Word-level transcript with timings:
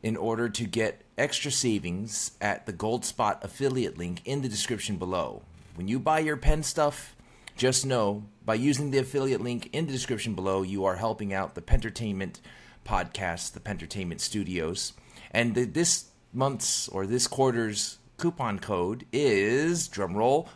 in 0.03 0.15
order 0.15 0.47
to 0.47 0.65
get 0.65 1.01
extra 1.17 1.49
savings 1.49 2.31
at 2.39 2.67
the 2.67 2.73
Goldspot 2.73 3.43
affiliate 3.43 3.97
link 3.97 4.21
in 4.25 4.43
the 4.43 4.49
description 4.49 4.97
below. 4.97 5.41
When 5.73 5.87
you 5.87 5.99
buy 5.99 6.19
your 6.19 6.37
pen 6.37 6.61
stuff, 6.61 7.15
just 7.57 7.83
know 7.85 8.25
by 8.45 8.53
using 8.53 8.91
the 8.91 8.99
affiliate 8.99 9.41
link 9.41 9.69
in 9.73 9.87
the 9.87 9.91
description 9.91 10.35
below, 10.35 10.61
you 10.61 10.85
are 10.85 10.97
helping 10.97 11.33
out 11.33 11.55
the 11.55 11.63
Pentertainment 11.63 12.39
podcast, 12.85 13.53
the 13.53 13.59
Pentertainment 13.59 14.21
Studios. 14.21 14.93
And 15.31 15.55
the, 15.55 15.63
this 15.65 16.09
month's 16.31 16.87
or 16.89 17.07
this 17.07 17.25
quarter's 17.25 17.97
coupon 18.17 18.59
code 18.59 19.05
is 19.11 19.89
drumroll. 19.89 20.47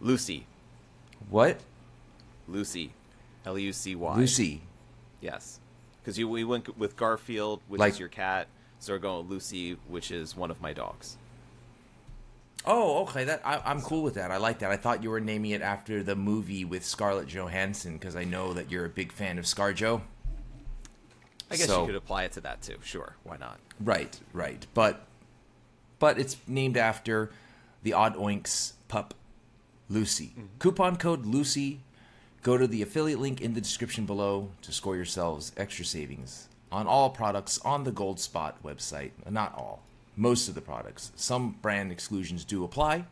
Lucy. 0.00 0.46
What? 1.30 1.60
Lucy. 2.48 2.92
L 3.44 3.58
U 3.58 3.72
C 3.72 3.94
Y. 3.94 4.16
Lucy. 4.16 4.62
Yes. 5.20 5.60
Because 6.00 6.18
you 6.18 6.28
we 6.28 6.44
went 6.44 6.76
with 6.78 6.96
Garfield, 6.96 7.60
which 7.68 7.80
Like- 7.80 7.94
is 7.94 7.98
your 8.00 8.08
cat. 8.08 8.48
So 8.78 8.92
we're 8.92 8.98
going 8.98 9.22
with 9.24 9.30
Lucy, 9.32 9.78
which 9.88 10.10
is 10.10 10.36
one 10.36 10.50
of 10.50 10.60
my 10.60 10.72
dogs. 10.72 11.16
Oh, 12.64 13.02
okay. 13.02 13.24
That 13.24 13.40
I, 13.44 13.60
I'm 13.64 13.80
cool 13.80 14.02
with 14.02 14.14
that. 14.14 14.30
I 14.30 14.36
like 14.38 14.58
that. 14.60 14.70
I 14.70 14.76
thought 14.76 15.02
you 15.02 15.10
were 15.10 15.20
naming 15.20 15.52
it 15.52 15.62
after 15.62 16.02
the 16.02 16.16
movie 16.16 16.64
with 16.64 16.84
Scarlett 16.84 17.28
Johansson 17.28 17.94
because 17.94 18.16
I 18.16 18.24
know 18.24 18.52
that 18.54 18.70
you're 18.70 18.84
a 18.84 18.88
big 18.88 19.12
fan 19.12 19.38
of 19.38 19.44
ScarJo. 19.44 20.02
I 21.50 21.56
guess 21.56 21.66
So- 21.66 21.82
you 21.82 21.86
could 21.86 21.96
apply 21.96 22.24
it 22.24 22.32
to 22.32 22.40
that 22.42 22.62
too. 22.62 22.76
Sure, 22.82 23.14
why 23.22 23.36
not? 23.36 23.58
Right, 23.80 24.18
right. 24.32 24.66
But 24.74 25.06
but 25.98 26.18
it's 26.18 26.36
named 26.46 26.76
after 26.76 27.30
the 27.82 27.92
Odd 27.94 28.16
Oinks 28.16 28.72
pup, 28.88 29.14
Lucy. 29.88 30.32
Coupon 30.58 30.96
code 30.96 31.26
Lucy. 31.26 31.80
Go 32.42 32.56
to 32.56 32.66
the 32.66 32.82
affiliate 32.82 33.18
link 33.18 33.40
in 33.40 33.54
the 33.54 33.60
description 33.60 34.06
below 34.06 34.50
to 34.62 34.72
score 34.72 34.96
yourselves 34.96 35.52
extra 35.56 35.84
savings 35.84 36.48
on 36.70 36.86
all 36.86 37.10
products 37.10 37.58
on 37.64 37.84
the 37.84 37.92
Goldspot 37.92 38.54
website. 38.64 39.10
Not 39.28 39.54
all, 39.56 39.82
most 40.16 40.48
of 40.48 40.54
the 40.54 40.60
products. 40.60 41.12
Some 41.16 41.56
brand 41.62 41.90
exclusions 41.90 42.44
do 42.44 42.64
apply. 42.64 43.04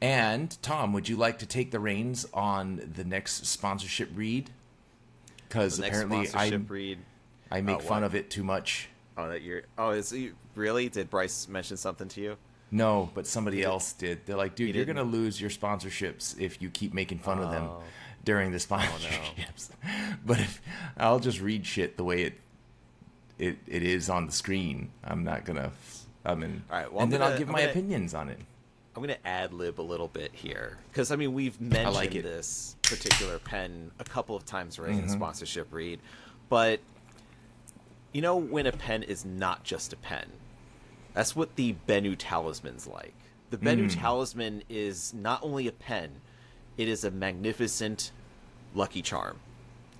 And 0.00 0.60
Tom, 0.62 0.92
would 0.92 1.08
you 1.08 1.16
like 1.16 1.38
to 1.38 1.46
take 1.46 1.70
the 1.70 1.78
reins 1.78 2.26
on 2.34 2.92
the 2.96 3.04
next 3.04 3.46
sponsorship 3.46 4.10
read? 4.14 4.50
Because 5.48 5.78
apparently 5.78 6.28
I 6.34 6.48
read. 6.48 6.98
I 7.50 7.60
make 7.60 7.82
fun 7.82 8.02
of 8.02 8.14
it 8.14 8.30
too 8.30 8.42
much. 8.42 8.88
Oh, 9.16 9.28
that 9.28 9.42
you're. 9.42 9.62
Oh, 9.76 9.90
is 9.90 10.10
he 10.10 10.32
really? 10.54 10.88
Did 10.88 11.10
Bryce 11.10 11.46
mention 11.46 11.76
something 11.76 12.08
to 12.08 12.20
you? 12.20 12.36
No, 12.74 13.10
but 13.14 13.26
somebody 13.26 13.62
else 13.62 13.92
did. 13.92 14.24
They're 14.26 14.36
like, 14.36 14.54
dude, 14.54 14.68
He 14.70 14.74
you're 14.78 14.86
didn't? 14.86 14.96
gonna 14.96 15.10
lose 15.10 15.40
your 15.40 15.50
sponsorships 15.50 16.38
if 16.40 16.60
you 16.62 16.70
keep 16.70 16.94
making 16.94 17.18
fun 17.18 17.38
of 17.38 17.50
them 17.50 17.64
Oh. 17.64 17.82
during 18.24 18.50
the 18.50 18.58
sponsorships. 18.58 19.68
But 20.24 20.40
if 20.40 20.60
I'll 20.96 21.20
just 21.20 21.40
read 21.40 21.66
shit 21.66 21.96
the 21.96 22.04
way 22.04 22.22
it 22.22 22.34
it 23.38 23.58
it 23.66 23.82
is 23.82 24.08
on 24.08 24.26
the 24.26 24.32
screen, 24.32 24.90
I'm 25.04 25.22
not 25.22 25.44
gonna. 25.44 25.70
I 26.24 26.34
mean, 26.34 26.62
All 26.70 26.78
right, 26.78 26.92
well, 26.92 27.02
and 27.02 27.06
I'm 27.06 27.10
then 27.10 27.20
gonna- 27.20 27.32
I'll 27.32 27.38
give 27.38 27.48
I'm 27.48 27.52
my 27.52 27.58
gonna- 27.60 27.70
opinions 27.72 28.14
on 28.14 28.28
it. 28.28 28.38
I'm 28.94 29.02
going 29.02 29.14
to 29.14 29.26
ad 29.26 29.54
lib 29.54 29.80
a 29.80 29.82
little 29.82 30.06
bit 30.08 30.32
here 30.34 30.76
because 30.90 31.10
I 31.10 31.16
mean 31.16 31.32
we've 31.32 31.58
mentioned 31.58 31.94
like 31.94 32.12
this 32.12 32.76
particular 32.82 33.38
pen 33.38 33.90
a 33.98 34.04
couple 34.04 34.36
of 34.36 34.44
times 34.44 34.78
already 34.78 34.96
Mm-hmm. 34.96 35.04
in 35.04 35.08
sponsorship 35.08 35.72
read, 35.72 35.98
but 36.50 36.78
you 38.12 38.20
know 38.20 38.36
when 38.36 38.66
a 38.66 38.72
pen 38.72 39.02
is 39.02 39.24
not 39.24 39.64
just 39.64 39.92
a 39.94 39.96
pen, 39.96 40.26
that's 41.14 41.36
what 41.36 41.56
the 41.56 41.74
Benu 41.86 42.16
Talisman's 42.18 42.86
like. 42.86 43.14
The 43.50 43.58
Benu 43.58 43.84
Mm. 43.86 44.00
Talisman 44.00 44.62
is 44.68 45.12
not 45.12 45.42
only 45.42 45.68
a 45.68 45.72
pen, 45.72 46.20
it 46.78 46.88
is 46.88 47.04
a 47.04 47.10
magnificent 47.10 48.10
lucky 48.74 49.02
charm. 49.02 49.38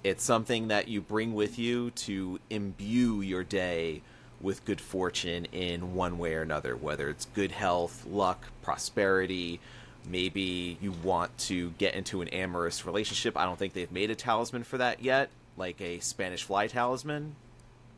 It's 0.02 0.24
something 0.24 0.68
that 0.68 0.88
you 0.88 1.00
bring 1.00 1.34
with 1.34 1.58
you 1.58 1.90
to 1.90 2.40
imbue 2.50 3.20
your 3.20 3.44
day 3.44 4.02
with 4.40 4.64
good 4.64 4.80
fortune 4.80 5.44
in 5.52 5.94
one 5.94 6.18
way 6.18 6.34
or 6.34 6.42
another, 6.42 6.74
whether 6.74 7.08
it's 7.08 7.26
good 7.26 7.52
health, 7.52 8.04
luck, 8.06 8.46
prosperity. 8.62 9.60
Maybe 10.08 10.78
you 10.80 10.92
want 11.04 11.36
to 11.38 11.70
get 11.78 11.94
into 11.94 12.22
an 12.22 12.28
amorous 12.28 12.84
relationship. 12.84 13.36
I 13.36 13.44
don't 13.44 13.56
think 13.58 13.74
they've 13.74 13.92
made 13.92 14.10
a 14.10 14.16
talisman 14.16 14.64
for 14.64 14.78
that 14.78 15.00
yet, 15.02 15.30
like 15.56 15.80
a 15.80 16.00
Spanish 16.00 16.42
fly 16.42 16.66
talisman. 16.66 17.36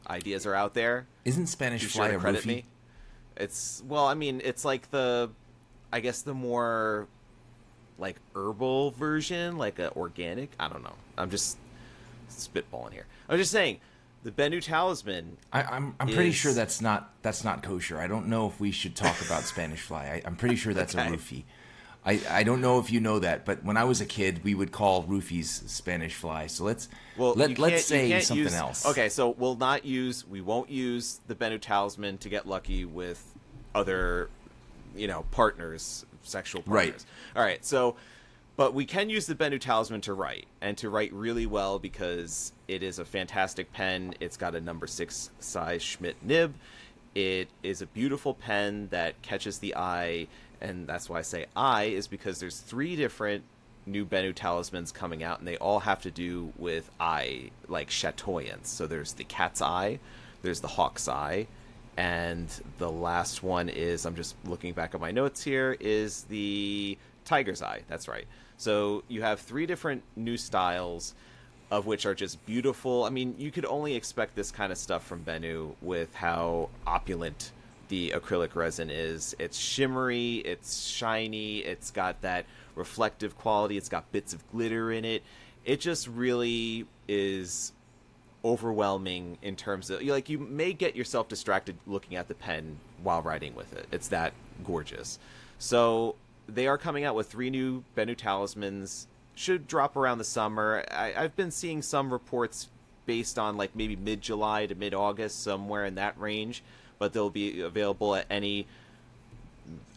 Ideas 0.06 0.44
are 0.44 0.54
out 0.54 0.74
there. 0.74 1.06
Isn't 1.24 1.46
Spanish 1.46 1.84
fly 1.86 2.10
sure 2.10 2.18
a 2.18 2.20
roofie? 2.20 2.44
me? 2.46 2.64
It's 3.36 3.82
well, 3.86 4.06
I 4.06 4.14
mean, 4.14 4.40
it's 4.44 4.64
like 4.64 4.90
the, 4.90 5.30
I 5.92 6.00
guess 6.00 6.22
the 6.22 6.34
more, 6.34 7.08
like 7.98 8.16
herbal 8.34 8.92
version, 8.92 9.56
like 9.56 9.78
a 9.78 9.92
organic. 9.94 10.50
I 10.58 10.68
don't 10.68 10.82
know. 10.82 10.94
I'm 11.18 11.30
just 11.30 11.58
spitballing 12.30 12.92
here. 12.92 13.06
I'm 13.28 13.38
just 13.38 13.50
saying, 13.52 13.80
the 14.22 14.30
Benu 14.30 14.62
talisman. 14.62 15.36
I, 15.52 15.62
I'm 15.62 15.94
I'm 16.00 16.08
pretty 16.08 16.32
sure 16.32 16.52
that's 16.52 16.80
not 16.80 17.12
that's 17.22 17.44
not 17.44 17.62
kosher. 17.62 18.00
I 18.00 18.06
don't 18.06 18.28
know 18.28 18.46
if 18.46 18.58
we 18.58 18.70
should 18.70 18.96
talk 18.96 19.20
about 19.24 19.42
Spanish 19.42 19.80
fly. 19.80 20.04
I, 20.06 20.22
I'm 20.24 20.36
pretty 20.36 20.56
sure 20.56 20.72
that's 20.74 20.94
Okay. 20.96 21.08
a 21.08 21.10
roofie. 21.10 21.44
I, 22.06 22.20
I 22.28 22.42
don't 22.42 22.60
know 22.60 22.78
if 22.78 22.92
you 22.92 23.00
know 23.00 23.18
that, 23.20 23.44
but 23.46 23.64
when 23.64 23.76
I 23.78 23.84
was 23.84 24.00
a 24.02 24.06
kid, 24.06 24.44
we 24.44 24.54
would 24.54 24.72
call 24.72 25.04
roofies 25.04 25.66
Spanish 25.68 26.14
fly. 26.14 26.46
So 26.48 26.64
let's 26.64 26.88
Well, 27.16 27.32
let 27.34 27.58
let's 27.58 27.86
say 27.86 28.20
something 28.20 28.44
use- 28.44 28.54
else. 28.54 28.84
Okay, 28.86 29.08
so 29.08 29.30
we'll 29.30 29.56
not 29.56 29.86
use. 29.86 30.26
We 30.26 30.40
won't 30.42 30.68
use 30.68 31.20
the 31.28 31.34
Benu 31.34 31.58
talisman 31.60 32.18
to 32.18 32.28
get 32.28 32.46
lucky 32.46 32.84
with 32.84 33.24
other, 33.74 34.28
you 34.94 35.06
know, 35.06 35.24
partners, 35.30 36.04
sexual 36.22 36.62
Right. 36.66 36.88
partners. 36.90 37.06
All 37.36 37.42
right, 37.42 37.64
so. 37.64 37.96
But 38.56 38.72
we 38.72 38.84
can 38.86 39.10
use 39.10 39.26
the 39.26 39.34
Benu 39.34 39.58
talisman 39.60 40.00
to 40.02 40.14
write, 40.14 40.46
and 40.60 40.78
to 40.78 40.88
write 40.88 41.12
really 41.12 41.44
well 41.44 41.80
because 41.80 42.52
it 42.68 42.84
is 42.84 43.00
a 43.00 43.04
fantastic 43.04 43.72
pen. 43.72 44.14
It's 44.20 44.36
got 44.36 44.54
a 44.54 44.60
number 44.60 44.86
six 44.86 45.30
size 45.40 45.82
Schmidt 45.82 46.14
nib. 46.22 46.54
It 47.16 47.48
is 47.64 47.82
a 47.82 47.86
beautiful 47.86 48.32
pen 48.32 48.86
that 48.92 49.20
catches 49.22 49.58
the 49.58 49.74
eye, 49.74 50.28
and 50.60 50.86
that's 50.86 51.08
why 51.08 51.18
I 51.18 51.22
say 51.22 51.46
I 51.56 51.84
is 51.84 52.06
because 52.06 52.40
there's 52.40 52.58
three 52.58 52.96
different 52.96 53.44
new 53.86 54.04
Benu 54.06 54.34
talismans 54.34 54.92
coming 54.92 55.22
out, 55.22 55.38
and 55.38 55.48
they 55.48 55.56
all 55.58 55.80
have 55.80 56.02
to 56.02 56.10
do 56.10 56.52
with 56.56 56.90
eye, 56.98 57.50
like 57.68 57.90
chatoyance. 57.90 58.66
So 58.66 58.86
there's 58.86 59.12
the 59.12 59.24
cat's 59.24 59.60
eye, 59.60 59.98
there's 60.42 60.60
the 60.60 60.68
hawk's 60.68 61.08
eye, 61.08 61.46
and 61.96 62.48
the 62.78 62.90
last 62.90 63.42
one 63.42 63.68
is 63.68 64.04
I'm 64.04 64.16
just 64.16 64.36
looking 64.44 64.72
back 64.72 64.94
at 64.94 65.00
my 65.00 65.10
notes 65.10 65.42
here 65.42 65.76
is 65.80 66.24
the 66.24 66.98
tiger's 67.24 67.62
eye. 67.62 67.82
That's 67.88 68.08
right. 68.08 68.26
So 68.56 69.02
you 69.08 69.22
have 69.22 69.40
three 69.40 69.66
different 69.66 70.02
new 70.16 70.36
styles 70.36 71.14
of 71.70 71.86
which 71.86 72.06
are 72.06 72.14
just 72.14 72.44
beautiful. 72.46 73.04
I 73.04 73.10
mean, 73.10 73.34
you 73.38 73.50
could 73.50 73.64
only 73.64 73.94
expect 73.94 74.34
this 74.36 74.50
kind 74.50 74.70
of 74.70 74.78
stuff 74.78 75.04
from 75.06 75.24
Benu 75.24 75.74
with 75.82 76.14
how 76.14 76.68
opulent 76.86 77.52
the 77.88 78.10
acrylic 78.10 78.54
resin 78.54 78.90
is. 78.90 79.34
It's 79.38 79.58
shimmery, 79.58 80.36
it's 80.36 80.86
shiny, 80.86 81.58
it's 81.58 81.90
got 81.90 82.20
that 82.22 82.46
reflective 82.74 83.36
quality, 83.36 83.76
it's 83.76 83.88
got 83.88 84.10
bits 84.12 84.32
of 84.32 84.48
glitter 84.50 84.92
in 84.92 85.04
it. 85.04 85.22
It 85.64 85.80
just 85.80 86.08
really 86.08 86.86
is 87.08 87.72
overwhelming 88.44 89.38
in 89.40 89.56
terms 89.56 89.88
of 89.88 90.02
like 90.02 90.28
you 90.28 90.38
may 90.38 90.74
get 90.74 90.94
yourself 90.94 91.28
distracted 91.28 91.76
looking 91.86 92.14
at 92.16 92.28
the 92.28 92.34
pen 92.34 92.78
while 93.02 93.22
writing 93.22 93.54
with 93.54 93.72
it. 93.72 93.86
It's 93.90 94.08
that 94.08 94.34
gorgeous. 94.64 95.18
So 95.58 96.16
they 96.46 96.66
are 96.66 96.76
coming 96.76 97.04
out 97.04 97.14
with 97.14 97.28
three 97.28 97.50
new 97.50 97.84
Benu 97.96 98.16
talismans. 98.16 99.06
Should 99.34 99.66
drop 99.66 99.96
around 99.96 100.18
the 100.18 100.24
summer. 100.24 100.84
I, 100.90 101.14
I've 101.16 101.34
been 101.34 101.50
seeing 101.50 101.82
some 101.82 102.12
reports 102.12 102.68
based 103.06 103.38
on 103.38 103.56
like 103.56 103.74
maybe 103.74 103.96
mid 103.96 104.20
July 104.20 104.66
to 104.66 104.74
mid 104.74 104.94
August, 104.94 105.42
somewhere 105.42 105.84
in 105.84 105.94
that 105.96 106.18
range. 106.18 106.62
But 106.98 107.12
they'll 107.12 107.30
be 107.30 107.60
available 107.60 108.14
at 108.14 108.26
any 108.30 108.66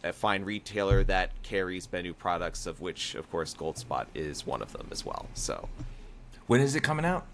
a 0.02 0.12
fine 0.12 0.44
retailer 0.44 1.04
that 1.04 1.30
carries 1.42 1.86
Benu 1.86 2.16
products, 2.16 2.66
of 2.66 2.80
which, 2.80 3.14
of 3.14 3.30
course, 3.30 3.54
Goldspot 3.54 4.06
is 4.14 4.46
one 4.46 4.62
of 4.62 4.72
them 4.72 4.88
as 4.90 5.04
well. 5.04 5.26
So 5.34 5.68
When 6.46 6.60
is 6.60 6.74
it 6.74 6.82
coming 6.82 7.04
out? 7.04 7.26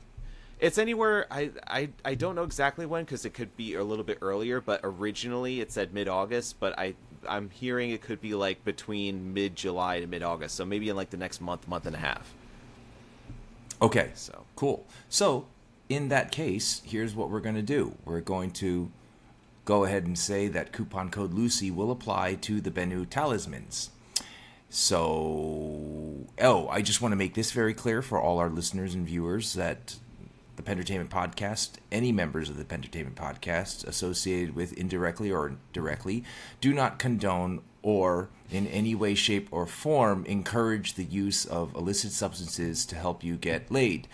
it's 0.60 0.78
anywhere. 0.78 1.26
I 1.30 1.50
I, 1.66 1.88
I 2.04 2.14
don't 2.14 2.34
know 2.34 2.44
exactly 2.44 2.86
when 2.86 3.04
because 3.04 3.24
it 3.24 3.34
could 3.34 3.56
be 3.56 3.74
a 3.74 3.84
little 3.84 4.04
bit 4.04 4.18
earlier. 4.22 4.60
But 4.60 4.80
originally 4.82 5.60
it 5.60 5.70
said 5.72 5.92
mid 5.92 6.08
August. 6.08 6.58
But 6.58 6.78
I 6.78 6.94
I'm 7.28 7.50
hearing 7.50 7.90
it 7.90 8.02
could 8.02 8.20
be 8.20 8.34
like 8.34 8.64
between 8.64 9.34
mid 9.34 9.56
July 9.56 10.00
to 10.00 10.06
mid 10.06 10.22
August. 10.22 10.54
So 10.56 10.64
maybe 10.64 10.88
in 10.88 10.96
like 10.96 11.10
the 11.10 11.16
next 11.16 11.40
month, 11.40 11.68
month 11.68 11.86
and 11.86 11.94
a 11.96 11.98
half. 11.98 12.32
Okay, 13.82 14.10
So 14.14 14.44
cool. 14.56 14.86
So 15.08 15.46
in 15.88 16.08
that 16.08 16.32
case, 16.32 16.80
here's 16.84 17.14
what 17.14 17.28
we're 17.30 17.40
going 17.40 17.56
to 17.56 17.62
do. 17.62 17.94
We're 18.04 18.20
going 18.20 18.50
to 18.52 18.90
go 19.64 19.84
ahead 19.84 20.04
and 20.04 20.18
say 20.18 20.48
that 20.48 20.72
coupon 20.72 21.10
code 21.10 21.34
Lucy 21.34 21.70
will 21.70 21.90
apply 21.90 22.34
to 22.34 22.60
the 22.60 22.70
Benu 22.70 23.08
talismans. 23.08 23.90
So, 24.68 26.26
oh, 26.40 26.68
I 26.68 26.82
just 26.82 27.00
want 27.00 27.12
to 27.12 27.16
make 27.16 27.34
this 27.34 27.52
very 27.52 27.74
clear 27.74 28.02
for 28.02 28.20
all 28.20 28.38
our 28.38 28.50
listeners 28.50 28.94
and 28.94 29.06
viewers 29.06 29.54
that 29.54 29.96
the 30.56 30.62
Pentertainment 30.62 31.10
Podcast, 31.10 31.74
any 31.90 32.12
members 32.12 32.48
of 32.48 32.56
the 32.56 32.64
Pentertainment 32.64 33.16
Podcast 33.16 33.86
associated 33.86 34.54
with 34.54 34.72
indirectly 34.72 35.30
or 35.30 35.56
directly, 35.72 36.24
do 36.60 36.72
not 36.72 36.98
condone 36.98 37.62
or 37.82 38.30
in 38.50 38.66
any 38.68 38.94
way, 38.94 39.14
shape, 39.14 39.48
or 39.50 39.66
form 39.66 40.24
encourage 40.26 40.94
the 40.94 41.04
use 41.04 41.44
of 41.44 41.74
illicit 41.74 42.12
substances 42.12 42.86
to 42.86 42.96
help 42.96 43.22
you 43.22 43.36
get 43.36 43.70
laid. 43.70 44.08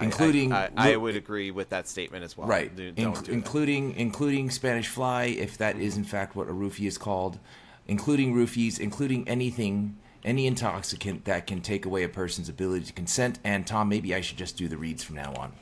Including, 0.00 0.52
I, 0.52 0.70
I, 0.76 0.92
I 0.92 0.96
would 0.96 1.16
agree 1.16 1.50
with 1.50 1.70
that 1.70 1.88
statement 1.88 2.24
as 2.24 2.36
well. 2.36 2.46
right, 2.48 2.74
Do- 2.74 2.90
do 2.92 3.12
that. 3.12 3.28
including 3.28 3.94
including 3.96 4.50
Spanish 4.50 4.88
fly, 4.88 5.24
if 5.24 5.58
that 5.58 5.76
is 5.76 5.96
in 5.96 6.04
fact 6.04 6.36
what 6.36 6.48
a 6.48 6.52
roofie 6.52 6.86
is 6.86 6.98
called, 6.98 7.38
including 7.86 8.34
roofies, 8.34 8.78
including 8.78 9.28
anything, 9.28 9.96
any 10.24 10.46
intoxicant 10.46 11.24
that 11.24 11.46
can 11.46 11.60
take 11.60 11.84
away 11.84 12.02
a 12.04 12.08
person's 12.08 12.48
ability 12.48 12.86
to 12.86 12.92
consent. 12.92 13.38
And 13.44 13.66
Tom, 13.66 13.88
maybe 13.88 14.14
I 14.14 14.20
should 14.20 14.38
just 14.38 14.56
do 14.56 14.68
the 14.68 14.76
reads 14.76 15.02
from 15.02 15.16
now 15.16 15.32
on. 15.34 15.52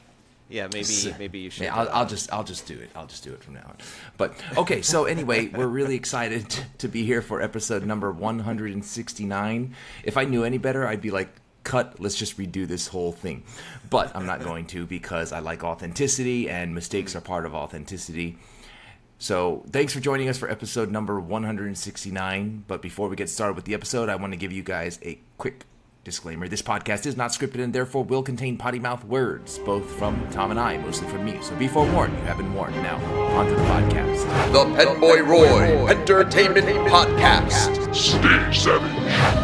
Yeah, 0.51 0.69
maybe 0.73 1.15
maybe 1.19 1.39
you 1.41 1.51
should. 1.51 1.65
Yeah, 1.65 1.77
I'll, 1.77 1.89
I'll 1.91 2.07
just 2.07 2.33
I'll 2.33 2.45
just 2.45 2.67
do 2.67 2.73
it. 2.79 2.89
I'll 2.97 3.07
just 3.07 3.23
do 3.23 3.33
it 3.35 3.45
from 3.45 3.55
now 3.55 3.65
on. 3.67 3.77
But 4.17 4.33
okay, 4.57 4.81
so 4.81 5.05
anyway, 5.05 5.49
we're 5.49 5.67
really 5.67 5.95
excited 5.95 6.57
to 6.79 6.89
be 6.89 7.05
here 7.05 7.21
for 7.21 7.43
episode 7.43 7.85
number 7.85 8.11
169. 8.11 9.75
If 10.05 10.17
I 10.17 10.25
knew 10.25 10.45
any 10.45 10.57
better, 10.57 10.87
I'd 10.87 11.03
be 11.03 11.11
like, 11.11 11.29
cut, 11.65 12.01
let's 12.01 12.17
just 12.17 12.39
redo 12.39 12.67
this 12.67 12.89
whole 12.89 13.13
thing. 13.13 13.43
But 13.91 14.15
I'm 14.15 14.27
not 14.27 14.41
going 14.41 14.67
to 14.69 14.87
because 14.87 15.33
I 15.33 15.41
like 15.41 15.65
authenticity 15.65 16.49
and 16.49 16.75
mistakes 16.75 17.15
are 17.15 17.21
part 17.21 17.47
of 17.47 17.55
authenticity. 17.55 18.39
So, 19.21 19.65
thanks 19.71 19.93
for 19.93 19.99
joining 19.99 20.29
us 20.29 20.39
for 20.39 20.49
episode 20.49 20.93
number 20.93 21.19
169. 21.19 22.65
But 22.69 22.81
before 22.81 23.09
we 23.09 23.17
get 23.17 23.29
started 23.29 23.57
with 23.57 23.65
the 23.65 23.75
episode, 23.75 24.09
I 24.09 24.15
want 24.15 24.33
to 24.33 24.37
give 24.37 24.53
you 24.53 24.63
guys 24.63 25.01
a 25.03 25.19
quick 25.39 25.65
disclaimer. 26.05 26.47
This 26.47 26.63
podcast 26.63 27.05
is 27.05 27.17
not 27.17 27.33
scripted 27.33 27.63
and 27.63 27.73
therefore 27.73 28.05
will 28.05 28.23
contain 28.23 28.57
potty 28.57 28.79
mouth 28.79 29.05
words, 29.05 29.59
both 29.59 29.85
from 29.99 30.25
Tom 30.31 30.53
and 30.53 30.61
I, 30.61 30.77
mostly 30.79 31.09
from 31.09 31.25
me. 31.25 31.37
So, 31.43 31.57
be 31.57 31.67
forewarned, 31.67 32.17
you 32.17 32.25
have 32.27 32.37
been 32.37 32.55
warned. 32.55 32.77
Now, 32.77 32.97
on 33.37 33.47
to 33.47 33.55
the 33.57 33.63
podcast. 33.63 34.53
The 34.53 34.65
Penboy 34.85 35.27
Roy 35.27 35.87
Pentertainment 35.93 36.69
Podcast. 36.89 37.93
Stage 37.93 38.61
7. 38.61 39.38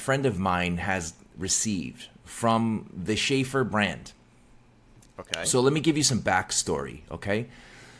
Friend 0.00 0.24
of 0.26 0.38
mine 0.38 0.78
has 0.78 1.14
received 1.36 2.08
from 2.24 2.90
the 2.92 3.14
Sheaffer 3.14 3.68
brand. 3.68 4.12
okay. 5.18 5.44
So 5.44 5.60
let 5.60 5.72
me 5.72 5.80
give 5.80 5.96
you 5.96 6.02
some 6.02 6.20
backstory, 6.20 7.02
okay? 7.10 7.48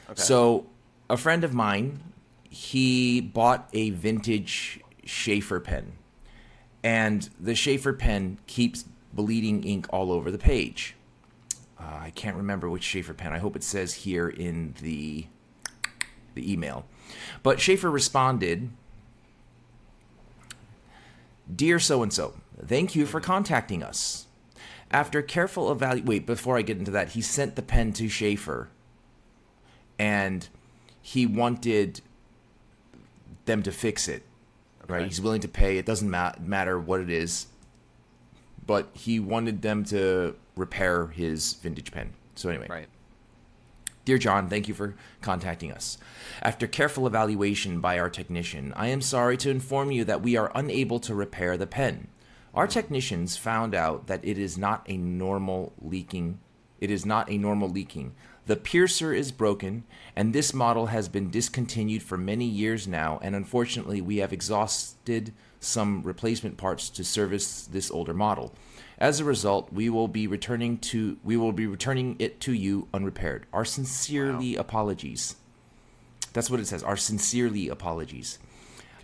Okay. 0.08 0.20
So 0.20 0.66
a 1.08 1.16
friend 1.16 1.44
of 1.44 1.52
mine, 1.52 2.00
he 2.48 3.20
bought 3.20 3.68
a 3.72 3.90
vintage 3.90 4.80
Sheaffer 5.04 5.62
pen, 5.62 5.92
and 6.82 7.28
the 7.38 7.52
Sheaffer 7.52 7.98
pen 7.98 8.38
keeps 8.46 8.84
bleeding 9.12 9.62
ink 9.64 9.86
all 9.90 10.10
over 10.10 10.30
the 10.30 10.38
page. 10.38 10.94
Uh, 11.78 11.98
I 12.00 12.10
can't 12.14 12.36
remember 12.36 12.70
which 12.70 12.82
Sheaffer 12.82 13.16
pen. 13.16 13.32
I 13.32 13.38
hope 13.38 13.56
it 13.56 13.62
says 13.64 13.94
here 13.94 14.28
in 14.28 14.74
the 14.80 15.26
the 16.34 16.50
email. 16.52 16.86
But 17.42 17.58
Sheaffer 17.58 17.92
responded, 17.92 18.70
"Dear 21.54 21.78
so 21.78 22.02
and 22.02 22.12
so, 22.12 22.34
thank 22.64 22.94
you 22.94 23.06
for 23.06 23.20
contacting 23.20 23.82
us. 23.82 24.26
After 24.90 25.22
careful 25.22 25.70
evaluation, 25.70 26.06
wait, 26.06 26.26
before 26.26 26.56
I 26.58 26.62
get 26.62 26.78
into 26.78 26.90
that, 26.90 27.10
he 27.10 27.22
sent 27.22 27.56
the 27.56 27.62
pen 27.62 27.92
to 27.94 28.04
Sheaffer, 28.08 28.68
and 29.98 30.48
he 31.00 31.26
wanted 31.26 32.00
them 33.44 33.62
to 33.62 33.72
fix 33.72 34.08
it. 34.08 34.24
Right? 34.88 35.04
He's 35.04 35.20
willing 35.20 35.40
to 35.42 35.48
pay. 35.48 35.78
It 35.78 35.86
doesn't 35.86 36.10
ma- 36.10 36.32
matter 36.40 36.78
what 36.78 37.00
it 37.00 37.10
is, 37.10 37.46
but 38.66 38.88
he 38.92 39.20
wanted 39.20 39.62
them 39.62 39.84
to 39.84 40.34
repair 40.56 41.06
his 41.06 41.54
vintage 41.54 41.92
pen. 41.92 42.12
So 42.34 42.48
anyway, 42.48 42.66
right. 42.68 42.88
Dear 44.04 44.18
John, 44.18 44.48
thank 44.48 44.66
you 44.66 44.74
for 44.74 44.94
contacting 45.20 45.70
us. 45.70 45.98
After 46.42 46.66
careful 46.66 47.06
evaluation 47.06 47.80
by 47.80 47.98
our 47.98 48.08
technician, 48.08 48.72
I 48.74 48.88
am 48.88 49.02
sorry 49.02 49.36
to 49.38 49.50
inform 49.50 49.90
you 49.90 50.04
that 50.04 50.22
we 50.22 50.36
are 50.36 50.50
unable 50.54 51.00
to 51.00 51.14
repair 51.14 51.56
the 51.56 51.66
pen. 51.66 52.08
Our 52.54 52.66
technicians 52.66 53.36
found 53.36 53.74
out 53.74 54.06
that 54.06 54.24
it 54.24 54.38
is 54.38 54.56
not 54.56 54.84
a 54.88 54.96
normal 54.96 55.74
leaking. 55.80 56.40
It 56.80 56.90
is 56.90 57.04
not 57.04 57.30
a 57.30 57.36
normal 57.38 57.68
leaking. 57.68 58.14
The 58.46 58.56
piercer 58.56 59.12
is 59.12 59.32
broken, 59.32 59.84
and 60.16 60.32
this 60.32 60.54
model 60.54 60.86
has 60.86 61.08
been 61.08 61.30
discontinued 61.30 62.02
for 62.02 62.16
many 62.16 62.46
years 62.46 62.88
now, 62.88 63.20
and 63.22 63.36
unfortunately, 63.36 64.00
we 64.00 64.16
have 64.16 64.32
exhausted 64.32 65.32
some 65.60 66.02
replacement 66.02 66.56
parts 66.56 66.88
to 66.88 67.04
service 67.04 67.66
this 67.66 67.90
older 67.90 68.14
model. 68.14 68.54
As 69.00 69.18
a 69.18 69.24
result, 69.24 69.72
we 69.72 69.88
will 69.88 70.08
be 70.08 70.26
returning 70.26 70.76
to 70.78 71.16
we 71.24 71.38
will 71.38 71.52
be 71.52 71.66
returning 71.66 72.16
it 72.18 72.38
to 72.42 72.52
you 72.52 72.86
unrepaired. 72.92 73.46
Our 73.50 73.64
sincerely 73.64 74.56
apologies. 74.56 75.36
That's 76.34 76.50
what 76.50 76.60
it 76.60 76.66
says. 76.66 76.82
Our 76.82 76.98
sincerely 76.98 77.70
apologies. 77.70 78.38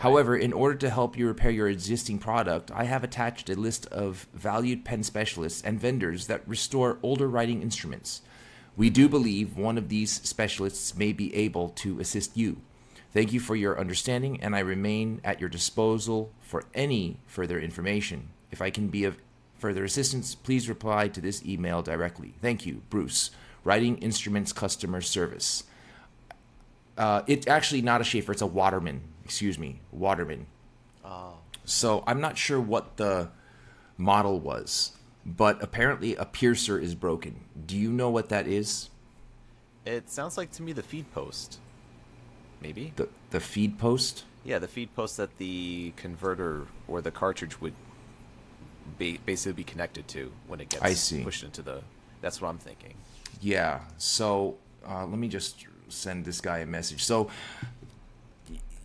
However, 0.00 0.36
in 0.36 0.52
order 0.52 0.74
to 0.76 0.90
help 0.90 1.16
you 1.16 1.26
repair 1.26 1.50
your 1.50 1.70
existing 1.70 2.18
product, 2.18 2.70
I 2.70 2.84
have 2.84 3.02
attached 3.02 3.48
a 3.48 3.54
list 3.54 3.86
of 3.86 4.26
valued 4.34 4.84
pen 4.84 5.02
specialists 5.02 5.62
and 5.62 5.80
vendors 5.80 6.26
that 6.26 6.46
restore 6.46 6.98
older 7.02 7.26
writing 7.26 7.62
instruments. 7.62 8.20
We 8.76 8.90
do 8.90 9.04
mm-hmm. 9.04 9.10
believe 9.12 9.56
one 9.56 9.78
of 9.78 9.88
these 9.88 10.12
specialists 10.12 10.94
may 10.94 11.14
be 11.14 11.34
able 11.34 11.70
to 11.70 11.98
assist 11.98 12.36
you. 12.36 12.58
Thank 13.14 13.32
you 13.32 13.40
for 13.40 13.56
your 13.56 13.80
understanding, 13.80 14.42
and 14.42 14.54
I 14.54 14.58
remain 14.58 15.22
at 15.24 15.40
your 15.40 15.48
disposal 15.48 16.30
for 16.42 16.64
any 16.74 17.16
further 17.26 17.58
information. 17.58 18.28
If 18.50 18.60
I 18.60 18.68
can 18.68 18.88
be 18.88 19.04
of 19.04 19.16
further 19.58 19.84
assistance, 19.84 20.34
please 20.34 20.68
reply 20.68 21.08
to 21.08 21.20
this 21.20 21.44
email 21.44 21.82
directly. 21.82 22.34
Thank 22.40 22.66
you, 22.66 22.82
Bruce. 22.90 23.30
Writing 23.64 23.98
Instruments 23.98 24.52
Customer 24.52 25.00
Service. 25.00 25.64
Uh, 26.96 27.22
it's 27.26 27.46
actually 27.46 27.82
not 27.82 28.00
a 28.00 28.04
Sheaffer, 28.04 28.30
it's 28.30 28.42
a 28.42 28.46
Waterman. 28.46 29.02
Excuse 29.24 29.58
me, 29.58 29.80
Waterman. 29.90 30.46
Oh. 31.04 31.34
So 31.64 32.04
I'm 32.06 32.20
not 32.20 32.38
sure 32.38 32.60
what 32.60 32.96
the 32.96 33.30
model 33.98 34.38
was, 34.38 34.92
but 35.24 35.62
apparently 35.62 36.14
a 36.14 36.24
piercer 36.24 36.78
is 36.78 36.94
broken. 36.94 37.40
Do 37.66 37.76
you 37.76 37.90
know 37.90 38.08
what 38.08 38.28
that 38.28 38.46
is? 38.46 38.90
It 39.84 40.10
sounds 40.10 40.36
like 40.36 40.52
to 40.52 40.62
me 40.62 40.72
the 40.72 40.82
feed 40.82 41.12
post. 41.12 41.58
Maybe. 42.60 42.92
The 42.96 43.08
the 43.30 43.40
feed 43.40 43.78
post? 43.78 44.24
Yeah, 44.44 44.58
the 44.58 44.68
feed 44.68 44.94
post 44.94 45.16
that 45.16 45.38
the 45.38 45.92
converter 45.96 46.66
or 46.86 47.00
the 47.00 47.10
cartridge 47.10 47.60
would 47.60 47.74
ba- 48.98 49.18
basically 49.24 49.52
be 49.52 49.64
connected 49.64 50.06
to 50.08 50.32
when 50.46 50.60
it 50.60 50.68
gets 50.68 50.82
I 50.82 50.94
see. 50.94 51.22
pushed 51.24 51.42
into 51.44 51.62
the. 51.62 51.82
That's 52.20 52.40
what 52.40 52.48
I'm 52.48 52.58
thinking. 52.58 52.94
Yeah. 53.40 53.80
So 53.98 54.56
uh, 54.88 55.06
let 55.06 55.18
me 55.18 55.28
just 55.28 55.66
send 55.88 56.24
this 56.24 56.40
guy 56.40 56.58
a 56.58 56.66
message. 56.66 57.04
So 57.04 57.30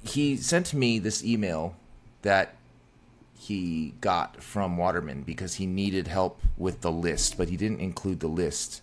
he 0.03 0.37
sent 0.37 0.73
me 0.73 0.99
this 0.99 1.23
email 1.23 1.75
that 2.23 2.55
he 3.37 3.93
got 4.01 4.41
from 4.43 4.77
Waterman 4.77 5.23
because 5.23 5.55
he 5.55 5.65
needed 5.65 6.07
help 6.07 6.39
with 6.57 6.81
the 6.81 6.91
list, 6.91 7.37
but 7.37 7.49
he 7.49 7.57
didn't 7.57 7.79
include 7.79 8.19
the 8.19 8.27
list. 8.27 8.81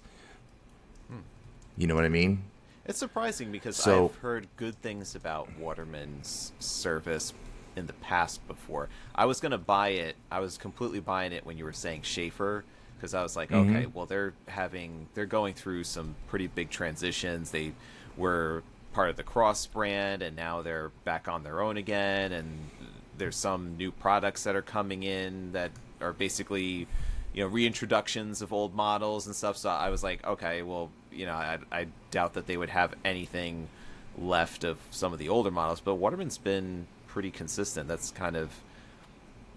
You 1.76 1.86
know 1.86 1.94
what 1.94 2.04
I 2.04 2.08
mean? 2.08 2.42
It's 2.86 2.98
surprising 2.98 3.52
because 3.52 3.76
So- 3.76 4.06
I've 4.06 4.16
heard 4.16 4.48
good 4.56 4.80
things 4.82 5.14
about 5.14 5.56
Waterman's 5.58 6.52
service 6.58 7.32
in 7.78 7.86
the 7.86 7.92
past 7.94 8.46
before. 8.46 8.88
I 9.14 9.24
was 9.24 9.40
gonna 9.40 9.56
buy 9.58 9.88
it. 9.90 10.16
I 10.30 10.40
was 10.40 10.58
completely 10.58 11.00
buying 11.00 11.32
it 11.32 11.46
when 11.46 11.56
you 11.56 11.64
were 11.64 11.72
saying 11.72 12.02
Sheaffer 12.02 12.64
because 12.96 13.14
I 13.14 13.22
was 13.22 13.36
like, 13.36 13.50
Mhm. 13.50 13.70
okay, 13.70 13.86
well 13.86 14.04
they're 14.06 14.34
having 14.48 15.06
they're 15.14 15.24
going 15.26 15.54
through 15.54 15.84
some 15.84 16.14
pretty 16.28 16.48
big 16.48 16.68
transitions. 16.70 17.50
They 17.52 17.72
were 18.16 18.62
part 18.92 19.08
of 19.10 19.16
the 19.16 19.22
Cross 19.22 19.66
brand 19.66 20.22
and 20.22 20.34
now 20.36 20.60
they're 20.62 20.90
back 21.04 21.28
on 21.28 21.44
their 21.44 21.60
own 21.62 21.76
again 21.76 22.32
and 22.32 22.70
there's 23.16 23.36
some 23.36 23.76
new 23.76 23.90
products 23.92 24.44
that 24.44 24.54
are 24.56 24.62
coming 24.62 25.02
in 25.04 25.52
that 25.52 25.70
are 26.00 26.12
basically 26.12 26.86
you 27.34 27.44
know 27.44 27.48
reintroductions 27.50 28.42
of 28.42 28.52
old 28.52 28.74
models 28.74 29.26
and 29.26 29.36
stuff 29.36 29.56
so 29.56 29.68
i 29.68 29.90
was 29.90 30.02
like 30.02 30.24
okay 30.26 30.62
well 30.62 30.90
you 31.12 31.26
know 31.26 31.34
i, 31.34 31.58
I 31.70 31.86
doubt 32.10 32.34
that 32.34 32.46
they 32.46 32.56
would 32.56 32.70
have 32.70 32.94
anything 33.04 33.68
left 34.16 34.64
of 34.64 34.78
some 34.90 35.12
of 35.12 35.18
the 35.18 35.28
older 35.28 35.50
models 35.50 35.80
but 35.80 35.96
waterman's 35.96 36.38
been 36.38 36.86
pretty 37.08 37.30
consistent 37.30 37.88
that's 37.88 38.10
kind 38.12 38.36
of 38.36 38.50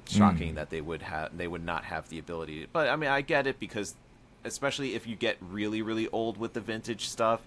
shocking 0.08 0.56
that 0.56 0.70
they 0.70 0.82
would 0.82 1.02
have 1.02 1.36
they 1.38 1.48
would 1.48 1.64
not 1.64 1.84
have 1.86 2.10
the 2.10 2.18
ability 2.20 2.68
but 2.74 2.90
i 2.90 2.96
mean 2.96 3.10
i 3.10 3.22
get 3.22 3.48
it 3.48 3.60
because 3.60 3.96
especially 4.44 4.96
if 4.96 5.06
you 5.08 5.16
get 5.16 5.38
really 5.40 5.82
really 5.82 6.08
old 6.10 6.38
with 6.38 6.54
the 6.54 6.60
vintage 6.62 7.08
stuff 7.08 7.42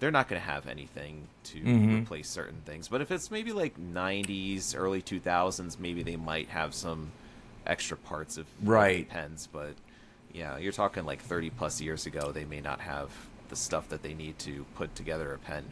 they're 0.00 0.10
not 0.10 0.28
going 0.28 0.40
to 0.40 0.46
have 0.46 0.66
anything 0.66 1.26
to 1.44 1.58
Mhm. 1.58 2.02
replace 2.02 2.28
certain 2.28 2.60
things 2.64 2.88
but 2.88 3.00
if 3.00 3.10
it's 3.10 3.30
maybe 3.30 3.52
like 3.52 3.78
90s 3.78 4.74
early 4.76 5.02
2000s 5.02 5.78
maybe 5.78 6.02
they 6.02 6.16
might 6.16 6.48
have 6.48 6.74
some 6.74 7.12
extra 7.66 7.96
parts 7.98 8.38
of 8.38 8.46
Right. 8.64 9.06
pens, 9.10 9.46
but 9.52 9.74
yeah, 10.32 10.56
you're 10.56 10.72
talking 10.72 11.04
like 11.04 11.20
30 11.20 11.50
plus 11.50 11.82
years 11.82 12.06
ago. 12.06 12.32
They 12.32 12.46
may 12.46 12.62
not 12.62 12.80
have 12.80 13.10
the 13.50 13.56
stuff 13.56 13.90
that 13.90 14.02
they 14.02 14.14
need 14.14 14.38
to 14.40 14.64
put 14.74 14.94
together 14.94 15.34
a 15.34 15.38
pen. 15.38 15.64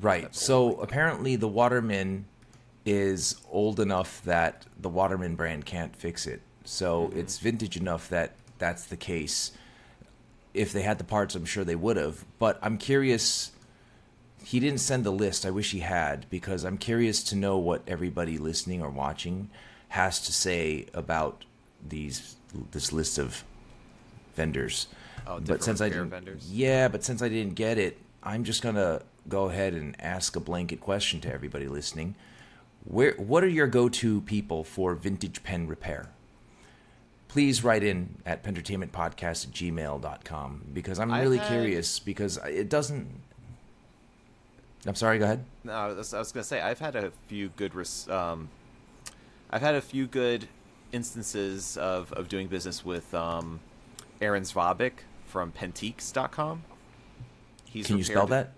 Right. 0.00 0.34
So 0.34 0.76
apparently 0.80 1.34
the 1.36 1.48
Waterman 1.48 2.26
is 2.86 3.40
old 3.50 3.80
enough 3.80 4.22
that 4.24 4.66
the 4.78 4.88
Waterman 4.88 5.34
brand 5.36 5.64
can't 5.64 5.94
fix 5.96 6.26
it. 6.26 6.42
So 6.64 7.08
Mm-hmm. 7.08 7.18
it's 7.18 7.38
vintage 7.38 7.76
enough 7.76 8.08
that 8.10 8.34
that's 8.58 8.84
the 8.84 8.96
case. 8.96 9.52
If 10.52 10.72
they 10.72 10.82
had 10.82 10.98
the 10.98 11.04
parts, 11.04 11.34
I'm 11.34 11.44
sure 11.44 11.64
they 11.64 11.74
would 11.76 11.96
have. 11.96 12.24
But 12.38 12.58
I'm 12.62 12.78
curious. 12.78 13.50
He 14.44 14.60
didn't 14.60 14.78
send 14.80 15.04
the 15.04 15.10
list. 15.10 15.44
I 15.46 15.50
wish 15.50 15.70
he 15.72 15.80
had 15.80 16.26
because 16.30 16.64
I'm 16.64 16.76
curious 16.78 17.22
to 17.24 17.36
know 17.36 17.58
what 17.58 17.82
everybody 17.86 18.38
listening 18.38 18.82
or 18.82 18.90
watching 18.90 19.48
has 19.88 20.20
to 20.26 20.32
say 20.32 20.86
about 20.94 21.44
these 21.86 22.36
this 22.70 22.92
list 22.92 23.18
of 23.18 23.42
vendors. 24.36 24.86
Oh, 25.26 25.40
but 25.40 25.64
since 25.64 25.80
I 25.80 25.88
didn't, 25.88 26.10
vendors? 26.10 26.50
yeah, 26.52 26.88
but 26.88 27.02
since 27.02 27.22
I 27.22 27.28
didn't 27.28 27.54
get 27.54 27.78
it, 27.78 27.98
I'm 28.22 28.44
just 28.44 28.62
gonna 28.62 29.00
go 29.28 29.48
ahead 29.48 29.72
and 29.74 29.96
ask 30.00 30.36
a 30.36 30.40
blanket 30.40 30.80
question 30.80 31.20
to 31.22 31.32
everybody 31.32 31.66
listening. 31.66 32.14
Where, 32.84 33.12
what 33.12 33.42
are 33.42 33.48
your 33.48 33.66
go-to 33.66 34.20
people 34.22 34.62
for 34.62 34.94
vintage 34.94 35.42
pen 35.42 35.66
repair? 35.66 36.10
Please 37.28 37.64
write 37.64 37.82
in 37.82 38.16
at 38.24 38.44
pentertainmentpodcast 38.44 39.48
gmail.com 39.48 40.64
because 40.72 40.98
I'm 41.00 41.12
really 41.12 41.38
had- 41.38 41.48
curious 41.48 41.98
because 41.98 42.38
it 42.46 42.68
doesn't. 42.68 43.08
I'm 44.86 44.94
sorry. 44.94 45.18
Go 45.18 45.24
ahead. 45.24 45.44
No, 45.64 45.72
I 45.72 45.86
was, 45.88 46.12
was 46.12 46.30
gonna 46.30 46.44
say 46.44 46.60
I've 46.60 46.78
had 46.78 46.94
a 46.94 47.10
few 47.26 47.48
good. 47.56 47.74
Res- 47.74 48.08
um, 48.08 48.50
I've 49.50 49.62
had 49.62 49.74
a 49.74 49.80
few 49.80 50.06
good 50.06 50.46
instances 50.92 51.76
of, 51.78 52.12
of 52.12 52.28
doing 52.28 52.48
business 52.48 52.84
with 52.84 53.12
um, 53.14 53.60
Aaron 54.20 54.42
Zvabik 54.42 54.92
from 55.26 55.52
Pentiques.com. 55.52 56.62
He's 57.64 57.86
Can 57.86 57.98
you 57.98 58.04
spell 58.04 58.26
that? 58.28 58.52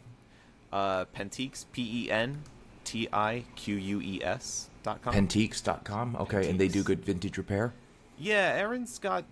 Uh, 0.72 1.04
Pentiques, 1.06 1.64
P 1.72 2.06
E 2.06 2.10
N 2.10 2.42
T 2.86 3.08
I 3.12 3.44
Q 3.56 3.76
U 3.76 4.00
E 4.00 4.22
S 4.22 4.70
dot 4.82 5.02
com. 5.02 5.12
Pentiques.com. 5.12 6.16
Okay, 6.20 6.48
and 6.48 6.58
they 6.58 6.68
do 6.68 6.82
good 6.82 7.04
vintage 7.04 7.36
repair. 7.36 7.74
Yeah, 8.18 8.54
Aaron's 8.56 8.98
got. 8.98 9.24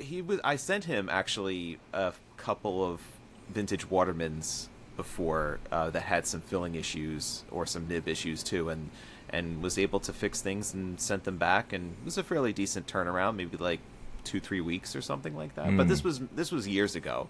He 0.00 0.22
was. 0.22 0.40
I 0.42 0.56
sent 0.56 0.84
him 0.84 1.08
actually 1.08 1.78
a 1.92 2.14
couple 2.36 2.84
of 2.84 3.00
vintage 3.48 3.88
Watermans 3.88 4.68
before 4.96 5.60
uh, 5.70 5.90
that 5.90 6.00
had 6.02 6.26
some 6.26 6.40
filling 6.40 6.74
issues 6.74 7.44
or 7.50 7.66
some 7.66 7.86
nib 7.86 8.08
issues 8.08 8.42
too, 8.42 8.70
and 8.70 8.90
and 9.30 9.62
was 9.62 9.78
able 9.78 10.00
to 10.00 10.12
fix 10.12 10.40
things 10.40 10.72
and 10.72 10.98
sent 10.98 11.24
them 11.24 11.36
back, 11.36 11.72
and 11.72 11.92
it 12.00 12.04
was 12.04 12.16
a 12.18 12.22
fairly 12.24 12.52
decent 12.52 12.86
turnaround, 12.86 13.36
maybe 13.36 13.56
like 13.58 13.80
two 14.24 14.40
three 14.40 14.62
weeks 14.62 14.96
or 14.96 15.02
something 15.02 15.36
like 15.36 15.54
that. 15.54 15.76
But 15.76 15.86
this 15.88 16.02
was 16.02 16.20
this 16.34 16.50
was 16.50 16.66
years 16.66 16.96
ago. 16.96 17.28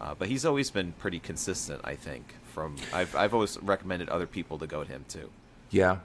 Uh, 0.00 0.14
but 0.14 0.28
he's 0.28 0.44
always 0.44 0.70
been 0.70 0.92
pretty 0.92 1.18
consistent, 1.18 1.80
I 1.84 1.94
think. 1.94 2.34
From 2.52 2.76
I've 2.92 3.14
I've 3.14 3.34
always 3.34 3.60
recommended 3.62 4.08
other 4.08 4.26
people 4.26 4.58
to 4.58 4.66
go 4.66 4.84
to 4.84 4.90
him 4.90 5.04
too. 5.08 5.30
Yeah. 5.70 5.98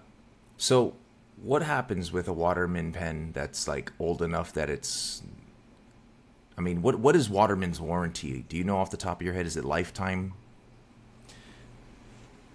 So, 0.58 0.96
what 1.42 1.64
happens 1.64 2.12
with 2.12 2.28
a 2.28 2.34
Waterman 2.34 2.92
pen 2.92 3.32
that's 3.34 3.68
like 3.68 3.92
old 4.00 4.22
enough 4.22 4.54
that 4.54 4.70
it's? 4.70 5.24
I 6.58 6.62
mean, 6.62 6.82
what 6.82 7.00
what 7.00 7.16
is 7.16 7.30
Waterman's 7.30 7.80
warranty? 7.80 8.46
Do 8.48 8.58
you 8.58 8.64
know 8.64 8.78
off 8.78 8.92
the 8.92 8.98
top 8.98 9.22
of 9.22 9.26
your 9.26 9.34
head? 9.34 9.46
Is 9.46 9.58
it 9.58 9.66
lifetime? 9.66 10.34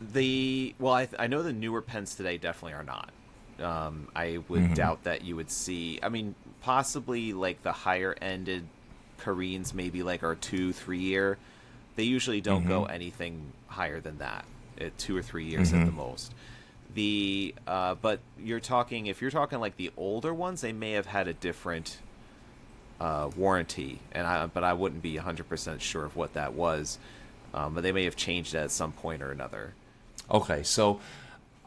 The 0.00 0.74
well, 0.78 0.94
I, 0.94 1.08
I 1.18 1.26
know 1.26 1.42
the 1.42 1.52
newer 1.52 1.82
pens 1.82 2.14
today 2.14 2.36
definitely 2.38 2.74
are 2.74 2.84
not. 2.84 3.10
Um, 3.60 4.08
I 4.14 4.38
would 4.48 4.74
doubt 4.74 5.02
that 5.04 5.24
you 5.24 5.34
would 5.34 5.50
see. 5.50 5.98
I 6.00 6.08
mean, 6.08 6.36
possibly 6.60 7.32
like 7.32 7.62
the 7.62 7.72
higher 7.72 8.14
ended 8.20 8.68
Carènes, 9.18 9.74
maybe 9.74 10.02
like 10.02 10.22
are 10.22 10.34
two, 10.34 10.72
three 10.72 10.98
year. 10.98 11.38
They 11.96 12.04
usually 12.04 12.40
don't 12.40 12.66
go 12.66 12.84
anything 12.84 13.52
higher 13.66 14.00
than 14.00 14.18
that, 14.18 14.44
at 14.80 14.96
two 14.98 15.16
or 15.16 15.22
three 15.22 15.44
years 15.46 15.72
at 15.72 15.84
the 15.84 15.92
most. 15.92 16.32
The 16.94 17.54
uh, 17.66 17.96
but 17.96 18.20
you're 18.38 18.60
talking 18.60 19.06
if 19.06 19.20
you're 19.20 19.30
talking 19.30 19.60
like 19.60 19.76
the 19.76 19.90
older 19.96 20.32
ones, 20.32 20.60
they 20.60 20.72
may 20.72 20.92
have 20.92 21.06
had 21.06 21.28
a 21.28 21.34
different 21.34 21.98
uh, 23.00 23.30
warranty, 23.36 24.00
and 24.12 24.26
I 24.26 24.46
but 24.46 24.64
I 24.64 24.72
wouldn't 24.72 25.02
be 25.02 25.16
100 25.16 25.48
percent 25.48 25.82
sure 25.82 26.04
of 26.04 26.16
what 26.16 26.34
that 26.34 26.54
was. 26.54 26.98
Um, 27.54 27.74
but 27.74 27.82
they 27.82 27.92
may 27.92 28.04
have 28.04 28.16
changed 28.16 28.54
it 28.54 28.58
at 28.58 28.70
some 28.70 28.92
point 28.92 29.22
or 29.22 29.30
another. 29.30 29.74
Okay, 30.30 30.62
so 30.62 31.00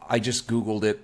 I 0.08 0.18
just 0.18 0.46
googled 0.48 0.84
it. 0.84 1.00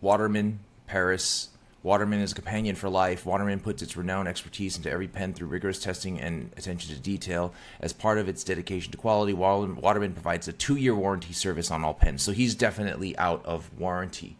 Waterman 0.00 0.60
Paris. 0.86 1.48
Waterman 1.88 2.20
is 2.20 2.32
a 2.32 2.34
companion 2.34 2.76
for 2.76 2.90
life. 2.90 3.24
Waterman 3.24 3.60
puts 3.60 3.80
its 3.80 3.96
renowned 3.96 4.28
expertise 4.28 4.76
into 4.76 4.90
every 4.90 5.08
pen 5.08 5.32
through 5.32 5.48
rigorous 5.48 5.78
testing 5.78 6.20
and 6.20 6.52
attention 6.54 6.94
to 6.94 7.00
detail. 7.00 7.54
As 7.80 7.94
part 7.94 8.18
of 8.18 8.28
its 8.28 8.44
dedication 8.44 8.92
to 8.92 8.98
quality, 8.98 9.32
Waterman 9.32 9.80
Waterman 9.80 10.12
provides 10.12 10.46
a 10.48 10.52
two-year 10.52 10.94
warranty 10.94 11.32
service 11.32 11.70
on 11.70 11.82
all 11.86 11.94
pens. 11.94 12.22
So 12.22 12.32
he's 12.32 12.54
definitely 12.54 13.16
out 13.16 13.42
of 13.46 13.70
warranty. 13.78 14.36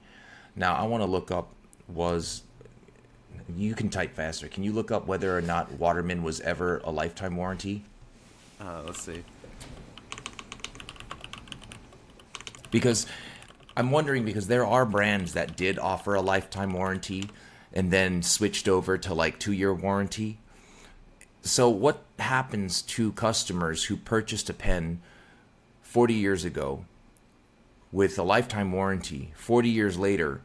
Now 0.57 0.75
I 0.75 0.83
want 0.83 1.03
to 1.03 1.07
look 1.07 1.31
up 1.31 1.49
was 1.89 2.43
you 3.57 3.75
can 3.75 3.89
type 3.89 4.13
faster. 4.13 4.47
Can 4.47 4.63
you 4.63 4.75
look 4.75 4.91
up 4.91 5.07
whether 5.07 5.35
or 5.35 5.41
not 5.41 5.73
Waterman 5.73 6.23
was 6.23 6.43
ever 6.43 6.83
a 6.85 6.91
lifetime 6.91 7.35
warranty? 7.35 7.83
Uh, 8.61 8.83
let's 8.85 9.01
see. 9.01 9.25
because 12.71 13.07
I'm 13.79 13.93
wondering 13.93 14.25
because 14.25 14.49
there 14.49 14.67
are 14.67 14.85
brands 14.85 15.35
that 15.35 15.57
did 15.57 15.79
offer 15.79 16.17
a 16.17 16.21
lifetime 16.21 16.73
warranty 16.73 17.31
and 17.73 17.93
then 17.93 18.25
switched 18.25 18.67
over 18.67 18.99
to 18.99 19.15
like 19.15 19.39
two 19.39 19.53
year 19.53 19.73
warranty. 19.73 20.39
So 21.43 21.71
what 21.71 22.03
happens 22.19 22.83
to 22.83 23.13
customers 23.13 23.85
who 23.85 23.97
purchased 23.97 24.51
a 24.51 24.53
pen 24.53 25.01
40 25.83 26.13
years 26.13 26.45
ago 26.45 26.87
with 27.93 28.19
a 28.19 28.25
lifetime 28.25 28.73
warranty? 28.73 29.33
40 29.37 29.69
years 29.69 29.97
later, 29.97 30.41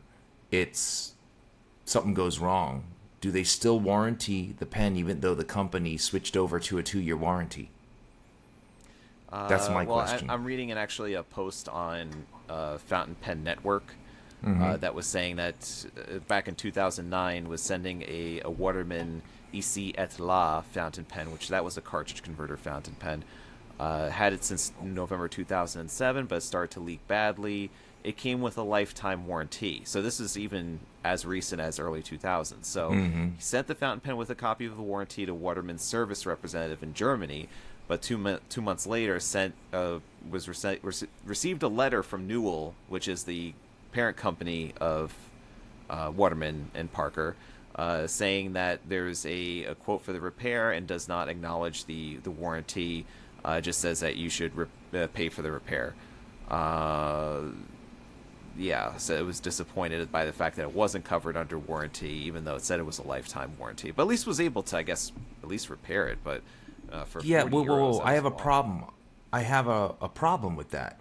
it's 0.52 1.14
something 1.86 2.14
goes 2.14 2.38
wrong. 2.38 2.84
Do 3.20 3.32
they 3.32 3.44
still 3.44 3.80
warranty 3.80 4.54
the 4.60 4.68
pen 4.68 4.96
even 4.96 5.22
though 5.22 5.34
the 5.34 5.44
company 5.44 5.98
switched 5.98 6.38
over 6.38 6.60
to 6.60 6.78
a 6.78 6.84
two 6.84 7.02
year 7.02 7.18
warranty? 7.18 7.72
That's 9.32 9.70
my 9.70 9.82
Uh, 9.82 9.86
well, 9.88 9.96
question. 9.96 10.30
I, 10.30 10.34
I'm 10.34 10.44
reading 10.44 10.72
an, 10.72 10.78
actually 10.78 11.16
a 11.16 11.24
post 11.24 11.68
on 11.68 12.12
uh, 12.50 12.78
Fountain 12.78 13.16
Pen 13.16 13.44
Network 13.44 13.96
Mm-hmm. 14.46 14.62
uh, 14.62 14.76
that 14.76 14.94
was 14.94 15.06
saying 15.08 15.38
that 15.38 15.86
uh, 15.98 16.20
back 16.28 16.50
in 16.50 16.56
2009 16.56 17.48
was 17.48 17.62
sending 17.62 18.02
a, 18.04 18.42
a 18.44 18.50
Waterman 18.50 19.22
Ici 19.54 19.98
et 19.98 20.18
Là 20.20 20.62
fountain 20.66 21.06
pen, 21.06 21.32
which 21.32 21.48
that 21.48 21.64
was 21.64 21.78
a 21.78 21.82
cartridge 21.82 22.22
converter 22.24 22.58
fountain 22.58 22.96
pen. 23.00 23.24
Uh, 23.80 24.10
had 24.10 24.34
it 24.34 24.44
since 24.44 24.74
November 24.84 25.30
2007, 25.30 26.26
but 26.26 26.44
started 26.44 26.72
to 26.72 26.82
leak 26.82 27.08
badly. 27.08 27.72
It 28.04 28.18
came 28.18 28.42
with 28.42 28.58
a 28.58 28.64
lifetime 28.64 29.28
warranty, 29.28 29.84
so 29.86 30.02
this 30.02 30.20
is 30.20 30.38
even 30.38 30.82
as 31.06 31.26
recent 31.26 31.62
as 31.62 31.80
early 31.80 32.04
2000s. 32.04 32.66
So 32.66 32.90
Mm-hmm. 32.92 33.24
he 33.36 33.42
sent 33.42 33.68
the 33.68 33.76
fountain 33.76 34.02
pen 34.02 34.18
with 34.18 34.30
a 34.30 34.36
copy 34.36 34.66
of 34.66 34.76
the 34.76 34.84
warranty 34.84 35.26
to 35.26 35.34
Waterman's 35.34 35.84
service 35.84 36.26
representative 36.26 36.84
in 36.84 36.94
Germany, 36.94 37.48
but 37.88 38.02
two 38.02 38.18
mo- 38.18 38.40
two 38.50 38.62
months 38.62 38.88
later 38.88 39.20
sent 39.20 39.54
uh, 39.74 40.00
was 40.30 40.48
rece- 40.48 40.80
rece- 40.82 41.08
received 41.26 41.64
a 41.64 41.68
letter 41.68 42.04
from 42.04 42.28
Newell, 42.28 42.74
which 42.88 43.08
is 43.08 43.24
the 43.24 43.54
parent 43.92 44.18
company 44.18 44.74
of 44.80 45.14
uh, 45.90 46.12
Waterman 46.16 46.72
and 46.74 46.92
Parker, 46.92 47.36
uh, 47.76 48.08
saying 48.08 48.54
that 48.54 48.80
there's 48.88 49.26
a, 49.26 49.66
a 49.66 49.76
quote 49.76 50.02
for 50.02 50.14
the 50.14 50.20
repair 50.22 50.72
and 50.72 50.88
does 50.88 51.08
not 51.08 51.30
acknowledge 51.30 51.86
the 51.86 52.18
the 52.18 52.32
warranty. 52.32 53.06
Uh, 53.46 53.60
just 53.60 53.82
says 53.82 54.00
that 54.00 54.16
you 54.16 54.30
should 54.30 54.56
re- 54.56 54.68
uh, 54.94 55.08
pay 55.14 55.28
for 55.28 55.42
the 55.42 55.52
repair. 55.52 55.94
Uh, 56.50 57.42
yeah, 58.58 58.96
so 58.98 59.16
it 59.16 59.26
was 59.26 59.40
disappointed 59.40 60.12
by 60.12 60.26
the 60.26 60.32
fact 60.32 60.56
that 60.56 60.62
it 60.62 60.74
wasn't 60.74 61.04
covered 61.04 61.36
under 61.36 61.58
warranty, 61.58 62.10
even 62.26 62.46
though 62.46 62.56
it 62.56 62.62
said 62.62 62.80
it 62.80 62.86
was 62.86 63.00
a 63.00 63.04
lifetime 63.08 63.52
warranty. 63.58 63.92
But 63.92 64.04
at 64.04 64.08
least 64.08 64.28
was 64.28 64.40
able 64.40 64.64
to, 64.64 64.78
I 64.78 64.84
guess, 64.84 65.12
at 65.42 65.50
least 65.50 65.70
repair 65.70 66.08
it. 66.08 66.20
But 66.24 66.42
uh, 66.94 67.04
for 67.04 67.22
yeah 67.22 67.42
40 67.42 67.56
whoa, 67.56 67.64
whoa, 67.64 67.92
whoa. 67.92 68.00
i 68.02 68.14
have 68.14 68.26
a 68.26 68.30
lot. 68.30 68.38
problem. 68.38 68.86
I 69.34 69.42
have 69.42 69.68
a, 69.68 69.96
a 70.00 70.10
problem 70.10 70.56
with 70.56 70.70
that. 70.70 71.00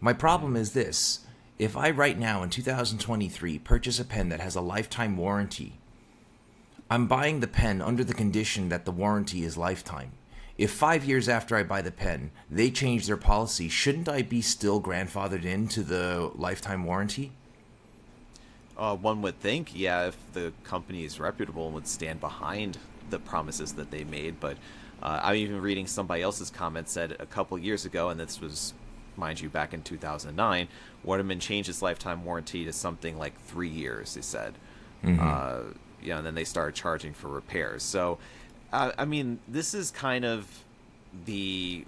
My 0.00 0.12
problem 0.12 0.54
is 0.54 0.72
this. 0.72 1.26
If 1.58 1.76
i 1.76 1.90
right 1.90 2.18
now 2.18 2.42
in 2.42 2.50
2023 2.50 3.58
purchase 3.58 3.98
a 3.98 4.04
pen 4.04 4.28
that 4.28 4.40
has 4.40 4.54
a 4.54 4.60
lifetime 4.60 5.16
warranty 5.16 5.78
i'm 6.90 7.06
buying 7.06 7.40
the 7.40 7.48
pen 7.48 7.82
under 7.82 8.04
the 8.04 8.14
condition 8.14 8.68
that 8.68 8.84
the 8.84 8.92
warranty 8.92 9.42
is 9.44 9.56
lifetime. 9.56 10.12
If 10.58 10.70
five 10.70 11.04
years 11.04 11.28
after 11.28 11.56
i 11.56 11.62
buy 11.62 11.82
the 11.82 11.90
pen 11.90 12.30
they 12.50 12.70
change 12.70 13.06
their 13.06 13.16
policy 13.16 13.68
shouldn't 13.68 14.08
i 14.08 14.22
be 14.22 14.40
still 14.40 14.80
grandfathered 14.80 15.44
into 15.44 15.82
the 15.82 16.30
lifetime 16.36 16.84
warranty? 16.84 17.32
Uh, 18.76 18.94
one 18.94 19.22
would 19.22 19.40
think, 19.40 19.70
yeah, 19.74 20.08
if 20.08 20.18
the 20.34 20.52
company 20.62 21.02
is 21.02 21.18
reputable 21.18 21.64
and 21.64 21.74
would 21.74 21.88
stand 21.88 22.20
behind 22.20 22.76
the 23.10 23.18
promises 23.18 23.74
that 23.74 23.90
they 23.90 24.04
made. 24.04 24.40
But 24.40 24.56
uh, 25.02 25.20
I'm 25.22 25.36
even 25.36 25.60
reading 25.60 25.86
somebody 25.86 26.22
else's 26.22 26.50
comment 26.50 26.88
said 26.88 27.16
a 27.18 27.26
couple 27.26 27.58
years 27.58 27.84
ago, 27.84 28.08
and 28.08 28.18
this 28.18 28.40
was, 28.40 28.74
mind 29.16 29.40
you, 29.40 29.48
back 29.48 29.74
in 29.74 29.82
2009, 29.82 30.68
Waterman 31.04 31.40
changed 31.40 31.66
his 31.66 31.82
lifetime 31.82 32.24
warranty 32.24 32.64
to 32.64 32.72
something 32.72 33.18
like 33.18 33.38
three 33.42 33.68
years. 33.68 34.14
He 34.14 34.22
said, 34.22 34.54
Uh, 35.20 35.62
you 36.02 36.10
know, 36.10 36.18
and 36.18 36.26
then 36.26 36.34
they 36.34 36.44
started 36.44 36.74
charging 36.74 37.12
for 37.12 37.28
repairs. 37.28 37.82
So, 37.82 38.18
uh, 38.72 38.92
I 38.98 39.04
mean, 39.04 39.38
this 39.46 39.74
is 39.74 39.90
kind 39.90 40.24
of 40.24 40.64
the. 41.24 41.84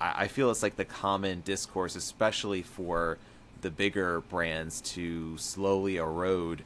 I, 0.00 0.24
I 0.24 0.28
feel 0.28 0.50
it's 0.50 0.62
like 0.62 0.76
the 0.76 0.84
common 0.84 1.40
discourse, 1.42 1.96
especially 1.96 2.62
for 2.62 3.18
the 3.60 3.70
bigger 3.70 4.20
brands, 4.22 4.80
to 4.82 5.36
slowly 5.38 5.96
erode 5.96 6.62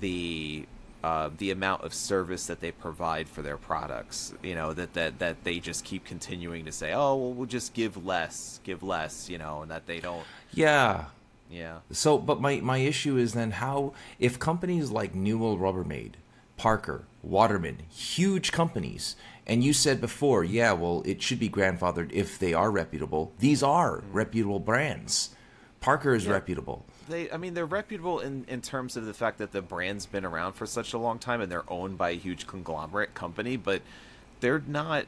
the 0.00 0.66
uh, 1.04 1.28
the 1.36 1.50
amount 1.50 1.82
of 1.84 1.92
service 1.92 2.46
that 2.46 2.60
they 2.60 2.72
provide 2.72 3.28
for 3.28 3.42
their 3.42 3.58
products. 3.58 4.32
You 4.42 4.54
know 4.54 4.72
that 4.72 4.94
that 4.94 5.18
that 5.18 5.44
they 5.44 5.60
just 5.60 5.84
keep 5.84 6.04
continuing 6.04 6.64
to 6.64 6.72
say, 6.72 6.92
"Oh, 6.94 7.14
well, 7.16 7.32
we'll 7.34 7.46
just 7.46 7.74
give 7.74 7.92
less, 8.06 8.60
give 8.64 8.82
less," 8.82 9.28
you 9.28 9.36
know, 9.38 9.62
and 9.62 9.70
that 9.70 9.86
they 9.86 10.00
don't. 10.00 10.24
Yeah. 10.52 11.06
Yeah. 11.50 11.80
So, 11.90 12.16
but 12.18 12.40
my, 12.40 12.60
my 12.60 12.78
issue 12.78 13.16
is 13.18 13.34
then 13.34 13.50
how, 13.52 13.92
if 14.18 14.38
companies 14.38 14.90
like 14.90 15.14
Newell 15.14 15.58
Rubbermaid, 15.58 16.12
Parker, 16.56 17.04
Waterman, 17.22 17.78
huge 17.90 18.50
companies, 18.50 19.14
and 19.46 19.62
you 19.62 19.72
said 19.74 20.00
before, 20.00 20.42
yeah, 20.42 20.72
well, 20.72 21.02
it 21.04 21.20
should 21.22 21.38
be 21.38 21.50
grandfathered 21.50 22.10
if 22.12 22.38
they 22.38 22.54
are 22.54 22.70
reputable. 22.70 23.32
These 23.40 23.62
are 23.62 24.02
reputable 24.10 24.58
brands. 24.58 25.30
Parker 25.80 26.14
is 26.14 26.24
Yeah. 26.24 26.32
reputable. 26.32 26.86
They, 27.08 27.30
I 27.30 27.36
mean, 27.36 27.54
they're 27.54 27.66
reputable 27.66 28.20
in, 28.20 28.44
in 28.48 28.60
terms 28.60 28.96
of 28.96 29.04
the 29.04 29.14
fact 29.14 29.38
that 29.38 29.52
the 29.52 29.62
brand's 29.62 30.06
been 30.06 30.24
around 30.24 30.52
for 30.54 30.66
such 30.66 30.92
a 30.92 30.98
long 30.98 31.18
time 31.18 31.40
and 31.40 31.50
they're 31.52 31.70
owned 31.70 31.98
by 31.98 32.10
a 32.10 32.16
huge 32.16 32.46
conglomerate 32.46 33.14
company, 33.14 33.56
but 33.56 33.82
they're 34.40 34.62
not, 34.66 35.06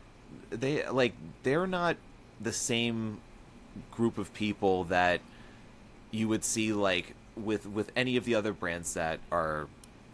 they 0.51 0.87
like, 0.89 1.15
they're 1.43 1.67
not 1.67 1.97
the 2.41 2.53
same 2.53 3.21
group 3.91 4.19
of 4.19 4.33
people 4.35 4.85
that 4.85 5.21
you 6.11 6.29
would 6.29 6.45
see 6.45 6.73
like 6.73 7.15
with 7.37 7.67
with 7.67 7.93
any 7.95 8.17
of 8.17 8.25
the 8.25 8.35
other 8.35 8.53
brands 8.53 8.95
that 8.95 9.21
are 9.31 9.69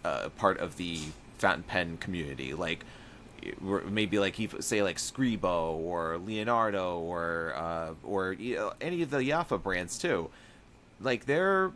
uh, 0.05 0.29
part 0.31 0.59
of 0.59 0.77
the 0.77 1.01
fountain 1.39 1.63
pen 1.63 1.97
community, 1.97 2.55
like 2.55 2.85
maybe 3.61 4.19
like 4.19 4.37
say 4.61 4.83
like 4.83 4.97
Scribo 4.97 5.75
or 5.75 6.19
Leonardo 6.19 6.99
or 6.99 7.55
uh, 7.57 7.95
or 8.03 8.33
you 8.33 8.57
know, 8.57 8.73
any 8.81 9.03
of 9.03 9.11
the 9.11 9.19
Yafa 9.19 9.63
brands 9.63 9.99
too. 9.99 10.31
Like 11.03 11.27
they're 11.27 11.73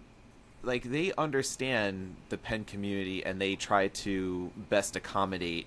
like 0.62 0.83
they 0.85 1.12
understand 1.16 2.16
the 2.28 2.38
pen 2.38 2.64
community 2.64 3.25
and 3.25 3.40
they 3.40 3.54
try 3.56 3.88
to 3.88 4.50
best 4.68 4.97
accommodate 4.97 5.66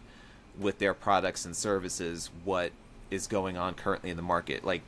with 0.59 0.79
their 0.79 0.93
products 0.93 1.45
and 1.45 1.55
services 1.55 2.29
what 2.43 2.71
is 3.09 3.27
going 3.27 3.57
on 3.57 3.73
currently 3.73 4.09
in 4.09 4.17
the 4.17 4.23
market. 4.23 4.63
Like 4.65 4.81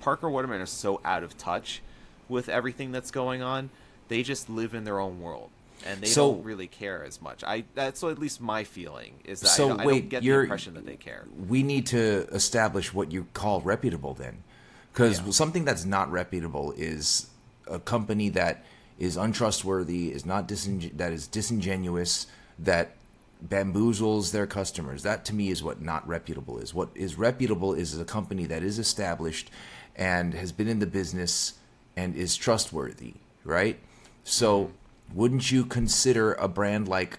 Parker 0.00 0.28
Waterman 0.30 0.60
are 0.60 0.66
so 0.66 1.00
out 1.04 1.22
of 1.22 1.36
touch 1.36 1.82
with 2.28 2.48
everything 2.48 2.92
that's 2.92 3.10
going 3.10 3.42
on. 3.42 3.70
They 4.08 4.22
just 4.22 4.48
live 4.48 4.74
in 4.74 4.84
their 4.84 4.98
own 4.98 5.20
world. 5.20 5.50
And 5.84 6.00
they 6.00 6.06
So- 6.06 6.32
don't 6.34 6.44
really 6.44 6.66
care 6.68 7.04
as 7.04 7.20
much. 7.20 7.42
I 7.44 7.64
that's 7.74 8.02
at 8.04 8.18
least 8.18 8.40
my 8.40 8.64
feeling 8.64 9.14
is 9.24 9.40
that 9.40 9.48
So 9.48 9.66
I, 9.66 9.68
don't, 9.68 9.80
I 9.80 9.86
wait, 9.86 10.00
don't 10.00 10.08
get 10.08 10.22
the 10.22 10.30
impression 10.40 10.74
that 10.74 10.86
they 10.86 10.96
care. 10.96 11.26
We 11.48 11.62
need 11.62 11.86
to 11.88 12.26
establish 12.32 12.94
what 12.94 13.10
you 13.12 13.26
call 13.34 13.60
reputable 13.60 14.14
then. 14.14 14.44
Because 14.92 15.20
Yeah. 15.20 15.30
something 15.30 15.64
that's 15.64 15.84
not 15.84 16.10
reputable 16.10 16.72
is 16.76 17.26
a 17.66 17.78
company 17.78 18.28
that 18.30 18.64
is 18.98 19.16
untrustworthy, 19.16 20.12
is 20.12 20.24
not 20.24 20.46
disingen- 20.48 20.96
that 20.96 21.12
is 21.12 21.26
disingenuous, 21.26 22.26
that 22.58 22.96
bamboozles 23.46 24.30
their 24.30 24.46
customers. 24.46 25.02
That 25.02 25.24
to 25.26 25.34
me 25.34 25.50
is 25.50 25.62
what 25.62 25.80
not 25.80 26.06
reputable 26.06 26.58
is. 26.58 26.72
What 26.72 26.90
is 26.94 27.16
reputable 27.16 27.74
is 27.74 27.98
a 27.98 28.04
company 28.04 28.46
that 28.46 28.62
is 28.62 28.78
established 28.78 29.50
and 29.96 30.34
has 30.34 30.52
been 30.52 30.68
in 30.68 30.78
the 30.78 30.86
business 30.86 31.54
and 31.96 32.14
is 32.14 32.36
trustworthy, 32.36 33.14
right? 33.44 33.78
So, 34.24 34.70
wouldn't 35.12 35.50
you 35.50 35.64
consider 35.64 36.34
a 36.34 36.48
brand 36.48 36.88
like 36.88 37.18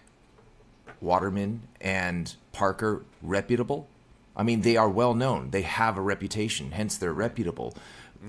Waterman 1.01 1.67
and 1.81 2.33
Parker 2.53 3.03
reputable? 3.21 3.87
I 4.35 4.43
mean, 4.43 4.61
they 4.61 4.77
are 4.77 4.89
well 4.89 5.13
known. 5.13 5.51
They 5.51 5.61
have 5.61 5.97
a 5.97 6.01
reputation, 6.01 6.71
hence 6.71 6.97
they're 6.97 7.13
reputable. 7.13 7.75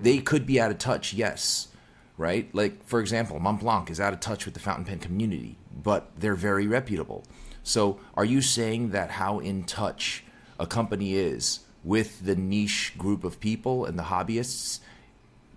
They 0.02 0.18
could 0.18 0.44
be 0.44 0.60
out 0.60 0.70
of 0.70 0.78
touch, 0.78 1.14
yes, 1.14 1.68
right? 2.16 2.52
Like, 2.54 2.84
for 2.84 3.00
example, 3.00 3.38
Montblanc 3.40 3.90
is 3.90 4.00
out 4.00 4.12
of 4.12 4.20
touch 4.20 4.44
with 4.44 4.54
the 4.54 4.60
fountain 4.60 4.84
pen 4.84 4.98
community, 4.98 5.56
but 5.82 6.10
they're 6.18 6.34
very 6.34 6.66
reputable. 6.66 7.24
So, 7.62 7.98
are 8.14 8.24
you 8.24 8.42
saying 8.42 8.90
that 8.90 9.12
how 9.12 9.38
in 9.38 9.64
touch 9.64 10.24
a 10.58 10.66
company 10.66 11.14
is 11.14 11.60
with 11.82 12.24
the 12.24 12.36
niche 12.36 12.94
group 12.96 13.24
of 13.24 13.40
people 13.40 13.84
and 13.84 13.98
the 13.98 14.04
hobbyists 14.04 14.80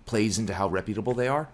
plays 0.06 0.38
into 0.38 0.54
how 0.54 0.68
reputable 0.68 1.14
they 1.14 1.28
are? 1.28 1.48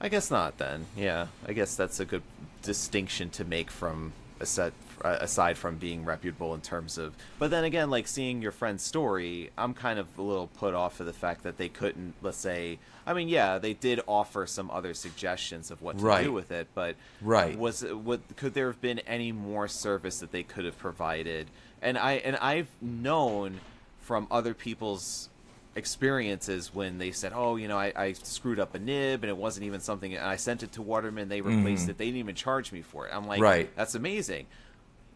I 0.00 0.08
guess 0.08 0.30
not. 0.30 0.58
Then, 0.58 0.86
yeah, 0.96 1.26
I 1.46 1.52
guess 1.52 1.76
that's 1.76 2.00
a 2.00 2.04
good 2.04 2.22
distinction 2.62 3.30
to 3.30 3.44
make 3.44 3.70
from 3.70 4.12
aside, 4.40 4.72
Uh, 5.02 5.18
aside 5.20 5.56
from 5.56 5.76
being 5.76 6.04
reputable 6.04 6.54
in 6.54 6.60
terms 6.60 6.98
of. 6.98 7.14
But 7.38 7.50
then 7.50 7.64
again, 7.64 7.90
like 7.90 8.06
seeing 8.06 8.42
your 8.42 8.52
friend's 8.52 8.82
story, 8.82 9.50
I'm 9.56 9.74
kind 9.74 9.98
of 9.98 10.06
a 10.18 10.22
little 10.22 10.46
put 10.46 10.74
off 10.74 11.00
of 11.00 11.06
the 11.06 11.12
fact 11.12 11.42
that 11.44 11.56
they 11.56 11.68
couldn't. 11.68 12.14
Let's 12.22 12.38
say, 12.38 12.78
I 13.06 13.14
mean, 13.14 13.28
yeah, 13.28 13.58
they 13.58 13.74
did 13.74 14.00
offer 14.06 14.46
some 14.46 14.70
other 14.70 14.94
suggestions 14.94 15.70
of 15.70 15.82
what 15.82 15.98
to 15.98 16.04
Right. 16.04 16.24
do 16.24 16.32
with 16.32 16.50
it, 16.50 16.68
but 16.74 16.96
Right. 17.20 17.58
was 17.58 17.84
what 17.84 18.20
could 18.36 18.54
there 18.54 18.68
have 18.68 18.80
been 18.80 18.98
any 19.00 19.32
more 19.32 19.68
service 19.68 20.20
that 20.20 20.32
they 20.32 20.42
could 20.42 20.64
have 20.64 20.78
provided? 20.78 21.48
And 21.82 21.98
I 21.98 22.14
and 22.14 22.36
I've 22.36 22.68
known 22.80 23.60
from 24.00 24.26
other 24.30 24.54
people's 24.54 25.28
experiences 25.76 26.72
when 26.72 26.98
they 26.98 27.10
said, 27.10 27.32
"Oh, 27.34 27.56
you 27.56 27.68
know, 27.68 27.78
I, 27.78 27.92
I 27.96 28.12
screwed 28.12 28.60
up 28.60 28.74
a 28.74 28.78
nib 28.78 29.22
and 29.22 29.30
it 29.30 29.36
wasn't 29.36 29.66
even 29.66 29.80
something," 29.80 30.14
and 30.14 30.24
I 30.24 30.36
sent 30.36 30.62
it 30.62 30.72
to 30.72 30.82
Waterman, 30.82 31.28
they 31.28 31.40
replaced 31.40 31.82
mm-hmm. 31.82 31.90
it. 31.90 31.98
They 31.98 32.06
didn't 32.06 32.20
even 32.20 32.34
charge 32.34 32.72
me 32.72 32.82
for 32.82 33.06
it. 33.06 33.12
I'm 33.14 33.26
like. 33.26 33.40
Right. 33.40 33.74
that's 33.76 33.94
amazing. 33.94 34.46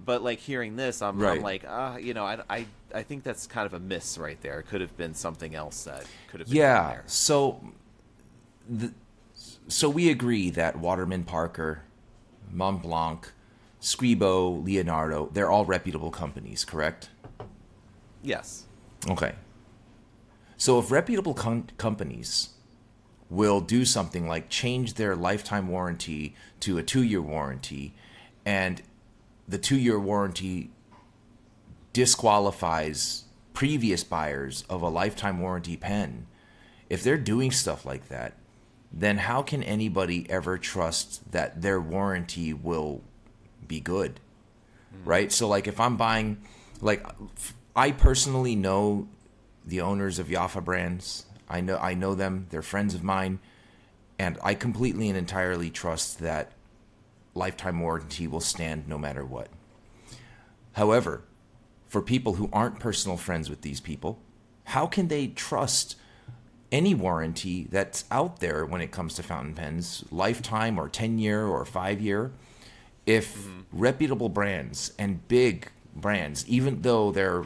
But 0.05 0.23
like 0.23 0.39
hearing 0.39 0.77
this, 0.77 1.03
I'm, 1.03 1.19
Right. 1.19 1.39
I'm 1.39 1.43
like, 1.43 1.65
ah, 1.69 1.97
you 1.97 2.15
know, 2.15 2.25
I, 2.25 2.41
I 2.49 2.67
I 2.95 3.03
think 3.03 3.23
that's 3.25 3.47
kind 3.47 3.67
of 3.67 3.75
a 3.75 3.81
miss 3.81 4.17
right 4.17 4.41
there. 4.41 4.61
It 4.61 4.65
could 4.69 4.81
have 4.81 4.97
been 4.97 5.15
something 5.15 5.55
else 5.55 5.85
that 5.85 6.05
could 6.31 6.41
have 6.41 6.49
been 6.49 6.57
Yeah. 6.57 7.01
So, 7.07 7.63
the, 8.69 8.93
so 9.67 9.89
we 9.91 10.09
agree 10.11 10.51
that 10.51 10.79
Waterman 10.79 11.25
Parker, 11.25 11.83
Montblanc, 12.55 13.25
Scribo, 13.81 14.65
Leonardo, 14.65 15.29
they're 15.33 15.51
all 15.51 15.65
reputable 15.65 16.11
companies, 16.11 16.65
correct? 16.65 17.11
Yes. 18.23 18.65
Okay. 19.09 19.35
So 20.57 20.79
if 20.79 20.91
reputable 20.91 21.35
com- 21.35 21.67
companies 21.77 22.51
will 23.31 23.61
do 23.61 23.85
something 23.85 24.27
like 24.27 24.49
change 24.49 24.95
their 24.95 25.15
lifetime 25.15 25.69
warranty 25.69 26.35
to 26.61 26.79
a 26.79 26.83
two 26.83 27.03
year 27.03 27.23
warranty, 27.23 27.95
and 28.45 28.83
the 29.49 29.59
two 29.59 29.79
year 29.79 29.99
warranty 29.99 30.71
disqualifies 31.93 33.25
previous 33.55 34.05
buyers 34.05 34.65
of 34.69 34.83
a 34.83 34.89
lifetime 34.89 35.41
warranty 35.41 35.77
pen, 35.77 36.27
if 36.89 37.03
they're 37.03 37.19
doing 37.19 37.51
stuff 37.51 37.85
like 37.85 38.09
that, 38.09 38.35
then 38.93 39.19
how 39.19 39.43
can 39.43 39.63
anybody 39.63 40.29
ever 40.31 40.59
trust 40.59 41.33
that 41.33 41.61
their 41.61 41.81
warranty 41.81 42.53
will 42.53 43.03
be 43.67 43.81
good? 43.81 44.21
Hmm. 44.93 45.09
Right? 45.09 45.33
So, 45.33 45.49
like, 45.49 45.67
if 45.67 45.81
I'm 45.81 45.97
buying, 45.97 46.39
like, 46.81 47.05
I 47.75 47.91
personally 47.91 48.55
know 48.55 49.09
the 49.67 49.81
owners 49.81 50.19
of 50.19 50.29
Yafa 50.29 50.65
brands. 50.65 51.27
I 51.49 51.61
know 51.61 51.79
I 51.79 51.95
know 51.95 52.15
them. 52.15 52.47
They're 52.51 52.63
friends 52.63 52.95
of 52.95 53.03
mine, 53.03 53.39
and 54.19 54.39
I 54.43 54.55
completely 54.55 55.09
and 55.09 55.19
entirely 55.19 55.71
trust 55.71 56.21
that 56.21 56.53
lifetime 57.39 57.81
warranty 57.81 58.27
will 58.27 58.41
stand 58.41 58.87
no 58.87 58.99
matter 58.99 59.25
what. 59.25 59.49
However, 60.73 61.23
for 61.87 62.03
people 62.03 62.35
who 62.35 62.51
aren't 62.53 62.79
personal 62.79 63.17
friends 63.17 63.49
with 63.49 63.63
these 63.63 63.81
people, 63.81 64.21
how 64.65 64.87
can 64.87 65.09
they 65.09 65.29
trust 65.29 65.97
any 66.71 66.95
warranty 66.95 67.67
that's 67.71 68.05
out 68.11 68.41
there 68.41 68.67
when 68.67 68.81
it 68.81 68.91
comes 68.91 69.15
to 69.15 69.23
fountain 69.23 69.55
pens, 69.55 70.05
lifetime 70.11 70.79
or 70.79 70.89
10 70.89 71.19
year 71.19 71.47
or 71.47 71.65
5 71.65 72.01
year, 72.01 72.31
if 73.07 73.35
mm-hmm. 73.35 73.61
reputable 73.73 74.29
brands 74.29 74.93
and 74.99 75.27
big 75.29 75.71
brands, 75.97 76.47
even 76.47 76.83
though 76.83 77.11
they're 77.11 77.45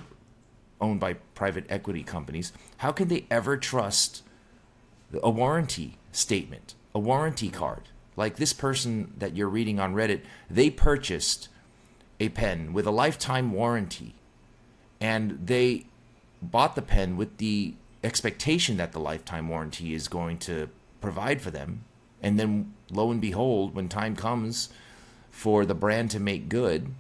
owned 0.80 0.98
by 0.98 1.14
private 1.34 1.64
equity 1.68 2.02
companies, 2.02 2.52
how 2.78 2.90
can 2.90 3.06
they 3.08 3.24
ever 3.30 3.56
trust 3.56 4.22
a 5.22 5.30
warranty 5.30 5.96
statement, 6.10 6.74
a 6.94 6.98
warranty 6.98 7.48
card? 7.48 7.88
Like 8.16 8.36
this 8.36 8.52
person 8.52 9.14
that 9.18 9.36
you're 9.36 9.48
reading 9.48 9.80
on 9.80 9.94
Reddit, 9.94 10.20
they 10.50 10.70
purchased 10.70 11.48
a 12.20 12.28
pen 12.28 12.72
with 12.72 12.86
a 12.86 12.90
lifetime 12.90 13.52
warranty 13.52 14.14
and 15.00 15.46
they 15.46 15.86
bought 16.40 16.74
the 16.74 16.82
pen 16.82 17.16
with 17.16 17.38
the 17.38 17.74
expectation 18.04 18.76
that 18.76 18.92
the 18.92 19.00
lifetime 19.00 19.48
warranty 19.48 19.94
is 19.94 20.08
going 20.08 20.38
to 20.38 20.68
provide 21.00 21.40
for 21.40 21.50
them. 21.50 21.84
And 22.22 22.38
then 22.38 22.72
lo 22.90 23.10
and 23.10 23.20
behold, 23.20 23.74
when 23.74 23.88
time 23.88 24.14
comes 24.14 24.68
for 25.30 25.64
the 25.64 25.74
brand 25.74 26.10
to 26.12 26.20
make 26.20 26.48
good, 26.48 26.94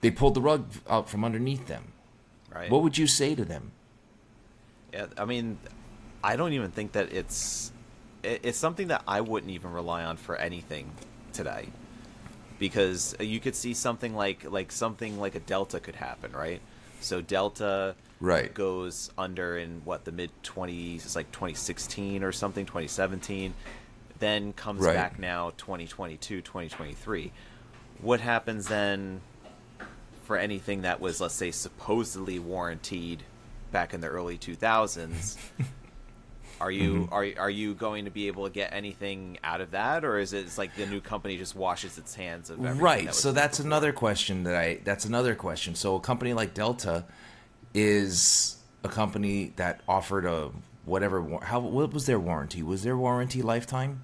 they 0.00 0.10
pulled 0.10 0.34
the 0.34 0.40
rug 0.40 0.66
out 0.88 1.08
from 1.08 1.24
underneath 1.24 1.66
them. 1.66 1.92
Right. 2.52 2.70
What 2.70 2.82
would 2.82 2.98
you 2.98 3.06
say 3.06 3.34
to 3.34 3.44
them? 3.44 3.72
Yeah, 4.92 5.06
I 5.16 5.24
mean, 5.24 5.58
I 6.22 6.36
don't 6.36 6.52
even 6.52 6.70
think 6.70 6.92
that 6.92 7.12
it's 7.12 7.70
it, 7.70 7.79
it's 8.22 8.58
something 8.58 8.88
that 8.88 9.02
I 9.06 9.20
wouldn't 9.20 9.52
even 9.52 9.72
rely 9.72 10.04
on 10.04 10.16
for 10.16 10.36
anything 10.36 10.92
today. 11.32 11.68
because 12.58 13.16
you 13.20 13.40
could 13.40 13.56
see 13.56 13.72
something 13.72 14.14
like 14.14 14.50
like 14.50 14.70
something 14.70 15.18
like 15.18 15.34
a 15.34 15.40
Delta 15.40 15.80
could 15.80 15.94
happen, 15.94 16.32
right? 16.32 16.60
So 17.00 17.20
Delta 17.22 17.94
Right. 18.20 18.52
goes 18.52 19.10
under 19.16 19.56
in 19.56 19.80
what 19.86 20.04
the 20.04 20.12
mid 20.12 20.30
20s, 20.42 20.96
it's 21.06 21.16
like 21.16 21.32
2016 21.32 22.22
or 22.22 22.32
something, 22.32 22.66
2017, 22.66 23.54
then 24.18 24.52
comes 24.52 24.82
Right. 24.84 24.92
back 24.94 25.18
now 25.18 25.52
2022, 25.56 26.42
2023. 26.42 27.32
What 28.02 28.20
happens 28.20 28.68
then 28.68 29.22
for 30.24 30.36
anything 30.36 30.82
that 30.82 31.00
was 31.00 31.18
let's 31.20 31.32
say 31.34 31.50
supposedly 31.50 32.38
warranted 32.38 33.22
back 33.72 33.94
in 33.94 34.02
the 34.02 34.08
early 34.08 34.36
2000s? 34.36 35.38
Are 36.60 36.70
you 36.70 37.08
Mm-hmm. 37.10 37.14
are 37.14 37.26
are 37.44 37.50
you 37.50 37.74
going 37.74 38.04
to 38.04 38.10
be 38.10 38.26
able 38.26 38.44
to 38.44 38.50
get 38.52 38.72
anything 38.72 39.38
out 39.42 39.60
of 39.60 39.70
that, 39.72 40.04
or 40.04 40.18
is 40.18 40.32
it 40.32 40.46
like 40.58 40.74
the 40.76 40.86
new 40.86 41.00
company 41.00 41.36
just 41.38 41.56
washes 41.56 41.96
its 41.98 42.14
hands 42.14 42.50
of 42.50 42.64
everything? 42.66 42.82
right 42.82 43.04
that 43.06 43.14
so 43.14 43.32
that's 43.32 43.58
before? 43.58 43.68
another 43.68 43.92
question 43.92 44.42
that 44.44 44.54
i 44.54 44.78
that's 44.84 45.04
another 45.06 45.34
question 45.34 45.74
so 45.74 45.96
a 45.96 46.00
company 46.00 46.32
like 46.34 46.52
delta 46.54 47.04
is 47.74 48.56
a 48.84 48.88
company 48.88 49.52
that 49.56 49.80
offered 49.88 50.24
a 50.26 50.50
whatever 50.84 51.38
how 51.42 51.60
what 51.60 51.92
was 51.92 52.06
their 52.06 52.18
warranty 52.18 52.62
was 52.62 52.82
their 52.82 52.96
warranty 52.96 53.42
lifetime 53.42 54.02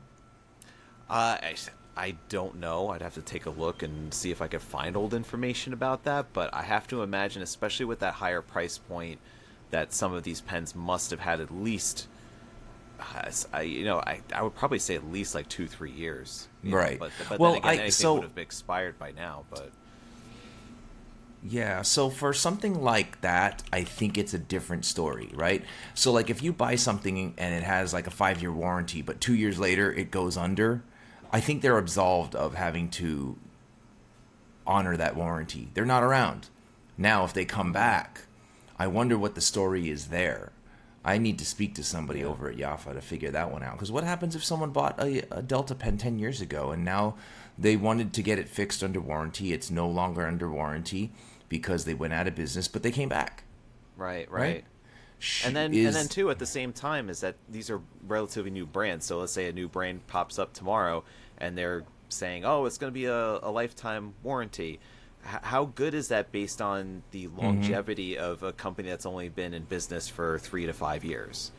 Uh, 1.09 1.39
I, 1.43 1.55
I 1.97 2.15
don't 2.29 2.57
know. 2.57 2.89
I'd 2.91 3.03
have 3.03 3.15
to 3.15 3.23
take 3.23 3.47
a 3.47 3.51
look 3.51 3.83
and 3.83 4.13
see 4.13 4.31
if 4.31 4.43
I 4.43 4.49
could 4.49 4.61
find 4.63 4.97
old 4.97 5.15
information 5.15 5.73
about 5.73 6.05
that. 6.05 6.27
But 6.33 6.53
I 6.53 6.63
have 6.63 6.87
to 6.89 7.03
imagine, 7.03 7.43
especially 7.43 7.87
with 7.87 8.01
that 8.01 8.15
higher 8.15 8.43
price 8.43 8.77
point, 8.79 9.21
that 9.71 9.93
some 9.93 10.13
of 10.13 10.25
these 10.25 10.41
pens 10.41 10.75
must 10.75 11.11
have 11.13 11.21
had 11.21 11.41
at 11.41 11.55
least, 11.55 12.09
I, 13.53 13.63
you 13.63 13.85
know, 13.85 13.99
I, 13.99 14.21
I 14.35 14.43
would 14.43 14.55
probably 14.55 14.79
say 14.79 14.95
at 14.95 15.11
least 15.11 15.35
like 15.35 15.49
two, 15.49 15.67
three 15.67 15.91
years. 15.91 16.49
you 16.63 16.71
know, 16.71 16.77
Right. 16.77 16.99
But, 16.99 17.11
but 17.29 17.39
Well, 17.39 17.53
then 17.53 17.61
again, 17.61 17.69
I- 17.71 17.75
anything 17.75 17.91
so- 17.93 18.15
would 18.15 18.23
have 18.25 18.39
expired 18.39 18.99
by 18.99 19.13
now. 19.13 19.45
But 19.51 19.71
Yeah, 21.43 21.83
so 21.83 22.11
for 22.11 22.33
something 22.33 22.83
like 22.83 23.21
that, 23.21 23.63
I 23.73 23.85
think 23.85 24.19
it's 24.19 24.35
a 24.35 24.39
different 24.39 24.85
story, 24.85 25.31
right? 25.35 25.65
So 25.95 26.11
like 26.13 26.31
if 26.31 26.43
you 26.43 26.53
buy 26.53 26.75
something 26.77 27.35
and 27.39 27.55
it 27.55 27.63
has 27.63 27.93
like 27.93 28.07
a 28.07 28.11
5-year 28.11 28.53
warranty, 28.53 29.03
but 29.03 29.21
2 29.21 29.35
years 29.35 29.59
later 29.59 29.93
it 29.93 30.11
goes 30.11 30.37
under, 30.37 30.83
I 31.33 31.41
think 31.41 31.63
they're 31.63 31.79
absolved 31.79 32.35
of 32.35 32.55
having 32.55 32.89
to 32.91 33.37
honor 34.67 34.97
that 34.97 35.15
warranty. 35.17 35.69
They're 35.75 35.85
not 35.85 36.03
around. 36.03 36.49
Now 36.99 37.25
if 37.25 37.33
they 37.33 37.45
come 37.45 37.73
back, 37.73 38.23
I 38.79 38.87
wonder 38.89 39.17
what 39.19 39.35
the 39.35 39.41
story 39.41 39.89
is 39.91 40.07
there. 40.09 40.53
I 41.07 41.19
need 41.19 41.39
to 41.39 41.47
speak 41.47 41.75
to 41.77 41.85
somebody 41.85 42.25
over 42.25 42.51
at 42.51 42.57
Yafa 42.57 42.93
to 42.93 43.01
figure 43.01 43.31
that 43.31 43.53
one 43.53 43.63
out. 43.63 43.75
Because 43.75 43.93
what 43.93 44.03
happens 44.05 44.35
if 44.35 44.45
someone 44.45 44.71
bought 44.71 45.01
a, 45.01 45.23
a 45.31 45.41
Delta 45.41 45.75
pen 45.77 45.97
10 45.99 46.19
years 46.19 46.41
ago 46.41 46.73
and 46.73 46.85
now 46.85 47.15
they 47.57 47.77
wanted 47.77 48.13
to 48.15 48.23
get 48.23 48.39
it 48.41 48.49
fixed 48.49 48.83
under 48.83 49.01
warranty? 49.01 49.53
It's 49.53 49.71
no 49.71 49.89
longer 49.89 50.27
under 50.27 50.51
warranty 50.51 51.13
because 51.49 51.85
they 51.85 51.95
went 51.95 52.13
out 52.13 52.27
of 52.27 52.35
business, 52.35 52.67
but 52.67 52.83
they 52.83 52.91
came 52.91 53.09
back. 53.09 53.45
right, 53.97 54.29
Right. 54.31 54.41
right. 54.41 54.65
And 55.45 55.55
then, 55.57 55.73
is- 55.73 55.87
and 55.87 55.95
then 55.95 56.09
too, 56.09 56.29
at 56.31 56.39
the 56.41 56.45
same 56.47 56.73
time, 56.73 57.09
is 57.09 57.21
that 57.21 57.37
these 57.49 57.71
are 57.71 57.81
relatively 58.07 58.51
new 58.51 58.67
brands. 58.67 59.07
So 59.07 59.19
let's 59.21 59.33
say 59.33 59.49
a 59.49 59.53
new 59.53 59.69
brand 59.69 60.07
pops 60.09 60.39
up 60.39 60.53
tomorrow, 60.53 61.05
and 61.39 61.57
they're 61.57 61.85
saying, 62.11 62.45
"Oh, 62.45 62.67
it's 62.67 62.77
going 62.77 62.93
to 62.93 62.95
be 62.95 63.07
a, 63.07 63.39
a 63.43 63.51
lifetime 63.51 64.13
warranty." 64.23 64.79
How 65.27 65.65
good 65.67 65.93
is 65.95 66.09
that 66.09 66.33
based 66.33 66.63
on 66.63 67.03
the 67.11 67.27
Mm-hmm. 67.27 67.39
longevity 67.39 68.17
of 68.19 68.43
a 68.43 68.53
company 68.53 68.89
that's 68.89 69.07
only 69.07 69.29
been 69.29 69.53
in 69.55 69.65
business 69.65 70.09
for 70.09 70.39
three 70.39 70.67
to 70.67 70.73
five 70.73 71.05
years? 71.05 71.51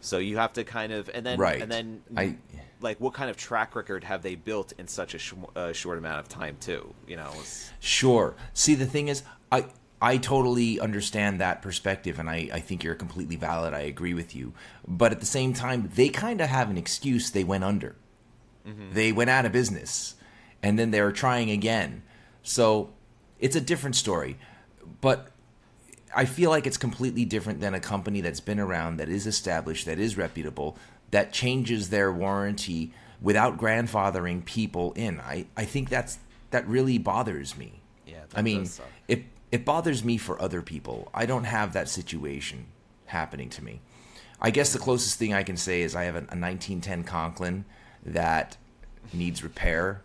So 0.00 0.18
you 0.18 0.38
have 0.38 0.52
to 0.54 0.64
kind 0.64 0.92
of, 0.92 1.08
and 1.14 1.24
then, 1.24 1.38
Right. 1.38 1.62
and 1.62 1.70
then, 1.70 2.02
I- 2.16 2.36
like, 2.80 2.98
what 3.00 3.14
kind 3.14 3.30
of 3.30 3.36
track 3.36 3.76
record 3.76 4.02
have 4.02 4.22
they 4.22 4.34
built 4.34 4.72
in 4.78 4.88
such 4.88 5.14
a, 5.14 5.18
sh- 5.18 5.34
a 5.54 5.72
short 5.72 5.98
amount 5.98 6.18
of 6.18 6.28
time, 6.28 6.56
too? 6.58 6.92
You 7.06 7.16
know, 7.16 7.32
Sure. 7.78 8.34
See, 8.54 8.74
the 8.74 8.86
thing 8.86 9.08
is, 9.08 9.22
I 9.52 9.66
I 10.04 10.16
totally 10.16 10.80
understand 10.80 11.40
that 11.40 11.62
perspective, 11.62 12.18
and 12.18 12.28
I, 12.28 12.48
I 12.52 12.58
think 12.58 12.82
you're 12.82 12.96
completely 12.96 13.36
valid. 13.36 13.72
I 13.72 13.82
agree 13.82 14.14
with 14.14 14.34
you. 14.34 14.52
But 14.88 15.12
at 15.12 15.20
the 15.20 15.26
same 15.26 15.52
time, 15.52 15.90
they 15.94 16.08
kind 16.08 16.40
of 16.40 16.48
have 16.48 16.68
an 16.70 16.76
excuse. 16.76 17.30
They 17.30 17.44
went 17.44 17.62
under. 17.62 17.94
They 18.92 19.12
went 19.12 19.30
out 19.30 19.46
of 19.46 19.52
business, 19.52 20.16
and 20.60 20.76
then 20.76 20.90
they're 20.90 21.12
trying 21.12 21.50
again. 21.52 22.02
So 22.42 22.90
it's 23.42 23.56
a 23.56 23.60
different 23.60 23.96
story. 23.96 24.38
But 25.02 25.28
I 26.14 26.24
feel 26.24 26.48
like 26.48 26.66
it's 26.66 26.78
completely 26.78 27.26
different 27.26 27.60
than 27.60 27.74
a 27.74 27.80
company 27.80 28.22
that's 28.22 28.40
been 28.40 28.60
around, 28.60 28.96
that 28.96 29.10
is 29.10 29.26
established, 29.26 29.84
that 29.84 29.98
is 29.98 30.16
reputable, 30.16 30.78
that 31.10 31.32
changes 31.32 31.90
their 31.90 32.10
warranty 32.10 32.94
without 33.20 33.58
grandfathering 33.58 34.44
people 34.44 34.92
in. 34.92 35.20
I, 35.20 35.46
I 35.56 35.64
think 35.64 35.90
that's 35.90 36.18
that 36.50 36.66
really 36.66 36.98
bothers 36.98 37.56
me. 37.56 37.82
Yeah, 38.06 38.24
I 38.34 38.42
mean, 38.42 38.68
it 39.08 39.24
it 39.50 39.64
bothers 39.64 40.04
me 40.04 40.16
for 40.16 40.40
other 40.40 40.62
people. 40.62 41.10
I 41.12 41.26
don't 41.26 41.44
have 41.44 41.72
that 41.72 41.88
situation 41.88 42.66
happening 43.06 43.50
to 43.50 43.64
me. 43.64 43.80
I 44.40 44.50
guess 44.50 44.72
the 44.72 44.78
closest 44.78 45.18
thing 45.18 45.34
I 45.34 45.42
can 45.42 45.56
say 45.56 45.82
is 45.82 45.94
I 45.94 46.04
have 46.04 46.14
a, 46.14 46.18
a 46.18 46.36
1910 46.36 47.04
Conklin 47.04 47.64
that 48.04 48.56
needs 49.12 49.42
repair. 49.42 50.02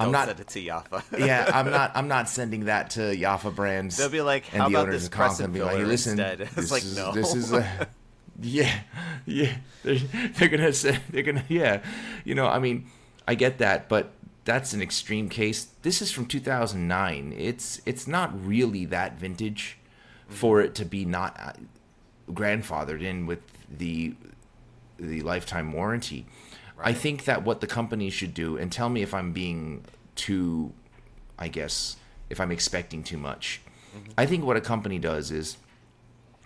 I'm 0.00 0.12
not- 0.12 0.28
send 0.28 0.40
it 0.40 0.48
to 0.48 0.60
Yafa. 0.60 1.18
yeah, 1.26 1.50
I'm 1.52 1.70
not. 1.70 1.92
I'm 1.94 2.08
not 2.08 2.28
sending 2.28 2.64
that 2.66 2.90
to 2.90 3.00
Yafa 3.00 3.54
Brands. 3.54 3.96
They'll 3.96 4.08
be 4.08 4.20
like, 4.22 4.52
and 4.52 4.62
"How 4.62 4.68
the 4.68 4.74
about 4.74 4.88
owners 4.88 5.02
this 5.02 5.08
crescent 5.08 5.52
be 5.52 5.62
like, 5.62 5.76
hey, 5.76 5.84
listen, 5.84 6.18
instead?" 6.18 6.40
It's 6.42 6.54
this 6.54 6.70
like, 6.70 6.82
is, 6.82 6.96
no. 6.96 7.12
this 7.12 7.34
is 7.34 7.52
a, 7.52 7.88
yeah, 8.40 8.80
yeah. 9.26 9.56
They're, 9.82 9.98
they're 9.98 10.48
gonna 10.48 10.72
say 10.72 10.98
they're 11.10 11.22
gonna 11.22 11.44
yeah, 11.48 11.82
you 12.24 12.34
know. 12.34 12.46
I 12.46 12.58
mean, 12.58 12.86
I 13.26 13.34
get 13.34 13.58
that, 13.58 13.88
but 13.88 14.12
that's 14.44 14.72
an 14.72 14.82
extreme 14.82 15.28
case. 15.28 15.68
This 15.82 16.02
is 16.02 16.10
from 16.10 16.26
2009. 16.26 17.34
It's 17.36 17.80
it's 17.86 18.06
not 18.06 18.32
really 18.46 18.84
that 18.86 19.18
vintage 19.18 19.78
for 20.28 20.60
it 20.60 20.74
to 20.76 20.84
be 20.84 21.04
not 21.04 21.36
uh, 21.40 21.52
grandfathered 22.32 23.02
in 23.02 23.26
with 23.26 23.40
the 23.70 24.14
the 24.98 25.20
lifetime 25.22 25.72
warranty. 25.72 26.26
I 26.78 26.92
think 26.92 27.24
that 27.24 27.44
what 27.44 27.60
the 27.60 27.66
company 27.66 28.10
should 28.10 28.34
do, 28.34 28.56
and 28.56 28.70
tell 28.70 28.88
me 28.88 29.02
if 29.02 29.14
I'm 29.14 29.32
being 29.32 29.84
too, 30.14 30.72
I 31.38 31.48
guess, 31.48 31.96
if 32.30 32.40
I'm 32.40 32.50
expecting 32.50 33.02
too 33.02 33.18
much. 33.18 33.60
Mm-hmm. 33.96 34.12
I 34.18 34.26
think 34.26 34.44
what 34.44 34.56
a 34.56 34.60
company 34.60 34.98
does 34.98 35.30
is, 35.30 35.56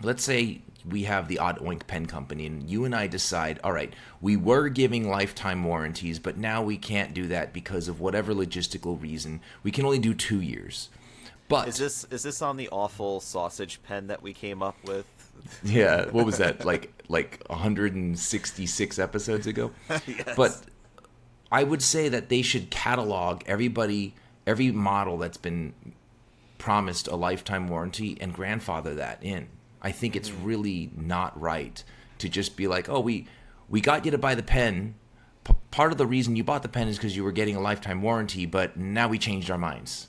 let's 0.01 0.23
say 0.23 0.61
we 0.87 1.03
have 1.03 1.27
the 1.27 1.39
Odd 1.39 1.59
Oink 1.59 1.87
Pen 1.87 2.05
Company, 2.05 2.45
and 2.45 2.69
you 2.69 2.85
and 2.85 2.95
I 2.95 3.07
decide, 3.07 3.59
all 3.63 3.73
right, 3.73 3.93
we 4.21 4.37
were 4.37 4.69
giving 4.69 5.09
lifetime 5.09 5.63
warranties, 5.63 6.19
but 6.19 6.37
now 6.37 6.61
we 6.61 6.77
can't 6.77 7.13
do 7.13 7.27
that 7.27 7.53
because 7.53 7.87
of 7.87 7.99
whatever 7.99 8.33
logistical 8.33 9.01
reason. 9.01 9.41
We 9.63 9.71
can 9.71 9.85
only 9.85 9.99
do 9.99 10.13
two 10.13 10.41
years. 10.41 10.89
But 11.49 11.67
Is 11.67 11.77
this 11.77 12.05
is 12.11 12.21
this 12.21 12.43
on 12.43 12.57
the 12.57 12.69
awful 12.69 13.19
sausage 13.19 13.81
pen 13.81 14.07
that 14.07 14.21
we 14.21 14.33
came 14.33 14.61
up 14.61 14.77
with? 14.85 15.05
yeah 15.63 16.05
what 16.09 16.25
was 16.25 16.37
that 16.37 16.65
like 16.65 16.93
like 17.09 17.43
166 17.47 18.99
episodes 18.99 19.47
ago. 19.47 19.71
But 20.35 20.61
i 21.51 21.63
would 21.63 21.81
say 21.81 22.09
that 22.09 22.29
they 22.29 22.43
should 22.43 22.69
catalog 22.69 23.41
everybody 23.47 24.13
every 24.45 24.71
model 24.71 25.17
that's 25.17 25.37
been 25.37 25.73
promised 26.59 27.07
a 27.07 27.15
lifetime 27.15 27.67
warranty 27.67 28.17
and 28.21 28.33
grandfather 28.33 28.93
that 28.95 29.23
in. 29.23 29.47
I 29.81 29.91
think 29.91 30.15
it's 30.15 30.29
mm-hmm. 30.29 30.45
really 30.45 30.91
not 30.95 31.39
right 31.39 31.83
to 32.19 32.29
just 32.29 32.55
be 32.55 32.67
like 32.67 32.89
oh 32.89 32.99
we 32.99 33.27
we 33.67 33.81
got 33.81 34.05
you 34.05 34.11
to 34.11 34.17
buy 34.17 34.35
the 34.35 34.43
pen. 34.43 34.95
P- 35.43 35.53
part 35.71 35.91
of 35.91 35.97
the 35.97 36.05
reason 36.05 36.35
you 36.35 36.43
bought 36.43 36.63
the 36.63 36.69
pen 36.69 36.87
is 36.87 36.97
because 36.97 37.15
you 37.15 37.23
were 37.23 37.31
getting 37.31 37.55
a 37.55 37.61
lifetime 37.61 38.01
warranty 38.01 38.45
but 38.45 38.77
now 38.77 39.07
we 39.07 39.17
changed 39.17 39.49
our 39.49 39.57
minds. 39.57 40.07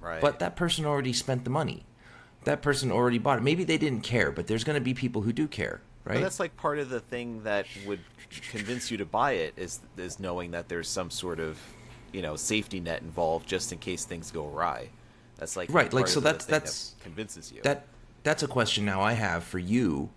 Right. 0.00 0.20
but 0.20 0.40
that 0.40 0.56
person 0.56 0.84
already 0.84 1.12
spent 1.12 1.44
the 1.44 1.50
money. 1.50 1.86
That 2.42 2.60
person 2.60 2.90
already 2.90 3.18
bought 3.18 3.38
it. 3.38 3.42
Maybe 3.42 3.62
they 3.62 3.78
didn't 3.78 4.00
care, 4.00 4.32
but 4.32 4.48
there's 4.48 4.64
going 4.64 4.74
to 4.74 4.80
be 4.80 4.94
people 4.94 5.22
who 5.22 5.32
do 5.32 5.46
care, 5.46 5.80
right? 6.04 6.14
But 6.14 6.20
that's 6.22 6.40
like 6.40 6.56
part 6.56 6.78
of 6.78 6.88
the 6.90 7.00
thing 7.00 7.42
that 7.44 7.66
would 7.86 8.00
convince 8.50 8.90
you 8.90 8.96
to 8.98 9.04
buy 9.04 9.32
it 9.32 9.54
is 9.56 9.80
is 9.96 10.18
knowing 10.18 10.52
that 10.52 10.68
there's 10.68 10.88
some 10.88 11.10
sort 11.10 11.38
of 11.40 11.58
you 12.12 12.22
know 12.22 12.36
safety 12.36 12.80
net 12.80 13.02
involved 13.02 13.46
just 13.48 13.72
in 13.72 13.78
case 13.78 14.04
things 14.04 14.30
go 14.30 14.46
awry. 14.48 14.88
That's 15.36 15.56
like 15.56 15.72
Right, 15.72 15.92
like, 15.92 16.06
so 16.08 16.20
that's- 16.20 16.44
thing 16.44 16.50
that 16.52 16.60
that's- 16.60 16.94
convinces 17.02 17.50
you. 17.52 17.62
that 17.62 17.86
that's 18.22 18.42
a 18.42 18.48
question 18.48 18.84
now 18.84 19.00
I 19.02 19.14
have 19.14 19.42
for 19.44 19.58
you 19.58 20.10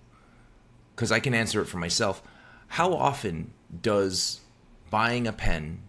cuz 0.96 1.12
I 1.12 1.20
can 1.20 1.34
answer 1.34 1.62
it 1.62 1.66
for 1.66 1.78
myself. 1.78 2.22
How 2.68 2.94
often 2.94 3.54
does 3.82 4.42
buying 4.90 5.28
a 5.28 5.34
pen 5.34 5.80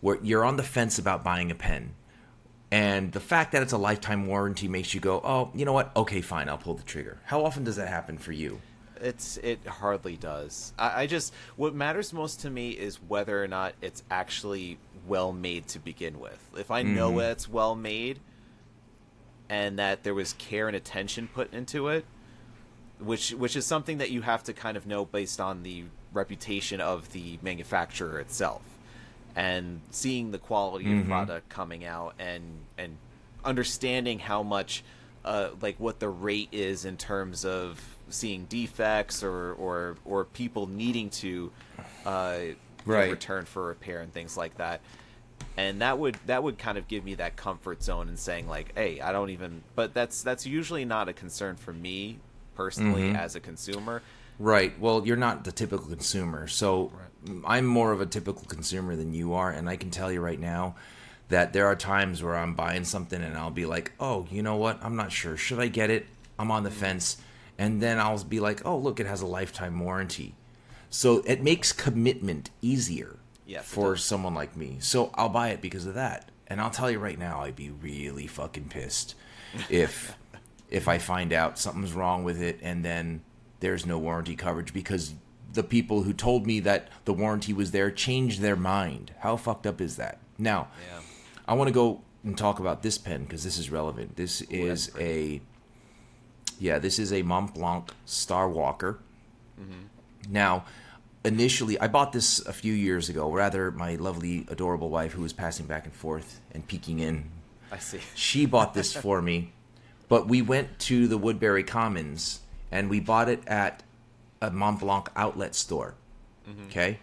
where 0.00 0.18
you're 0.22 0.44
on 0.44 0.56
the 0.56 0.62
fence 0.62 0.98
about 0.98 1.24
buying 1.24 1.50
a 1.50 1.54
pen 1.54 1.94
and 2.70 3.12
the 3.12 3.20
fact 3.20 3.52
that 3.52 3.62
it's 3.62 3.72
a 3.72 3.78
lifetime 3.78 4.26
warranty 4.26 4.68
makes 4.68 4.92
you 4.94 5.00
go, 5.00 5.20
"Oh, 5.24 5.50
you 5.54 5.64
know 5.64 5.72
what? 5.72 5.90
Okay, 5.96 6.20
fine, 6.20 6.48
I'll 6.50 6.58
pull 6.58 6.74
the 6.74 6.82
trigger." 6.82 7.18
How 7.24 7.42
often 7.44 7.64
does 7.64 7.76
that 7.76 7.88
happen 7.88 8.18
for 8.18 8.32
you? 8.32 8.60
It's 9.02 9.36
it 9.38 9.66
hardly 9.66 10.16
does. 10.16 10.72
I, 10.78 11.02
I 11.02 11.06
just 11.06 11.32
what 11.56 11.74
matters 11.74 12.12
most 12.12 12.40
to 12.40 12.50
me 12.50 12.70
is 12.70 12.96
whether 13.08 13.42
or 13.42 13.48
not 13.48 13.74
it's 13.80 14.02
actually 14.10 14.78
well 15.06 15.32
made 15.32 15.66
to 15.68 15.78
begin 15.78 16.20
with. 16.20 16.38
If 16.56 16.70
I 16.70 16.82
know 16.82 17.08
Mm-hmm. 17.10 17.18
that 17.18 17.30
it's 17.32 17.48
well 17.48 17.74
made 17.74 18.20
and 19.48 19.78
that 19.78 20.02
there 20.02 20.14
was 20.14 20.34
care 20.34 20.66
and 20.68 20.76
attention 20.76 21.28
put 21.32 21.52
into 21.52 21.88
it, 21.88 22.04
which 22.98 23.30
which 23.32 23.56
is 23.56 23.64
something 23.66 23.98
that 23.98 24.10
you 24.10 24.22
have 24.22 24.42
to 24.44 24.52
kind 24.52 24.76
of 24.76 24.86
know 24.86 25.04
based 25.04 25.40
on 25.40 25.62
the 25.62 25.84
reputation 26.12 26.80
of 26.80 27.12
the 27.12 27.38
manufacturer 27.42 28.18
itself. 28.20 28.62
and 29.36 29.80
seeing 29.90 30.30
the 30.32 30.38
quality 30.38 30.98
of 30.98 31.06
product 31.06 31.48
coming 31.48 31.84
out 31.84 32.14
and 32.18 32.42
and 32.76 32.96
understanding 33.44 34.18
how 34.18 34.42
much 34.42 34.82
uh, 35.24 35.50
like 35.60 35.78
what 35.78 36.00
the 36.00 36.08
rate 36.08 36.48
is 36.50 36.84
in 36.84 36.96
terms 36.96 37.44
of 37.44 37.97
seeing 38.10 38.44
defects 38.46 39.22
or 39.22 39.52
or 39.54 39.96
or 40.04 40.24
people 40.24 40.66
needing 40.66 41.10
to 41.10 41.50
uh, 42.06 42.38
Right. 42.84 43.10
return 43.10 43.44
for 43.44 43.66
repair 43.66 44.00
and 44.00 44.12
things 44.12 44.36
like 44.36 44.56
that 44.56 44.80
and 45.56 45.82
that 45.82 45.98
would 45.98 46.16
that 46.26 46.42
would 46.42 46.58
kind 46.58 46.78
of 46.78 46.88
give 46.88 47.04
me 47.04 47.14
that 47.16 47.36
comfort 47.36 47.82
zone 47.82 48.08
and 48.08 48.18
saying 48.18 48.48
like 48.48 48.72
hey 48.74 49.00
i 49.00 49.12
don't 49.12 49.30
even 49.30 49.62
but 49.74 49.92
that's 49.92 50.22
that's 50.22 50.46
usually 50.46 50.84
not 50.84 51.08
a 51.08 51.12
concern 51.12 51.56
for 51.56 51.72
me 51.72 52.18
personally 52.54 53.10
as 53.10 53.36
a 53.36 53.40
consumer 53.40 54.02
Right. 54.40 54.78
Well, 54.78 55.04
you're 55.04 55.16
not 55.16 55.42
the 55.42 55.50
typical 55.50 55.88
consumer. 55.88 56.46
So 56.46 56.92
I'm 57.44 57.66
more 57.66 57.90
of 57.90 58.00
a 58.00 58.06
typical 58.06 58.44
consumer 58.44 58.94
than 58.94 59.12
you 59.12 59.34
are. 59.34 59.50
And 59.50 59.68
I 59.68 59.74
can 59.74 59.90
tell 59.90 60.12
you 60.12 60.20
right 60.20 60.38
now 60.38 60.76
that 61.28 61.52
there 61.52 61.66
are 61.66 61.74
times 61.74 62.22
where 62.22 62.36
I'm 62.36 62.54
buying 62.54 62.84
something 62.84 63.20
and 63.20 63.36
I'll 63.36 63.50
be 63.50 63.66
like, 63.66 63.90
oh, 63.98 64.28
you 64.30 64.44
know 64.44 64.54
what? 64.54 64.78
I'm 64.80 64.94
not 64.94 65.10
sure. 65.10 65.36
Should 65.36 65.58
I 65.58 65.66
get 65.66 65.90
it? 65.90 66.06
I'm 66.38 66.52
on 66.52 66.62
the 66.62 66.70
fence. 66.70 67.16
And 67.58 67.82
then 67.82 67.98
I'll 67.98 68.22
be 68.24 68.40
like, 68.40 68.64
oh, 68.64 68.76
look, 68.78 69.00
it 69.00 69.06
has 69.06 69.20
a 69.20 69.26
lifetime 69.26 69.78
warranty. 69.80 70.34
So 70.90 71.22
it 71.26 71.42
makes 71.42 71.72
commitment 71.72 72.50
easier 72.62 73.16
for 73.62 73.96
someone 73.96 74.34
like 74.34 74.56
me. 74.56 74.76
So 74.80 75.10
I'll 75.14 75.28
buy 75.28 75.48
it 75.48 75.60
because 75.60 75.84
of 75.86 75.94
that. 75.94 76.30
And 76.46 76.60
I'll 76.60 76.70
tell 76.70 76.90
you 76.90 76.98
right 76.98 77.18
now, 77.18 77.40
I'd 77.42 77.56
be 77.56 77.70
really 77.70 78.26
fucking 78.26 78.68
pissed 78.68 79.14
if 79.68 80.16
if 80.70 80.86
I 80.86 80.98
find 80.98 81.32
out 81.32 81.58
something's 81.58 81.94
wrong 81.94 82.24
with 82.24 82.40
it 82.42 82.58
and 82.62 82.84
then 82.84 83.22
there's 83.60 83.86
no 83.86 83.98
warranty 83.98 84.36
coverage 84.36 84.72
because 84.74 85.14
the 85.52 85.62
people 85.62 86.02
who 86.02 86.12
told 86.12 86.46
me 86.46 86.60
that 86.60 86.88
the 87.06 87.12
warranty 87.12 87.52
was 87.54 87.70
there 87.70 87.90
changed 87.90 88.40
their 88.40 88.56
mind. 88.56 89.12
How 89.20 89.36
fucked 89.36 89.66
up 89.66 89.80
is 89.80 89.96
that? 89.96 90.18
Now, 90.38 90.68
yeah 90.90 91.00
I 91.48 91.54
want 91.54 91.68
to 91.68 91.72
go 91.72 92.02
and 92.22 92.36
talk 92.36 92.60
about 92.60 92.82
this 92.82 92.98
pen 92.98 93.24
because 93.24 93.42
this 93.42 93.56
is 93.58 93.70
relevant. 93.70 94.16
This 94.16 94.42
is 94.42 94.88
that's 94.88 95.00
a 95.00 95.40
yeah, 96.58 96.78
this 96.78 96.98
is 96.98 97.12
a 97.12 97.22
Mont 97.22 97.54
Blanc 97.54 97.90
Star 98.04 98.48
Walker. 98.48 98.98
Mm-hmm. 99.60 100.32
Now, 100.32 100.64
initially, 101.24 101.78
I 101.80 101.88
bought 101.88 102.12
this 102.12 102.44
a 102.46 102.52
few 102.52 102.72
years 102.72 103.08
ago. 103.08 103.30
Rather, 103.30 103.70
my 103.70 103.96
lovely, 103.96 104.46
adorable 104.48 104.90
wife, 104.90 105.12
who 105.12 105.22
was 105.22 105.32
passing 105.32 105.66
back 105.66 105.84
and 105.84 105.94
forth 105.94 106.40
and 106.52 106.66
peeking 106.66 107.00
in, 107.00 107.30
i 107.70 107.78
see 107.78 108.00
she 108.14 108.46
bought 108.46 108.74
this 108.74 108.92
for 109.04 109.22
me. 109.22 109.52
But 110.08 110.26
we 110.26 110.40
went 110.42 110.78
to 110.80 111.06
the 111.06 111.18
Woodbury 111.18 111.64
Commons 111.64 112.40
and 112.70 112.88
we 112.88 112.98
bought 112.98 113.28
it 113.28 113.46
at 113.46 113.82
a 114.40 114.50
Mont 114.50 114.80
Blanc 114.80 115.10
outlet 115.16 115.54
store. 115.54 115.94
Okay. 116.66 116.98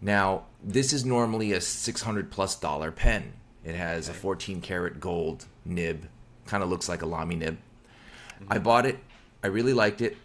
Now, 0.00 0.44
this 0.62 0.92
is 0.92 1.04
normally 1.04 1.52
a 1.52 1.60
600 1.60 2.30
plus 2.30 2.54
dollar 2.56 2.90
pen. 2.92 3.32
It 3.64 3.74
has 3.74 4.08
a 4.08 4.12
14 4.14 4.60
karat 4.60 5.00
gold 5.00 5.46
nib, 5.64 6.08
kind 6.46 6.62
of 6.62 6.68
looks 6.68 6.88
like 6.88 7.02
a 7.02 7.06
Lamy 7.06 7.36
nib. 7.36 7.58
I 8.48 8.54
mm-hmm. 8.54 8.64
bought 8.64 8.86
it. 8.86 8.98
I 9.42 9.48
really 9.48 9.72
liked 9.72 10.00
it. 10.00 10.16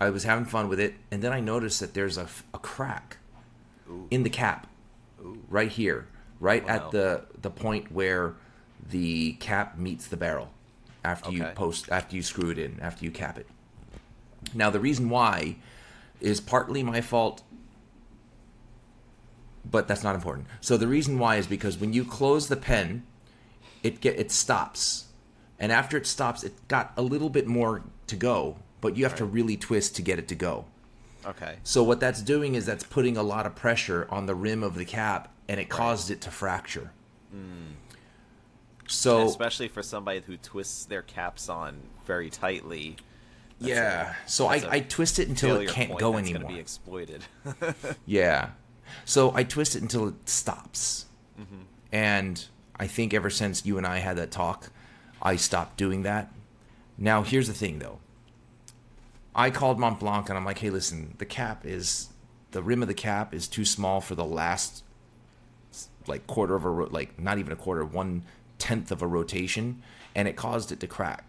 I 0.00 0.10
was 0.10 0.24
having 0.24 0.44
fun 0.44 0.68
with 0.68 0.80
it, 0.80 0.94
and 1.10 1.22
then 1.22 1.32
I 1.32 1.40
noticed 1.40 1.80
that 1.80 1.94
there's 1.94 2.18
a, 2.18 2.28
a 2.52 2.58
crack 2.58 3.18
in 4.10 4.22
the 4.22 4.30
cap, 4.30 4.66
right 5.48 5.70
here, 5.70 6.06
right 6.40 6.64
Wow. 6.64 6.74
at 6.74 6.90
the 6.90 7.24
the 7.40 7.50
point 7.50 7.92
where 7.92 8.34
the 8.90 9.32
cap 9.34 9.78
meets 9.78 10.06
the 10.06 10.16
barrel 10.16 10.50
after 11.04 11.30
you 11.30 11.44
post 11.54 11.88
after 11.90 12.16
you 12.16 12.22
screw 12.22 12.50
it 12.50 12.58
in 12.58 12.78
after 12.80 13.04
you 13.04 13.10
cap 13.10 13.38
it. 13.38 13.46
Now 14.52 14.70
the 14.70 14.80
reason 14.80 15.08
why 15.08 15.56
is 16.20 16.40
partly 16.40 16.82
my 16.82 17.00
fault, 17.00 17.42
but 19.64 19.88
that's 19.88 20.02
not 20.02 20.14
important. 20.14 20.46
So 20.60 20.76
the 20.76 20.88
reason 20.88 21.18
why 21.18 21.36
is 21.36 21.46
because 21.46 21.78
when 21.78 21.92
you 21.92 22.04
close 22.04 22.48
the 22.48 22.56
pen, 22.56 23.04
it 23.82 24.00
get 24.00 24.18
it 24.18 24.30
stops, 24.30 25.06
and 25.58 25.72
after 25.72 25.96
it 25.96 26.06
stops, 26.06 26.42
it 26.44 26.52
got 26.68 26.92
a 26.96 27.02
little 27.02 27.30
bit 27.30 27.46
more 27.46 27.82
to 28.06 28.16
go, 28.16 28.56
but 28.80 28.96
you 28.96 29.04
have 29.04 29.14
to 29.16 29.24
really 29.24 29.56
twist 29.56 29.96
to 29.96 30.02
get 30.02 30.18
it 30.18 30.28
to 30.28 30.34
go. 30.34 30.64
okay 31.24 31.56
So 31.62 31.82
what 31.82 32.00
that's 32.00 32.22
doing 32.22 32.54
is 32.54 32.66
that's 32.66 32.84
putting 32.84 33.16
a 33.16 33.22
lot 33.22 33.46
of 33.46 33.54
pressure 33.54 34.06
on 34.10 34.26
the 34.26 34.34
rim 34.34 34.62
of 34.62 34.74
the 34.74 34.84
cap, 34.84 35.32
and 35.48 35.60
it 35.60 35.68
caused 35.68 36.10
it 36.10 36.20
to 36.22 36.30
fracture. 36.30 36.90
Hmm. 37.30 37.72
So 38.86 39.26
especially 39.26 39.68
for 39.68 39.82
somebody 39.82 40.20
who 40.20 40.36
twists 40.36 40.84
their 40.84 41.02
caps 41.02 41.48
on 41.48 41.80
very 42.06 42.28
tightly 42.30 42.96
yeah, 43.60 44.14
a- 44.26 44.28
so 44.28 44.46
I, 44.46 44.62
I 44.68 44.80
twist 44.80 45.18
it 45.18 45.28
until 45.28 45.56
it 45.60 45.68
can't 45.68 45.98
go 45.98 46.16
anymore. 46.16 46.42
gonna 46.42 46.54
be 46.54 46.60
exploited 46.60 47.24
Yeah. 48.06 48.50
So 49.04 49.32
I 49.34 49.44
twist 49.44 49.76
it 49.76 49.82
until 49.82 50.08
it 50.08 50.28
stops. 50.28 51.06
Mm-hmm. 51.40 51.62
And 51.92 52.44
I 52.78 52.86
think 52.86 53.14
ever 53.14 53.30
since 53.30 53.64
you 53.64 53.78
and 53.78 53.86
I 53.86 53.98
had 53.98 54.16
that 54.16 54.30
talk, 54.30 54.70
I 55.24 55.36
stopped 55.36 55.76
doing 55.76 56.02
that. 56.02 56.32
Now, 56.98 57.22
here's 57.22 57.48
the 57.48 57.54
thing 57.54 57.78
though. 57.78 57.98
I 59.34 59.50
called 59.50 59.78
Montblanc 59.78 60.28
and 60.28 60.38
I'm 60.38 60.44
like, 60.44 60.58
hey, 60.58 60.70
listen, 60.70 61.14
the 61.18 61.24
cap 61.24 61.66
is, 61.66 62.10
the 62.52 62.62
rim 62.62 62.82
of 62.82 62.88
the 62.88 62.94
cap 62.94 63.34
is 63.34 63.48
too 63.48 63.64
small 63.64 64.00
for 64.00 64.14
the 64.14 64.24
last, 64.24 64.84
like, 66.06 66.26
quarter 66.28 66.54
of 66.54 66.64
a, 66.64 66.70
ro- 66.70 66.88
like, 66.90 67.18
not 67.18 67.38
even 67.38 67.52
a 67.52 67.56
quarter, 67.56 67.84
one 67.84 68.22
tenth 68.58 68.92
of 68.92 69.02
a 69.02 69.06
rotation, 69.08 69.82
and 70.14 70.28
it 70.28 70.36
caused 70.36 70.70
it 70.70 70.78
to 70.80 70.86
crack. 70.86 71.24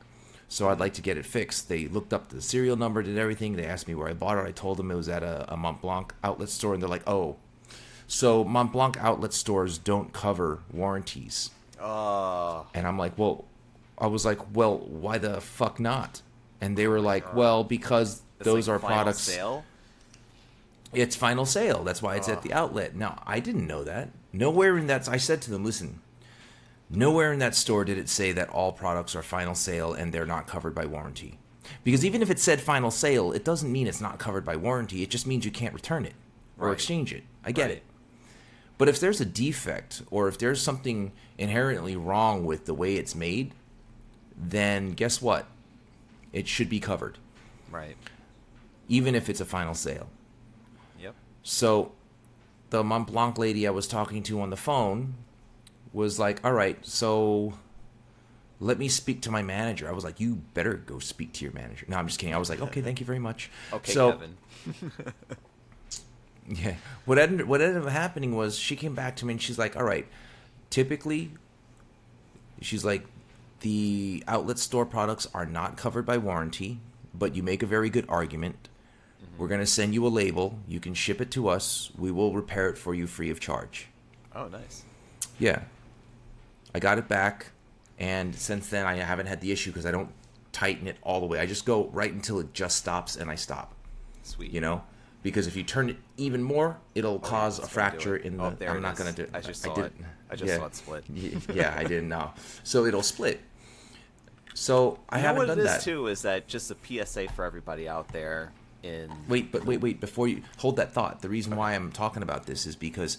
So 0.48 0.70
I'd 0.70 0.80
like 0.80 0.94
to 0.94 1.02
get 1.02 1.18
it 1.18 1.26
fixed. 1.26 1.68
They 1.68 1.88
looked 1.88 2.14
up 2.14 2.30
the 2.30 2.42
serial 2.42 2.76
number, 2.76 3.02
did 3.02 3.18
everything. 3.18 3.56
They 3.56 3.66
asked 3.66 3.88
me 3.88 3.96
where 3.96 4.08
I 4.08 4.14
bought 4.14 4.38
it. 4.38 4.48
I 4.48 4.52
told 4.52 4.78
them 4.78 4.92
it 4.92 4.96
was 4.96 5.10
at 5.10 5.24
a, 5.24 5.52
a 5.52 5.58
Montblanc 5.58 6.12
outlet 6.24 6.50
store, 6.50 6.76
and 6.76 6.84
they're 6.84 6.90
like, 6.90 7.08
"Oh, 7.08 7.38
so 8.08 8.46
Montblanc 8.46 8.98
outlet 8.98 9.34
stores 9.34 9.80
don't 9.80 10.14
cover 10.14 10.60
warranties." 10.72 11.50
oh 11.82 12.68
And 12.76 12.86
I'm 12.86 12.98
like, 13.00 13.18
"Well," 13.18 13.46
I 13.98 14.08
was 14.08 14.26
like, 14.26 14.56
"Well, 14.56 14.78
why 14.78 15.18
the 15.18 15.42
fuck 15.42 15.80
not?" 15.80 16.22
And 16.62 16.78
they 16.78 16.88
were 16.88 17.02
like, 17.02 17.28
uh, 17.28 17.32
"Well, 17.36 17.64
because 17.64 18.22
it's 18.40 18.46
those 18.46 18.68
like 18.68 18.76
are 18.76 18.80
final 18.80 18.96
products. 18.96 19.22
sale 19.22 19.64
It's 20.94 21.16
final 21.16 21.46
sale. 21.46 21.84
That's 21.84 22.02
why 22.02 22.16
it's 22.16 22.30
at 22.30 22.42
the 22.42 22.54
ah. 22.54 22.60
outlet." 22.60 22.96
Now, 22.96 23.22
I 23.26 23.40
didn't 23.40 23.68
know 23.68 23.84
that. 23.84 24.10
Nowhere 24.34 24.78
in 24.78 24.88
that 24.88 25.08
I 25.08 25.18
said 25.18 25.42
to 25.44 25.52
them, 25.52 25.64
"Listen, 25.64 26.02
Nowhere 26.90 27.34
in 27.34 27.40
that 27.40 27.56
store 27.56 27.84
did 27.84 27.98
it 27.98 28.10
say 28.10 28.32
that 28.32 28.50
all 28.50 28.72
products 28.72 29.16
are 29.16 29.24
final 29.24 29.56
sale 29.56 29.94
and 29.94 30.14
they're 30.14 30.26
not 30.26 30.48
covered 30.48 30.76
by 30.76 30.86
warranty. 30.86 31.40
Because 31.84 32.06
even 32.06 32.22
if 32.22 32.30
it 32.30 32.40
said 32.40 32.62
final 32.62 32.92
sale, 32.92 33.32
it 33.32 33.44
doesn't 33.44 33.72
mean 33.72 33.88
it's 33.88 34.02
not 34.02 34.20
covered 34.20 34.46
by 34.46 34.56
warranty. 34.56 35.02
It 35.02 35.10
just 35.10 35.26
means 35.26 35.46
you 35.46 35.52
can't 35.52 35.74
return 35.74 36.06
it 36.06 36.14
or 36.60 36.68
Right. 36.68 36.74
exchange 36.74 37.12
it. 37.12 37.24
I 37.44 37.52
get 37.52 37.70
Right. 37.70 37.78
it. 37.78 37.84
But 38.78 38.88
if 38.88 39.00
there's 39.00 39.20
a 39.20 39.26
defect 39.26 40.04
or 40.12 40.28
if 40.28 40.38
there's 40.38 40.62
something 40.62 41.12
inherently 41.38 41.96
wrong 41.96 42.46
with 42.46 42.66
the 42.66 42.74
way 42.74 42.96
it's 42.96 43.16
made, 43.16 43.54
then 44.38 44.92
guess 44.92 45.22
what? 45.22 45.48
It 46.34 46.48
should 46.48 46.70
be 46.70 46.80
covered, 46.80 47.18
right 47.72 47.96
even 48.88 49.16
if 49.16 49.30
it's 49.30 49.42
a 49.42 49.46
final 49.46 49.74
sale. 49.74 50.08
yep 51.00 51.16
So 51.44 51.94
the 52.70 52.84
Montblanc 52.84 53.38
lady 53.38 53.68
I 53.68 53.72
was 53.72 53.88
talking 53.88 54.22
to 54.24 54.42
on 54.42 54.50
the 54.50 54.58
phone 54.58 55.16
was 55.94 56.20
like, 56.20 56.44
"All 56.44 56.52
right, 56.54 56.78
so 56.86 57.54
let 58.60 58.78
me 58.78 58.88
speak 58.90 59.22
to 59.22 59.32
my 59.32 59.42
manager." 59.42 59.88
I 59.88 59.92
was 59.92 60.04
like, 60.04 60.20
"You 60.20 60.42
better 60.54 60.74
go 60.74 61.00
speak 61.00 61.34
to 61.34 61.46
your 61.46 61.54
manager." 61.54 61.86
No, 61.88 61.98
I'm 61.98 62.08
just 62.08 62.20
kidding. 62.20 62.36
I 62.36 62.38
was 62.38 62.50
like, 62.50 62.62
"Okay, 62.62 62.82
thank 62.82 63.00
you 63.00 63.06
very 63.06 63.20
much." 63.20 63.50
okay 63.74 63.92
so, 63.92 64.12
kevin 64.12 64.36
Yeah. 66.48 66.76
What 67.06 67.18
ended 67.18 67.48
what 67.48 67.62
ended 67.62 67.84
up 67.84 67.90
happening 67.90 68.36
was 68.36 68.58
she 68.58 68.76
came 68.76 68.94
back 68.94 69.16
to 69.18 69.26
me 69.26 69.34
and 69.34 69.42
she's 69.42 69.58
like, 69.58 69.76
"All 69.76 69.84
right, 69.84 70.06
typically 70.70 71.32
she's 72.62 72.86
like 72.86 73.06
the 73.62 74.24
outlet 74.28 74.60
store 74.60 74.86
products 74.86 75.28
are 75.34 75.46
not 75.46 75.78
covered 75.78 76.06
by 76.06 76.18
warranty, 76.18 76.80
but 77.14 77.36
you 77.36 77.44
make 77.44 77.64
a 77.64 77.66
very 77.66 77.90
good 77.90 78.06
argument. 78.10 78.70
Mm-hmm. 79.24 79.42
We're 79.42 79.48
going 79.48 79.62
to 79.62 79.66
send 79.66 79.94
you 79.94 80.06
a 80.06 80.10
label. 80.10 80.60
You 80.68 80.80
can 80.80 80.94
ship 80.94 81.22
it 81.22 81.32
to 81.32 81.48
us. 81.48 81.92
We 81.98 82.12
will 82.12 82.34
repair 82.34 82.70
it 82.70 82.78
for 82.78 82.94
you 82.94 83.08
free 83.08 83.30
of 83.30 83.40
charge." 83.40 83.88
oh 84.36 84.48
nice 84.50 84.84
Yeah. 85.40 85.62
I 86.74 86.80
got 86.80 86.98
it 86.98 87.08
back, 87.08 87.52
and 87.98 88.36
since 88.36 88.68
then 88.68 88.86
I 88.86 88.96
haven't 88.96 89.28
had 89.28 89.40
the 89.40 89.52
issue 89.54 89.72
because 89.72 89.86
I 89.86 89.92
don't 89.92 90.10
tighten 90.52 90.88
it 90.88 90.98
all 91.02 91.22
the 91.22 91.26
way. 91.26 91.40
I 91.40 91.46
just 91.46 91.66
go 91.66 91.86
right 91.88 92.12
until 92.12 92.40
it 92.40 92.54
just 92.54 92.78
stops 92.78 93.16
and 93.16 93.30
I 93.30 93.36
stop. 93.36 93.74
sweet 94.24 94.52
You 94.52 94.62
know, 94.62 94.84
because 95.26 95.48
if 95.48 95.56
you 95.56 95.64
turn 95.64 95.90
it 95.90 95.98
even 96.18 96.44
more, 96.44 96.78
it'll 96.94 97.16
Oh, 97.16 97.20
cause 97.20 97.58
a 97.58 97.62
that's 97.62 97.74
gonna 97.74 97.90
do 97.90 97.98
fracture 97.98 98.16
in 98.18 98.40
oh, 98.40 98.52
the. 98.52 98.68
Oh, 98.68 98.74
I'm 98.74 98.82
not 98.84 98.94
is. 98.94 99.00
gonna 99.00 99.12
do 99.12 99.24
it. 99.24 99.32
I 99.34 99.42
just 99.42 99.60
saw 99.60 99.72
it. 99.74 99.76
didn't- 99.76 100.06
I 100.30 100.36
just 100.36 100.56
saw 100.56 100.66
it 100.68 100.76
split. 100.76 101.04
Yeah, 101.56 101.74
I 101.76 101.84
didn't 101.84 102.10
know. 102.10 102.32
So 102.64 102.86
it'll 102.86 103.02
split. 103.02 103.42
So 104.54 105.00
I 105.10 105.18
you 105.18 105.24
know 105.24 105.28
haven't 105.28 105.40
what 105.40 105.48
done 105.48 105.60
it 105.60 105.62
is 105.64 105.68
that. 105.72 105.82
too 105.82 106.06
is 106.08 106.22
that 106.22 106.48
just 106.48 106.70
a 106.70 106.76
PSA 106.86 107.30
for 107.30 107.44
everybody 107.44 107.90
out 107.90 108.10
there 108.10 108.52
in 108.84 109.10
Wait, 109.28 109.52
but 109.52 109.66
wait, 109.66 109.82
wait. 109.82 110.00
Before 110.00 110.28
you 110.28 110.44
hold 110.60 110.76
that 110.76 110.94
thought, 110.94 111.24
the 111.24 111.30
reason 111.30 111.56
why 111.56 111.74
I'm 111.74 111.92
talking 111.92 112.22
about 112.22 112.46
this 112.46 112.68
is 112.68 112.76
because 112.76 113.18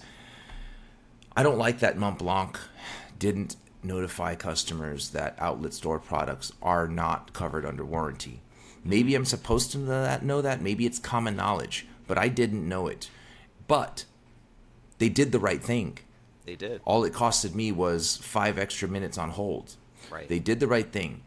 I 1.37 1.43
don't 1.43 1.59
like 1.59 1.81
that 1.81 1.97
Montblanc 1.99 2.57
didn't 3.19 3.57
notify 3.83 4.37
customers 4.37 5.11
that 5.11 5.35
outlet 5.41 5.75
store 5.75 5.99
products 5.99 6.53
are 6.63 6.87
not 6.87 7.33
covered 7.33 7.67
under 7.67 7.85
warranty. 7.85 8.43
Maybe 8.85 9.17
I'm 9.17 9.25
supposed 9.25 9.73
to 9.73 9.79
know 9.79 10.03
that, 10.03 10.25
know 10.25 10.41
that. 10.41 10.63
Maybe 10.63 10.87
it's 10.87 11.01
common 11.01 11.35
knowledge, 11.35 11.87
but 12.07 12.19
I 12.19 12.29
didn't 12.29 12.69
know 12.69 12.87
it. 12.87 13.11
But 13.69 14.05
they 14.99 15.09
did 15.09 15.33
the 15.33 15.39
right 15.39 15.63
thing. 15.63 15.99
They 16.45 16.57
did. 16.57 16.81
All 16.85 17.05
it 17.05 17.13
costed 17.13 17.55
me 17.55 17.73
was 17.73 18.17
five 18.19 18.59
extra 18.59 18.89
minutes 18.89 19.19
on 19.19 19.31
hold. 19.31 19.75
Right. 20.11 20.29
They 20.29 20.39
did 20.39 20.61
the 20.61 20.69
right 20.69 20.91
thing 20.91 21.23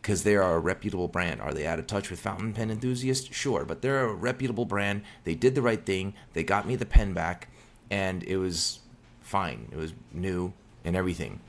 because 0.00 0.22
they 0.22 0.36
are 0.36 0.54
a 0.56 0.60
reputable 0.60 1.08
brand. 1.08 1.40
Are 1.40 1.52
they 1.52 1.66
out 1.66 1.78
of 1.78 1.86
touch 1.86 2.10
with 2.10 2.20
fountain 2.20 2.52
pen 2.52 2.70
enthusiasts? 2.70 3.34
Sure, 3.34 3.64
but 3.64 3.82
they're 3.82 4.04
a 4.04 4.14
reputable 4.14 4.64
brand. 4.64 5.02
They 5.24 5.34
did 5.34 5.54
the 5.54 5.62
right 5.62 5.84
thing. 5.84 6.14
They 6.32 6.44
got 6.44 6.66
me 6.66 6.76
the 6.76 6.86
pen 6.86 7.12
back, 7.12 7.48
and 7.90 8.22
it 8.24 8.36
was 8.36 8.80
fine. 9.20 9.68
It 9.72 9.76
was 9.76 9.94
new 10.12 10.52
and 10.84 10.96
everything. 10.96 11.40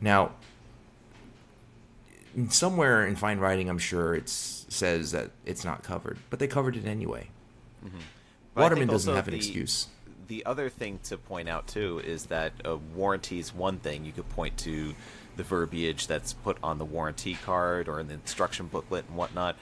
Now, 0.00 0.32
somewhere 2.48 3.06
in 3.06 3.16
fine 3.16 3.38
writing, 3.38 3.68
I'm 3.68 3.78
sure 3.78 4.14
it 4.14 4.28
says 4.28 5.12
that 5.12 5.30
it's 5.44 5.64
not 5.64 5.82
covered, 5.82 6.18
but 6.30 6.38
they 6.38 6.46
covered 6.46 6.76
it 6.76 6.86
anyway. 6.86 7.30
I 8.56 8.60
Waterman 8.60 8.88
doesn't 8.88 9.14
have 9.14 9.28
an 9.28 9.32
the- 9.32 9.38
excuse. 9.38 9.88
The 10.28 10.46
other 10.46 10.68
thing 10.68 11.00
to 11.04 11.16
point 11.16 11.48
out 11.48 11.66
too 11.66 12.00
is 12.04 12.26
that 12.26 12.52
a 12.64 12.76
warranty 12.76 13.40
is 13.40 13.52
one 13.52 13.78
thing. 13.78 14.04
You 14.04 14.12
could 14.12 14.28
point 14.30 14.56
to 14.58 14.94
the 15.36 15.42
verbiage 15.42 16.06
that's 16.06 16.34
put 16.34 16.56
on 16.62 16.78
the 16.78 16.84
warranty 16.84 17.34
card 17.34 17.88
or 17.88 17.98
in 17.98 18.06
the 18.06 18.14
instruction 18.14 18.66
booklet 18.66 19.06
and 19.08 19.16
whatnot, 19.16 19.56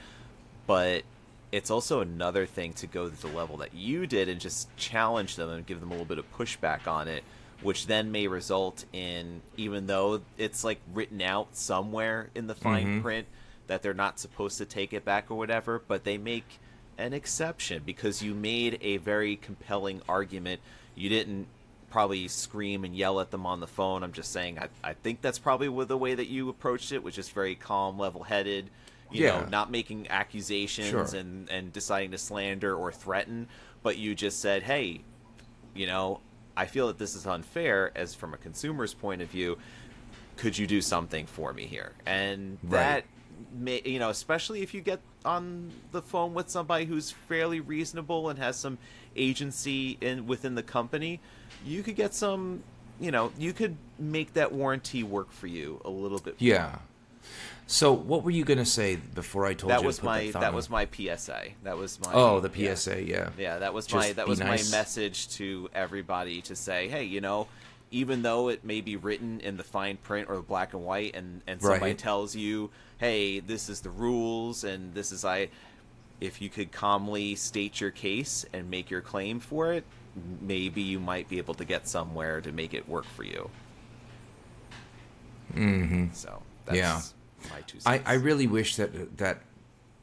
but 0.67 1.03
it's 1.51 1.71
also 1.71 2.01
another 2.01 2.45
thing 2.45 2.73
to 2.73 2.87
go 2.87 3.09
to 3.09 3.21
the 3.21 3.27
level 3.27 3.57
that 3.57 3.73
you 3.73 4.05
did 4.05 4.29
and 4.29 4.39
just 4.39 4.75
challenge 4.77 5.35
them 5.35 5.49
and 5.49 5.65
give 5.65 5.79
them 5.79 5.89
a 5.89 5.93
little 5.93 6.05
bit 6.05 6.19
of 6.19 6.37
pushback 6.37 6.87
on 6.87 7.07
it, 7.07 7.23
which 7.61 7.87
then 7.87 8.11
may 8.11 8.27
result 8.27 8.85
in 8.93 9.41
even 9.57 9.87
though 9.87 10.21
it's 10.37 10.63
like 10.63 10.79
written 10.93 11.21
out 11.21 11.55
somewhere 11.55 12.29
in 12.35 12.47
the 12.47 12.55
fine 12.55 12.85
mm-hmm. 12.85 13.01
print 13.01 13.27
that 13.67 13.81
they're 13.81 13.93
not 13.93 14.19
supposed 14.19 14.57
to 14.59 14.65
take 14.65 14.93
it 14.93 15.05
back 15.05 15.31
or 15.31 15.35
whatever, 15.35 15.81
but 15.87 16.03
they 16.03 16.17
make 16.17 16.59
an 16.99 17.13
exception 17.13 17.81
because 17.85 18.21
you 18.21 18.33
made 18.35 18.77
a 18.81 18.97
very 18.97 19.35
compelling 19.37 20.01
argument. 20.07 20.59
You 20.95 21.09
didn't 21.09 21.47
probably 21.89 22.27
scream 22.27 22.83
and 22.83 22.95
yell 22.95 23.19
at 23.19 23.31
them 23.31 23.45
on 23.45 23.59
the 23.61 23.67
phone. 23.67 24.03
I'm 24.03 24.11
just 24.11 24.31
saying, 24.31 24.59
I, 24.59 24.67
I 24.83 24.93
think 24.93 25.21
that's 25.21 25.39
probably 25.39 25.85
the 25.85 25.97
way 25.97 26.13
that 26.13 26.27
you 26.27 26.49
approached 26.49 26.91
it, 26.91 27.03
which 27.03 27.17
is 27.17 27.29
very 27.29 27.55
calm, 27.55 27.97
level 27.97 28.23
headed, 28.23 28.69
you 29.11 29.23
Yeah. 29.23 29.39
know, 29.39 29.45
not 29.45 29.71
making 29.71 30.07
accusations 30.09 31.11
Sure. 31.11 31.19
and, 31.19 31.49
and 31.49 31.73
deciding 31.73 32.11
to 32.11 32.17
slander 32.19 32.75
or 32.75 32.91
threaten, 32.91 33.47
but 33.81 33.97
you 33.97 34.13
just 34.13 34.39
said, 34.39 34.61
hey, 34.63 35.01
you 35.73 35.87
know, 35.87 36.19
I 36.55 36.65
feel 36.65 36.87
that 36.87 36.97
this 36.99 37.15
is 37.15 37.25
unfair 37.25 37.91
as 37.95 38.13
from 38.13 38.33
a 38.33 38.37
consumer's 38.37 38.93
point 38.93 39.21
of 39.21 39.29
view. 39.29 39.57
Could 40.35 40.57
you 40.57 40.67
do 40.67 40.81
something 40.81 41.25
for 41.25 41.53
me 41.53 41.65
here? 41.65 41.93
And 42.05 42.59
Right. 42.63 42.71
that 42.71 43.05
you 43.63 43.99
know, 43.99 44.09
especially 44.09 44.61
if 44.61 44.73
you 44.73 44.81
get 44.81 44.99
on 45.25 45.71
the 45.91 46.01
phone 46.01 46.33
with 46.33 46.49
somebody 46.49 46.85
who's 46.85 47.11
fairly 47.11 47.59
reasonable 47.59 48.29
and 48.29 48.39
has 48.39 48.55
some 48.57 48.77
agency 49.15 49.97
in 50.01 50.27
within 50.27 50.55
the 50.55 50.63
company, 50.63 51.19
you 51.65 51.83
could 51.83 51.95
get 51.95 52.13
some, 52.13 52.63
you 52.99 53.11
know, 53.11 53.31
you 53.37 53.53
could 53.53 53.75
make 53.97 54.33
that 54.33 54.51
warranty 54.51 55.03
work 55.03 55.31
for 55.31 55.47
you 55.47 55.81
a 55.85 55.89
little 55.89 56.19
bit. 56.19 56.35
Yeah. 56.39 56.79
So, 57.67 57.93
what 57.93 58.23
were 58.23 58.31
you 58.31 58.45
gonna 58.45 58.65
say 58.65 58.95
before 58.95 59.45
I 59.45 59.53
told 59.53 59.69
you? 59.71 59.75
That 59.75 59.81
you 59.81 59.87
was 59.87 59.99
to 59.99 60.05
my 60.05 60.31
that, 60.31 60.39
that, 60.41 60.53
was 60.53 60.69
my 60.71 60.87
PSA. 60.91 61.49
That 61.63 61.77
was 61.77 61.99
my 61.99 62.11
Oh, 62.13 62.39
the. 62.39 62.49
PSA. 62.75 63.03
Yeah. 63.03 63.29
Yeah, 63.37 63.59
that 63.59 63.73
was 63.75 63.85
Just 63.85 63.95
my 63.95 64.13
that 64.13 64.27
was 64.27 64.39
nice. 64.39 64.71
my 64.71 64.77
message 64.77 65.29
to 65.35 65.69
everybody 65.75 66.41
to 66.41 66.55
say, 66.55 66.87
hey, 66.87 67.03
you 67.03 67.21
know, 67.21 67.47
even 67.91 68.23
though 68.23 68.49
it 68.49 68.63
may 68.65 68.81
be 68.81 68.95
written 68.95 69.39
in 69.41 69.57
the 69.57 69.63
fine 69.63 69.97
print 69.97 70.29
or 70.29 70.37
the 70.37 70.41
black 70.41 70.73
and 70.73 70.83
white, 70.83 71.15
and 71.15 71.41
and 71.45 71.61
somebody 71.61 71.91
Right. 71.91 71.97
tells 71.97 72.35
you, 72.35 72.71
hey, 72.99 73.39
this 73.39 73.67
is 73.69 73.81
the 73.81 73.89
rules, 73.89 74.63
and 74.63 74.93
this 74.93 75.11
is 75.11 75.25
I, 75.25 75.49
if 76.21 76.41
you 76.41 76.49
could 76.49 76.71
calmly 76.71 77.35
state 77.35 77.79
your 77.81 77.91
case 77.91 78.45
and 78.53 78.69
make 78.69 78.89
your 78.89 79.01
claim 79.01 79.39
for 79.39 79.73
it, 79.73 79.83
maybe 80.41 80.81
you 80.81 80.99
might 80.99 81.27
be 81.29 81.37
able 81.37 81.53
to 81.55 81.65
get 81.65 81.87
somewhere 81.87 82.41
to 82.41 82.51
make 82.51 82.73
it 82.73 82.87
work 82.87 83.05
for 83.05 83.23
you. 83.23 83.49
Mm-hmm. 85.55 86.07
So 86.13 86.41
that's 86.65 86.77
Yeah. 86.77 87.01
my 87.49 87.61
two 87.61 87.79
cents. 87.79 88.03
I, 88.05 88.11
I 88.13 88.15
really 88.15 88.47
wish 88.47 88.75
that 88.75 89.17
that 89.17 89.41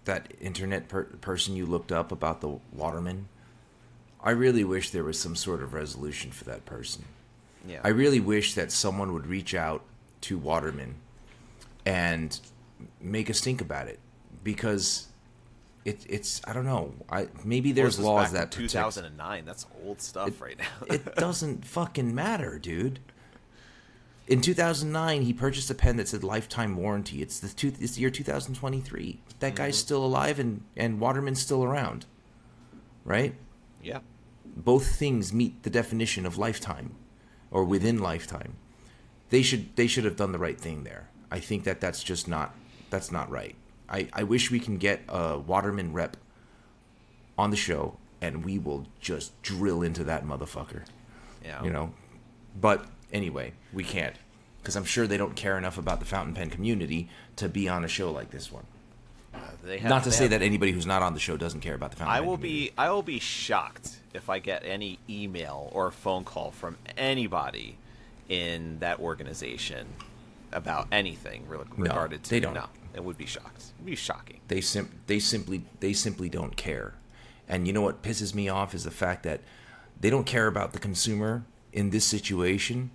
that 0.04 0.32
internet 0.40 0.88
per- 0.88 1.04
person 1.04 1.56
you 1.56 1.66
looked 1.66 1.90
up 1.92 2.12
about 2.12 2.40
the 2.40 2.58
waterman. 2.72 3.28
I 4.22 4.30
really 4.30 4.64
wish 4.64 4.90
there 4.90 5.04
was 5.04 5.18
some 5.20 5.36
sort 5.36 5.62
of 5.62 5.74
resolution 5.74 6.30
for 6.30 6.44
that 6.44 6.64
person. 6.64 7.04
yeah. 7.66 7.80
I 7.84 7.88
really 7.88 8.20
wish 8.20 8.54
that 8.54 8.72
someone 8.72 9.12
would 9.12 9.26
reach 9.26 9.54
out 9.54 9.82
to 10.22 10.38
Waterman 10.38 10.94
and 11.84 12.40
make 13.00 13.30
a 13.30 13.34
stink 13.34 13.60
about 13.60 13.88
it 13.88 14.00
because 14.42 15.08
it, 15.84 16.04
it's 16.08 16.40
I 16.46 16.52
don't 16.52 16.64
know. 16.64 16.94
I 17.08 17.28
maybe 17.44 17.72
there's 17.72 17.98
laws 17.98 18.24
back 18.24 18.28
in 18.28 18.34
that 18.34 18.50
protect- 18.50 18.72
2009. 18.72 19.44
That's 19.44 19.66
old 19.84 20.00
stuff 20.00 20.40
right 20.40 20.58
now. 20.58 20.86
it 20.94 21.14
doesn't 21.16 21.64
fucking 21.64 22.14
matter, 22.14 22.58
dude. 22.58 22.98
In 24.26 24.40
2009, 24.40 25.22
he 25.22 25.32
purchased 25.32 25.70
a 25.70 25.74
pen 25.74 25.96
that 25.98 26.08
said 26.08 26.24
lifetime 26.24 26.76
warranty. 26.76 27.22
It's 27.22 27.38
the 27.38 27.48
two, 27.48 27.72
it's 27.78 27.94
the 27.94 28.00
year 28.00 28.10
2023. 28.10 29.20
That 29.38 29.46
mm-hmm. 29.46 29.56
guy's 29.56 29.78
still 29.78 30.04
alive 30.04 30.40
and 30.40 30.64
and 30.76 30.98
Waterman's 30.98 31.40
still 31.40 31.62
around. 31.62 32.06
Right? 33.04 33.34
yeah. 33.82 34.00
Both 34.44 34.96
things 34.96 35.32
meet 35.32 35.62
the 35.62 35.70
definition 35.70 36.26
of 36.26 36.38
lifetime 36.38 36.96
or 37.50 37.64
within 37.64 37.98
lifetime. 37.98 38.56
They 39.30 39.42
should 39.42 39.76
they 39.76 39.86
should 39.86 40.04
have 40.04 40.16
done 40.16 40.32
the 40.32 40.38
right 40.38 40.60
thing 40.60 40.82
there. 40.84 41.08
I 41.30 41.38
think 41.38 41.64
that 41.64 41.80
that's 41.80 42.02
just 42.02 42.26
not 42.26 42.54
that's 42.90 43.10
not 43.12 43.30
right. 43.30 43.54
I 43.88 44.08
I 44.12 44.22
wish 44.24 44.50
we 44.50 44.60
can 44.60 44.76
get 44.78 45.02
a 45.08 45.38
Waterman 45.38 45.92
rep 45.92 46.16
on 47.38 47.50
the 47.50 47.56
show 47.56 47.96
and 48.20 48.44
we 48.44 48.58
will 48.58 48.86
just 49.00 49.40
drill 49.42 49.82
into 49.82 50.02
that 50.04 50.24
motherfucker 50.24 50.82
Yeah. 51.44 51.62
you 51.62 51.70
know. 51.70 51.92
But 52.58 52.86
anyway, 53.12 53.52
we 53.72 53.84
can't 53.84 54.16
because 54.62 54.74
I'm 54.76 54.84
sure 54.84 55.06
they 55.06 55.16
don't 55.18 55.36
care 55.36 55.56
enough 55.58 55.78
about 55.78 56.00
the 56.00 56.06
fountain 56.06 56.34
pen 56.34 56.50
community 56.50 57.08
to 57.36 57.48
be 57.48 57.68
on 57.68 57.84
a 57.84 57.88
show 57.88 58.10
like 58.10 58.30
this 58.30 58.50
one. 58.50 58.64
Uh, 59.34 59.38
they 59.62 59.78
have, 59.78 59.90
Not 59.90 60.04
to 60.04 60.10
say 60.10 60.26
that 60.28 60.40
anybody 60.42 60.72
who's 60.72 60.86
not 60.86 61.02
on 61.02 61.12
the 61.12 61.20
show 61.20 61.36
doesn't 61.36 61.60
care 61.60 61.74
about 61.74 61.90
the 61.90 61.98
fountain 61.98 62.14
I 62.16 62.18
pen 62.20 62.26
will 62.26 62.36
community. 62.38 62.66
be 62.68 62.72
I 62.78 62.90
will 62.90 63.02
be 63.02 63.18
shocked 63.20 64.00
if 64.14 64.30
I 64.30 64.38
get 64.38 64.64
any 64.64 64.98
email 65.10 65.68
or 65.72 65.90
phone 65.90 66.24
call 66.24 66.50
from 66.50 66.78
anybody 66.96 67.76
in 68.30 68.78
that 68.80 68.98
organization 68.98 69.86
about 70.56 70.88
anything 70.90 71.46
re- 71.46 71.58
regarded 71.76 72.24
to 72.24 72.30
they 72.30 72.40
don't. 72.40 72.54
No, 72.54 72.66
it 72.94 73.04
would 73.04 73.18
be 73.18 73.26
shocked. 73.26 73.64
It'd 73.76 73.86
be 73.86 73.94
shocking. 73.94 74.40
They 74.48 74.60
sim- 74.60 75.00
they 75.06 75.18
simply 75.18 75.62
they 75.80 75.92
simply 75.92 76.28
don't 76.28 76.56
care. 76.56 76.94
And 77.48 77.66
you 77.66 77.72
know 77.72 77.82
what 77.82 78.02
pisses 78.02 78.34
me 78.34 78.48
off 78.48 78.74
is 78.74 78.84
the 78.84 78.90
fact 78.90 79.22
that 79.22 79.40
they 80.00 80.10
don't 80.10 80.26
care 80.26 80.46
about 80.46 80.72
the 80.72 80.78
consumer 80.78 81.44
in 81.72 81.90
this 81.90 82.04
situation. 82.04 82.90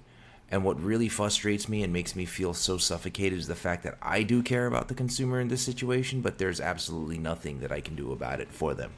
And 0.49 0.65
what 0.65 0.81
really 0.83 1.07
frustrates 1.07 1.69
me 1.69 1.81
and 1.81 1.93
makes 1.93 2.13
me 2.13 2.25
feel 2.25 2.53
so 2.53 2.77
suffocated 2.77 3.39
is 3.39 3.47
the 3.47 3.55
fact 3.55 3.83
that 3.83 3.97
I 4.01 4.23
do 4.23 4.43
care 4.43 4.67
about 4.67 4.89
the 4.89 4.93
consumer 4.93 5.39
in 5.39 5.47
this 5.47 5.61
situation, 5.61 6.19
but 6.19 6.39
there's 6.39 6.59
absolutely 6.59 7.17
nothing 7.17 7.61
that 7.61 7.71
I 7.71 7.79
can 7.79 7.95
do 7.95 8.11
about 8.11 8.41
it 8.41 8.49
for 8.51 8.73
them. 8.73 8.91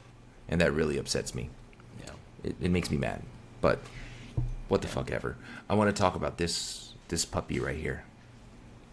And 0.48 0.60
that 0.60 0.72
really 0.72 0.98
upsets 0.98 1.32
me. 1.32 1.50
Yeah. 2.00 2.10
It, 2.42 2.56
it 2.60 2.70
makes 2.72 2.90
me 2.90 2.96
mad. 2.96 3.22
But 3.60 3.78
what 4.68 4.82
the 4.82 4.88
fuck 4.88 5.12
ever. 5.12 5.36
I 5.68 5.74
want 5.74 5.94
to 5.94 6.00
talk 6.02 6.16
about 6.16 6.38
this 6.38 6.94
this 7.08 7.24
puppy 7.24 7.60
right 7.60 7.76
here. 7.76 8.04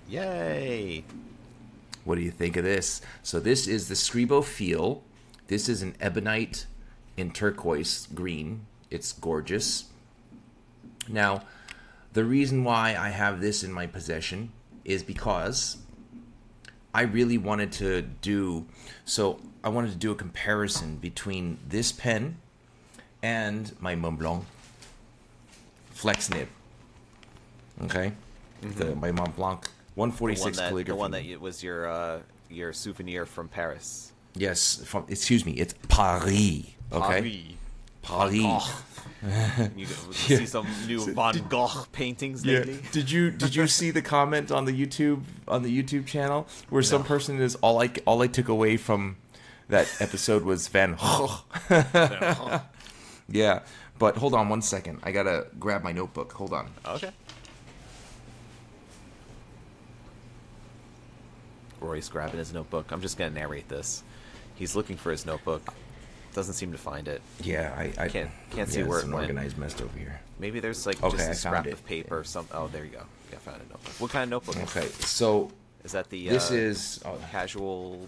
Yay! 0.08 1.04
What 2.04 2.16
do 2.16 2.22
you 2.22 2.32
think 2.32 2.58
of 2.58 2.64
this? 2.64 3.02
So 3.24 3.40
this 3.40 3.68
is 3.68 3.88
the 3.88 3.96
Scribo 3.96 4.44
Feel. 4.44 5.04
This 5.48 5.70
is 5.70 5.82
an 5.82 5.96
ebonite 6.00 6.66
in 7.18 7.32
turquoise 7.32 8.08
green. 8.14 8.66
It's 8.90 9.12
gorgeous. 9.12 9.86
Now, 11.08 11.44
the 12.14 12.26
reason 12.26 12.64
why 12.64 12.96
I 12.98 13.10
have 13.10 13.42
this 13.42 13.64
in 13.64 13.72
my 13.72 13.88
possession 13.88 14.52
is 14.84 15.04
because 15.04 15.78
I 16.94 17.04
really 17.04 17.38
wanted 17.38 17.72
to 17.74 18.02
do 18.02 18.66
so 19.06 19.40
I 19.64 19.70
wanted 19.70 19.92
to 19.92 19.98
do 19.98 20.12
a 20.12 20.16
comparison 20.16 20.98
between 20.98 21.60
this 21.68 21.92
pen 21.92 22.38
and 23.22 23.72
my 23.80 23.96
Montblanc 23.96 24.44
Flex 25.92 26.30
Nib. 26.30 26.48
Okay? 27.84 28.12
Mm-hmm. 28.62 28.80
The, 28.80 28.96
my 28.96 29.12
Montblanc 29.12 29.66
The 29.96 30.00
one 30.00 30.10
146 30.10 30.58
that 30.58 30.86
the 30.86 30.96
one 30.96 31.12
that 31.12 31.26
it 31.26 31.42
was 31.42 31.62
your 31.62 31.90
uh, 31.90 32.20
your 32.50 32.74
souvenir 32.74 33.26
from 33.26 33.48
Paris. 33.48 34.12
Yes, 34.36 34.82
from 34.86 35.06
excuse 35.10 35.46
me, 35.46 35.54
it's 35.54 35.74
Paris. 35.90 36.64
Okay, 36.92 37.56
Paris. 38.02 38.36
Oh. 38.44 38.84
You 39.76 39.86
go- 39.86 40.12
see 40.14 40.48
some 40.48 40.66
new 40.88 41.14
Van 41.14 41.46
Gogh 41.48 41.86
paintings 41.92 42.44
lately. 42.44 42.80
Did 42.92 43.12
you 43.12 43.30
did 43.30 43.56
you 43.56 43.68
see 43.68 43.92
the 43.92 44.02
comment 44.02 44.52
on 44.52 44.66
the 44.66 44.72
YouTube 44.72 45.22
on 45.48 45.62
the 45.62 45.70
YouTube 45.84 46.08
channel 46.08 46.48
where 46.70 46.82
some 46.82 47.04
person 47.04 47.40
is 47.40 47.54
all 47.62 47.82
I 47.84 47.92
all 48.06 48.24
I 48.24 48.28
took 48.28 48.48
away 48.48 48.78
from 48.78 49.18
that 49.70 49.88
episode 50.00 50.44
was 50.44 50.68
Van 50.70 50.96
Gogh. 50.96 51.42
yeah, 53.30 53.60
but 54.00 54.18
hold 54.18 54.34
on 54.34 54.50
one 54.50 54.64
second. 54.64 55.00
I 55.04 55.12
gotta 55.12 55.46
grab 55.60 55.84
my 55.84 55.92
notebook. 55.92 56.34
Hold 56.34 56.54
on. 56.54 56.72
Okay. 56.88 57.12
Roy's 61.82 62.08
grabbing 62.10 62.38
his 62.38 62.54
notebook. 62.54 62.92
I'm 62.92 63.02
just 63.02 63.18
gonna 63.18 63.32
narrate 63.32 63.68
this. 63.68 64.04
He's 64.56 64.76
looking 64.76 64.98
for 64.98 65.12
his 65.12 65.26
notebook. 65.26 65.74
doesn't 66.34 66.54
seem 66.54 66.72
to 66.72 66.78
find 66.78 67.10
it. 67.10 67.22
Yeah, 67.44 67.74
I, 67.78 67.92
I 67.98 68.08
Can't- 68.08 68.30
can't 68.52 68.70
see 68.70 68.80
yeah, 68.80 68.86
where 68.86 69.00
it's 69.00 69.06
it 69.06 69.10
an 69.10 69.14
organized 69.16 69.58
mess 69.58 69.82
over 69.82 69.98
here. 70.00 70.22
Maybe 70.40 70.62
there's 70.62 70.86
like 70.86 71.04
Okay, 71.04 71.18
just 71.18 71.30
a 71.30 71.36
scrap 71.36 71.66
of 71.66 71.86
paper 71.86 72.18
or 72.20 72.24
something. 72.24 72.56
Oh, 72.56 72.70
there 72.70 72.86
you 72.86 72.92
go. 72.92 73.04
Yeah, 73.30 73.36
I 73.36 73.40
found 73.40 73.58
a 73.58 73.70
notebook. 73.70 73.94
What 74.00 74.12
kind 74.12 74.24
of 74.24 74.30
notebook? 74.46 74.58
Okay, 74.70 74.88
so 75.02 75.52
Is 75.84 75.92
that 75.92 76.10
the 76.10 76.30
this 76.30 76.50
uh, 76.52 76.54
is 76.54 77.02
uh, 77.04 77.16
casual 77.32 78.08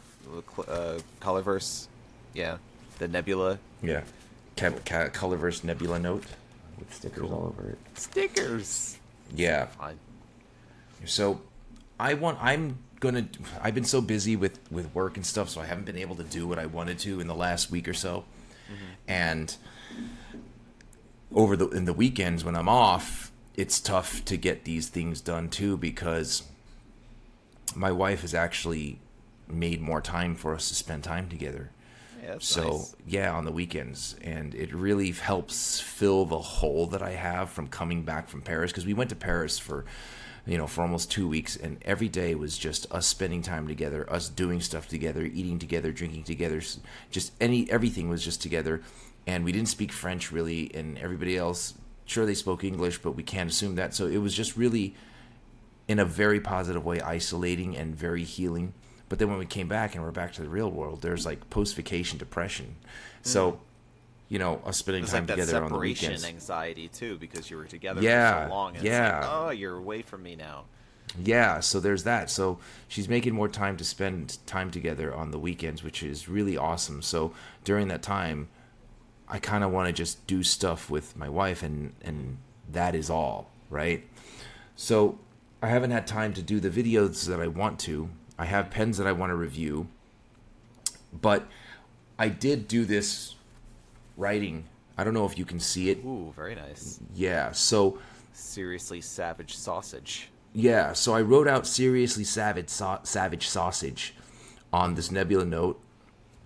uh, 0.58 0.62
uh, 0.62 1.00
colorverse? 1.20 1.88
Yeah, 2.34 2.58
the 3.00 3.08
Nebula 3.10 3.60
yeah, 3.82 4.04
ca- 4.56 4.72
ca- 4.86 5.10
Colorverse 5.10 5.64
Nebula 5.66 6.00
note 6.00 6.24
with 6.80 6.94
stickers 6.94 7.30
all 7.30 7.54
over 7.60 7.72
it. 7.72 7.78
stickers. 7.96 8.98
Yeah, 9.36 9.66
Fine. 9.66 10.00
So 11.06 11.42
I 12.00 12.14
want 12.14 12.38
I'm 12.42 12.78
gonna 13.04 13.28
I've 13.62 13.76
been 13.76 13.84
so 13.84 14.02
busy 14.02 14.36
with 14.36 14.60
with 14.72 14.94
work 14.96 15.18
and 15.18 15.26
stuff 15.26 15.50
so 15.50 15.60
I 15.62 15.66
haven't 15.66 15.86
been 15.86 15.98
able 15.98 16.16
to 16.16 16.24
do 16.24 16.48
what 16.48 16.58
I 16.58 16.66
wanted 16.66 16.98
to 17.00 17.20
in 17.20 17.28
the 17.28 17.36
last 17.36 17.70
week 17.70 17.88
or 17.88 17.94
so. 17.94 18.24
Mm-hmm. 18.66 18.86
And 19.08 19.56
over 21.36 21.56
the 21.58 21.68
in 21.70 21.86
the 21.86 21.94
weekends 21.94 22.44
when 22.44 22.56
I'm 22.56 22.70
off, 22.70 23.32
it's 23.56 23.80
tough 23.80 24.24
to 24.26 24.38
get 24.38 24.64
these 24.64 24.88
things 24.88 25.20
done 25.22 25.50
too 25.50 25.76
because 25.78 26.44
my 27.76 27.92
wife 27.92 28.22
has 28.22 28.34
actually 28.34 29.00
made 29.48 29.82
more 29.82 30.00
time 30.02 30.36
for 30.36 30.56
us 30.56 30.70
to 30.70 30.76
spend 30.76 31.04
time 31.04 31.28
together. 31.28 31.72
Yeah, 32.24 32.38
So 32.40 32.64
nice. 32.64 32.96
yeah, 33.06 33.34
on 33.34 33.44
the 33.44 33.52
weekends, 33.52 34.16
and 34.22 34.56
it 34.56 34.74
really 34.74 35.12
helps 35.12 35.82
fill 35.82 36.26
the 36.26 36.40
hole 36.40 36.88
that 36.88 37.02
I 37.02 37.12
have 37.12 37.50
from 37.50 37.68
coming 37.68 38.04
back 38.04 38.30
from 38.30 38.42
Paris 38.42 38.72
because 38.72 38.86
we 38.86 38.94
went 38.94 39.10
to 39.10 39.16
Paris 39.18 39.60
for, 39.60 39.84
you 40.46 40.58
know, 40.58 40.68
for 40.68 40.82
almost 40.82 41.10
two 41.10 41.28
weeks, 41.28 41.56
and 41.56 41.78
every 41.84 42.10
day 42.10 42.36
was 42.36 42.58
just 42.58 42.92
us 42.92 43.08
spending 43.08 43.42
time 43.42 43.68
together, 43.68 44.12
us 44.12 44.28
doing 44.28 44.60
stuff 44.60 44.88
together, 44.88 45.24
eating 45.24 45.58
together, 45.58 45.92
drinking 45.92 46.24
together, 46.24 46.62
just 47.12 47.32
any 47.40 47.70
everything 47.72 48.10
was 48.10 48.24
just 48.24 48.42
together, 48.42 48.82
and 49.26 49.46
we 49.46 49.52
didn't 49.52 49.70
speak 49.70 49.92
French 49.92 50.32
really, 50.32 50.70
and 50.74 50.98
everybody 50.98 51.38
else, 51.38 51.76
sure 52.06 52.26
they 52.26 52.34
spoke 52.34 52.64
English, 52.64 52.98
but 52.98 53.12
we 53.12 53.24
can't 53.24 53.50
assume 53.50 53.76
that, 53.76 53.94
so 53.94 54.08
it 54.08 54.18
was 54.18 54.36
just 54.36 54.58
really, 54.58 54.96
in 55.88 56.00
a 56.00 56.06
very 56.06 56.42
positive 56.42 56.86
way, 56.86 57.00
isolating 57.00 57.78
and 57.78 57.96
very 57.96 58.24
healing. 58.24 58.74
But 59.10 59.20
then 59.20 59.30
when 59.30 59.38
we 59.38 59.46
came 59.46 59.68
back 59.68 59.96
and 59.96 60.04
we're 60.04 60.12
back 60.12 60.34
to 60.34 60.42
the 60.42 60.50
real 60.50 60.72
world, 60.72 61.02
there's 61.02 61.26
like 61.26 61.50
post 61.50 61.76
vacation 61.76 62.18
depression. 62.18 62.76
So, 63.22 63.52
mm. 63.52 63.58
You 64.34 64.40
know, 64.40 64.60
us 64.66 64.78
spending 64.78 65.06
time 65.06 65.14
like 65.14 65.28
that 65.28 65.36
together 65.36 65.64
on 65.64 65.72
the 65.72 65.78
weekends. 65.78 66.26
anxiety 66.26 66.88
too, 66.88 67.20
because 67.20 67.52
you 67.52 67.56
were 67.56 67.66
together 67.66 68.02
Yeah, 68.02 68.46
for 68.46 68.50
so 68.50 68.56
long. 68.56 68.76
And 68.76 68.84
yeah. 68.84 69.20
It's 69.20 69.28
like, 69.28 69.36
oh, 69.36 69.50
you're 69.52 69.78
away 69.78 70.02
from 70.02 70.24
me 70.24 70.36
now. 70.36 70.64
Yeah, 71.24 71.60
so 71.60 71.80
there's 71.80 72.04
that. 72.06 72.32
So 72.32 72.58
she's 72.88 73.08
making 73.08 73.36
more 73.36 73.48
time 73.48 73.78
to 73.78 73.84
spend 73.84 74.40
time 74.48 74.72
together 74.72 75.14
on 75.14 75.30
the 75.30 75.38
weekends, 75.38 75.84
which 75.84 76.02
is 76.02 76.28
really 76.28 76.58
awesome. 76.58 77.04
So 77.04 77.32
during 77.64 77.90
that 77.90 78.02
time, 78.02 78.48
I 79.30 79.38
kind 79.38 79.64
of 79.64 79.72
want 79.72 79.86
to 79.86 79.94
just 79.94 80.26
do 80.26 80.42
stuff 80.42 80.90
with 80.90 81.16
my 81.16 81.30
wife, 81.30 81.62
and 81.62 81.94
and 82.04 82.40
that 82.72 82.96
is 82.96 83.12
all, 83.12 83.52
right? 83.70 84.04
So 84.76 85.20
I 85.62 85.68
haven't 85.68 85.92
had 85.92 86.08
time 86.08 86.34
to 86.34 86.42
do 86.42 86.60
the 86.60 86.72
videos 86.72 87.28
that 87.28 87.40
I 87.40 87.46
want 87.46 87.80
to. 87.82 88.10
I 88.40 88.46
have 88.46 88.72
pens 88.72 88.98
that 88.98 89.06
I 89.06 89.12
want 89.12 89.30
to 89.30 89.36
review, 89.36 89.90
but 91.14 91.46
I 92.18 92.30
did 92.30 92.68
do 92.68 92.84
this 92.84 93.36
writing. 94.18 94.66
I 94.98 95.04
don't 95.04 95.14
know 95.14 95.26
if 95.26 95.38
you 95.38 95.46
can 95.46 95.60
see 95.60 95.90
it. 95.90 96.00
Ooh, 96.06 96.34
very 96.36 96.56
nice. 96.56 97.00
Yeah, 97.16 97.52
so 97.52 98.00
Seriously 98.34 99.00
savage 99.00 99.56
sausage. 99.56 100.30
Yeah, 100.54 100.94
so 100.94 101.14
I 101.14 101.22
wrote 101.22 101.48
out 101.48 101.68
seriously 101.68 102.24
savage 102.24 102.70
sau- 102.70 103.02
savage 103.04 103.48
sausage 103.48 104.16
on 104.72 104.96
this 104.96 105.12
Nebula 105.12 105.46
note, 105.46 105.82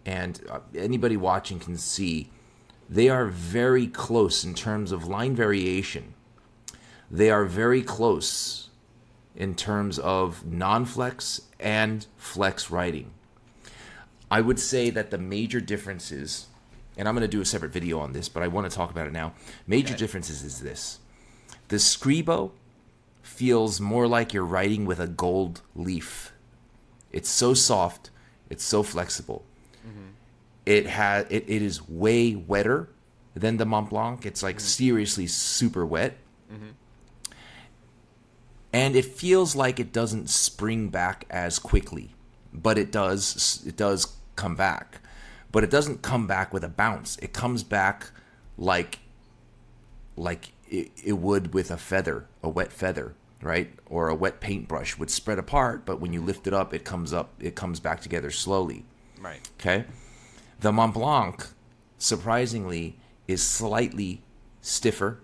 and 0.05 0.41
uh, 0.49 0.59
anybody 0.75 1.17
watching 1.17 1.59
can 1.59 1.77
see 1.77 2.29
they 2.89 3.09
are 3.09 3.25
very 3.25 3.87
close 3.87 4.43
in 4.43 4.53
terms 4.53 4.91
of 4.91 5.07
line 5.07 5.35
variation. 5.35 6.13
They 7.09 7.29
are 7.29 7.45
very 7.45 7.81
close 7.81 8.69
in 9.35 9.55
terms 9.55 9.99
of 9.99 10.45
non-flex 10.45 11.41
and 11.59 12.05
flex 12.17 12.69
writing. 12.69 13.11
I 14.29 14.41
would 14.41 14.59
say 14.59 14.89
that 14.89 15.11
the 15.11 15.17
major 15.17 15.61
differences, 15.61 16.47
and 16.97 17.07
I'm 17.07 17.13
going 17.13 17.21
to 17.21 17.27
do 17.27 17.41
a 17.41 17.45
separate 17.45 17.71
video 17.71 17.99
on 17.99 18.11
this, 18.11 18.27
but 18.27 18.43
I 18.43 18.47
want 18.47 18.69
to 18.69 18.75
talk 18.75 18.89
about 18.89 19.07
it 19.07 19.13
now. 19.13 19.33
Major 19.67 19.93
Okay. 19.93 19.99
differences 19.99 20.43
is 20.43 20.61
this: 20.61 20.99
the 21.67 21.77
Scribo 21.77 22.51
feels 23.21 23.79
more 23.79 24.07
like 24.07 24.33
you're 24.33 24.45
writing 24.45 24.85
with 24.85 24.99
a 24.99 25.07
gold 25.07 25.61
leaf. 25.75 26.33
It's 27.11 27.29
so 27.29 27.53
soft, 27.53 28.09
it's 28.49 28.63
so 28.63 28.83
flexible. 28.83 29.45
Mm-hmm. 29.87 30.09
It 30.65 30.87
has 30.87 31.25
it, 31.29 31.45
it 31.47 31.61
is 31.61 31.87
way 31.87 32.35
wetter 32.35 32.89
than 33.35 33.57
the 33.57 33.65
Mont 33.65 33.89
Blanc. 33.89 34.25
It's 34.25 34.41
like 34.41 34.57
mm-hmm. 34.57 34.65
seriously 34.65 35.27
super 35.27 35.85
wet. 35.85 36.17
Mm-hmm. 36.51 36.69
And 38.73 38.95
it 38.95 39.05
feels 39.05 39.55
like 39.55 39.79
it 39.79 39.93
doesn't 39.93 40.29
spring 40.29 40.89
back 40.89 41.25
as 41.29 41.59
quickly, 41.59 42.15
but 42.53 42.77
it 42.77 42.91
does 42.91 43.63
it 43.65 43.77
does 43.77 44.15
come 44.35 44.55
back. 44.55 44.99
But 45.51 45.63
it 45.63 45.69
doesn't 45.69 46.01
come 46.01 46.27
back 46.27 46.53
with 46.53 46.63
a 46.63 46.69
bounce. 46.69 47.17
It 47.17 47.33
comes 47.33 47.63
back 47.63 48.11
like 48.57 48.99
like 50.15 50.51
it, 50.69 50.91
it 51.03 51.13
would 51.13 51.53
with 51.53 51.71
a 51.71 51.77
feather, 51.77 52.25
a 52.43 52.49
wet 52.49 52.73
feather, 52.73 53.13
right? 53.41 53.71
Or 53.85 54.09
a 54.09 54.15
wet 54.15 54.39
paintbrush 54.39 54.97
would 54.97 55.09
spread 55.09 55.39
apart, 55.39 55.85
but 55.85 56.01
when 56.01 56.11
you 56.11 56.21
lift 56.21 56.47
it 56.47 56.53
up, 56.53 56.73
it 56.73 56.83
comes 56.83 57.13
up, 57.13 57.33
it 57.39 57.55
comes 57.55 57.79
back 57.79 58.01
together 58.01 58.31
slowly. 58.31 58.83
Right. 59.21 59.47
Okay. 59.59 59.85
The 60.59 60.71
Mont 60.71 60.95
Blanc, 60.95 61.45
surprisingly, 61.97 62.97
is 63.27 63.43
slightly 63.43 64.23
stiffer 64.61 65.19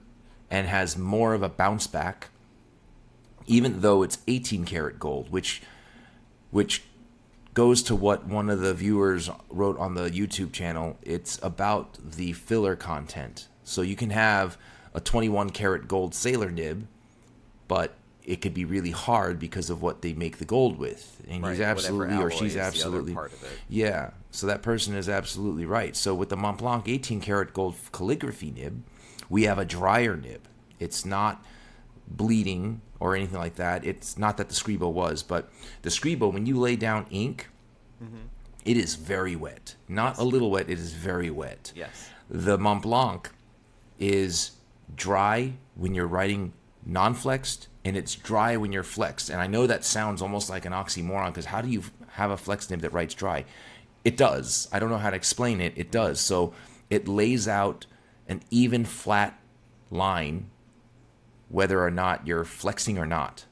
and 0.49 0.67
has 0.67 0.97
more 0.97 1.33
of 1.33 1.41
a 1.41 1.49
bounce 1.49 1.87
back, 1.87 2.29
even 3.47 3.81
though 3.81 4.03
it's 4.03 4.19
18 4.27 4.65
karat 4.65 4.99
gold, 4.99 5.31
which 5.31 5.63
which 6.51 6.83
goes 7.53 7.83
to 7.83 7.95
what 7.95 8.25
one 8.25 8.49
of 8.49 8.59
the 8.59 8.73
viewers 8.73 9.29
wrote 9.49 9.77
on 9.77 9.95
the 9.95 10.09
YouTube 10.09 10.51
channel. 10.51 10.97
It's 11.03 11.39
about 11.43 11.97
the 12.03 12.33
filler 12.33 12.75
content. 12.75 13.47
So 13.63 13.81
you 13.81 13.95
can 13.95 14.09
have 14.09 14.57
a 14.93 14.99
21 14.99 15.51
karat 15.51 15.87
gold 15.87 16.15
sailor 16.15 16.49
nib, 16.51 16.87
but 17.67 17.95
it 18.23 18.41
could 18.41 18.53
be 18.53 18.63
really 18.65 18.91
hard 18.91 19.37
because 19.39 19.69
of 19.69 19.81
what 19.81 20.01
they 20.01 20.13
make 20.13 20.37
the 20.37 20.45
gold 20.45 20.77
with. 20.79 21.21
And 21.29 21.43
Right, 21.43 21.51
he's 21.51 21.59
absolutely, 21.61 22.17
or 22.17 22.31
she's 22.31 22.41
is 22.41 22.53
the 22.53 22.59
other 22.61 22.67
absolutely, 22.67 23.13
part 23.13 23.33
of 23.33 23.43
it. 23.43 23.49
yeah. 23.69 24.11
So 24.31 24.47
that 24.47 24.61
person 24.61 24.95
is 24.95 25.09
absolutely 25.09 25.65
right. 25.65 25.95
So 25.95 26.15
with 26.15 26.29
the 26.29 26.37
Montblanc 26.37 26.87
18 26.87 27.19
karat 27.21 27.53
gold 27.53 27.75
calligraphy 27.91 28.51
nib, 28.51 28.83
we 29.29 29.43
have 29.43 29.59
a 29.59 29.65
drier 29.65 30.15
nib. 30.15 30.47
It's 30.79 31.05
not 31.05 31.43
bleeding 32.07 32.81
or 33.03 33.17
anything 33.17 33.37
like 33.37 33.55
that. 33.55 33.85
It's 33.85 34.17
not 34.17 34.37
that 34.37 34.47
the 34.47 34.55
Scribo 34.55 34.89
was, 34.89 35.23
but 35.23 35.51
the 35.81 35.89
Scribo, 35.89 36.31
when 36.31 36.45
you 36.45 36.57
lay 36.57 36.77
down 36.77 37.05
ink, 37.11 37.49
mm-hmm. 38.01 38.27
it 38.63 38.77
is 38.77 38.95
very 38.95 39.35
wet. 39.35 39.75
Not 39.89 40.17
a 40.17 40.23
little 40.23 40.49
wet, 40.49 40.69
it 40.69 40.79
is 40.79 40.93
very 40.93 41.29
wet. 41.29 41.73
Yes. 41.75 42.09
The 42.29 42.57
Mont 42.57 42.83
Blanc 42.83 43.29
is 43.99 44.51
dry 44.95 45.55
when 45.75 45.93
you're 45.93 46.07
writing 46.07 46.53
non-flexed 46.85 47.67
and 47.83 47.97
it's 47.97 48.15
dry 48.15 48.55
when 48.55 48.71
you're 48.71 48.83
flexed. 48.83 49.29
And 49.29 49.41
I 49.41 49.47
know 49.47 49.67
that 49.67 49.83
sounds 49.83 50.21
almost 50.21 50.49
like 50.49 50.63
an 50.63 50.71
oxymoron 50.71 51.27
because 51.27 51.47
how 51.47 51.61
do 51.61 51.67
you 51.67 51.83
have 52.11 52.31
a 52.31 52.37
flex 52.37 52.69
nib 52.69 52.79
that 52.79 52.93
writes 52.93 53.13
dry? 53.13 53.43
It 54.05 54.15
does. 54.15 54.69
I 54.71 54.79
don't 54.79 54.89
know 54.89 54.97
how 54.97 55.09
to 55.09 55.15
explain 55.17 55.59
it. 55.59 55.73
It 55.75 55.91
does. 55.91 56.21
So 56.21 56.53
it 56.89 57.05
lays 57.09 57.49
out 57.49 57.85
an 58.29 58.43
even 58.49 58.85
flat 58.85 59.37
line 59.91 60.49
whether 61.53 61.79
or 61.85 61.91
not 61.91 62.25
you're 62.25 62.43
flexing 62.43 62.97
or 62.97 63.05
not. 63.05 63.45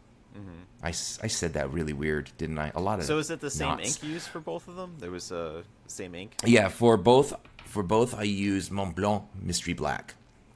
I 0.84 0.88
I 0.88 1.28
said 1.28 1.54
that 1.54 1.72
really 1.72 1.94
weird, 1.94 2.32
didn't 2.40 2.58
I? 2.58 2.72
A 2.74 2.82
lot 2.82 2.98
of 3.00 3.06
So 3.06 3.20
is 3.20 3.30
it 3.30 3.40
the 3.40 3.52
same 3.52 3.78
knots. 3.78 4.04
ink 4.04 4.14
used 4.14 4.28
for 4.28 4.40
both 4.40 4.68
of 4.68 4.76
them? 4.76 4.96
There 4.98 5.12
was 5.12 5.32
a 5.32 5.60
uh, 5.60 5.62
same 5.86 6.16
ink. 6.16 6.32
Yeah, 6.44 6.70
for 6.70 6.98
both 6.98 7.34
for 7.66 7.84
both 7.84 8.16
I 8.16 8.24
use 8.24 8.72
Mont 8.72 8.96
Blanc 8.96 9.24
Mystery 9.40 9.74
Black. 9.76 10.16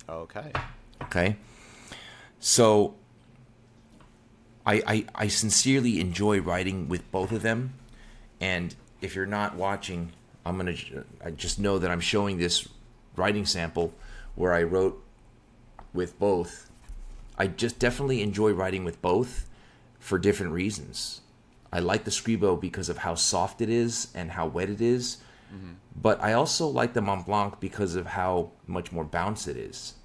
Okay. 0.09 0.51
Okay. 1.03 1.35
So 2.39 2.95
I, 4.65 4.81
I 4.87 5.05
I 5.25 5.27
sincerely 5.27 5.99
enjoy 5.99 6.41
writing 6.41 6.89
with 6.89 7.03
both 7.11 7.31
of 7.31 7.43
them. 7.43 7.75
And 8.41 8.73
if 9.01 9.13
you're 9.15 9.27
not 9.27 9.55
watching, 9.55 10.11
I'm 10.43 10.57
gonna 10.57 10.75
I 11.23 11.29
just 11.29 11.59
know 11.59 11.77
that 11.77 11.91
I'm 11.91 12.01
showing 12.01 12.39
this 12.39 12.67
writing 13.15 13.45
sample 13.45 13.93
where 14.33 14.53
I 14.55 14.63
wrote 14.63 15.03
with 15.93 16.17
both. 16.17 16.71
I 17.37 17.47
just 17.47 17.79
definitely 17.79 18.21
enjoy 18.21 18.51
writing 18.51 18.83
with 18.83 19.01
both 19.01 19.47
for 19.99 20.17
different 20.17 20.53
reasons. 20.53 21.21
I 21.71 21.79
like 21.79 22.05
the 22.05 22.11
Scribo 22.11 22.59
because 22.59 22.89
of 22.89 22.99
how 22.99 23.15
soft 23.15 23.61
it 23.61 23.69
is 23.69 24.09
and 24.15 24.31
how 24.31 24.47
wet 24.47 24.69
it 24.69 24.81
is. 24.81 25.17
Mm-hmm. 25.53 25.73
But 26.01 26.21
I 26.21 26.33
also 26.33 26.67
like 26.67 26.93
the 26.93 27.01
Mont 27.01 27.25
Blanc 27.25 27.59
because 27.59 27.95
of 27.95 28.07
how 28.07 28.51
much 28.67 28.91
more 28.91 29.03
bounce 29.03 29.47
it 29.47 29.57
is 29.57 29.95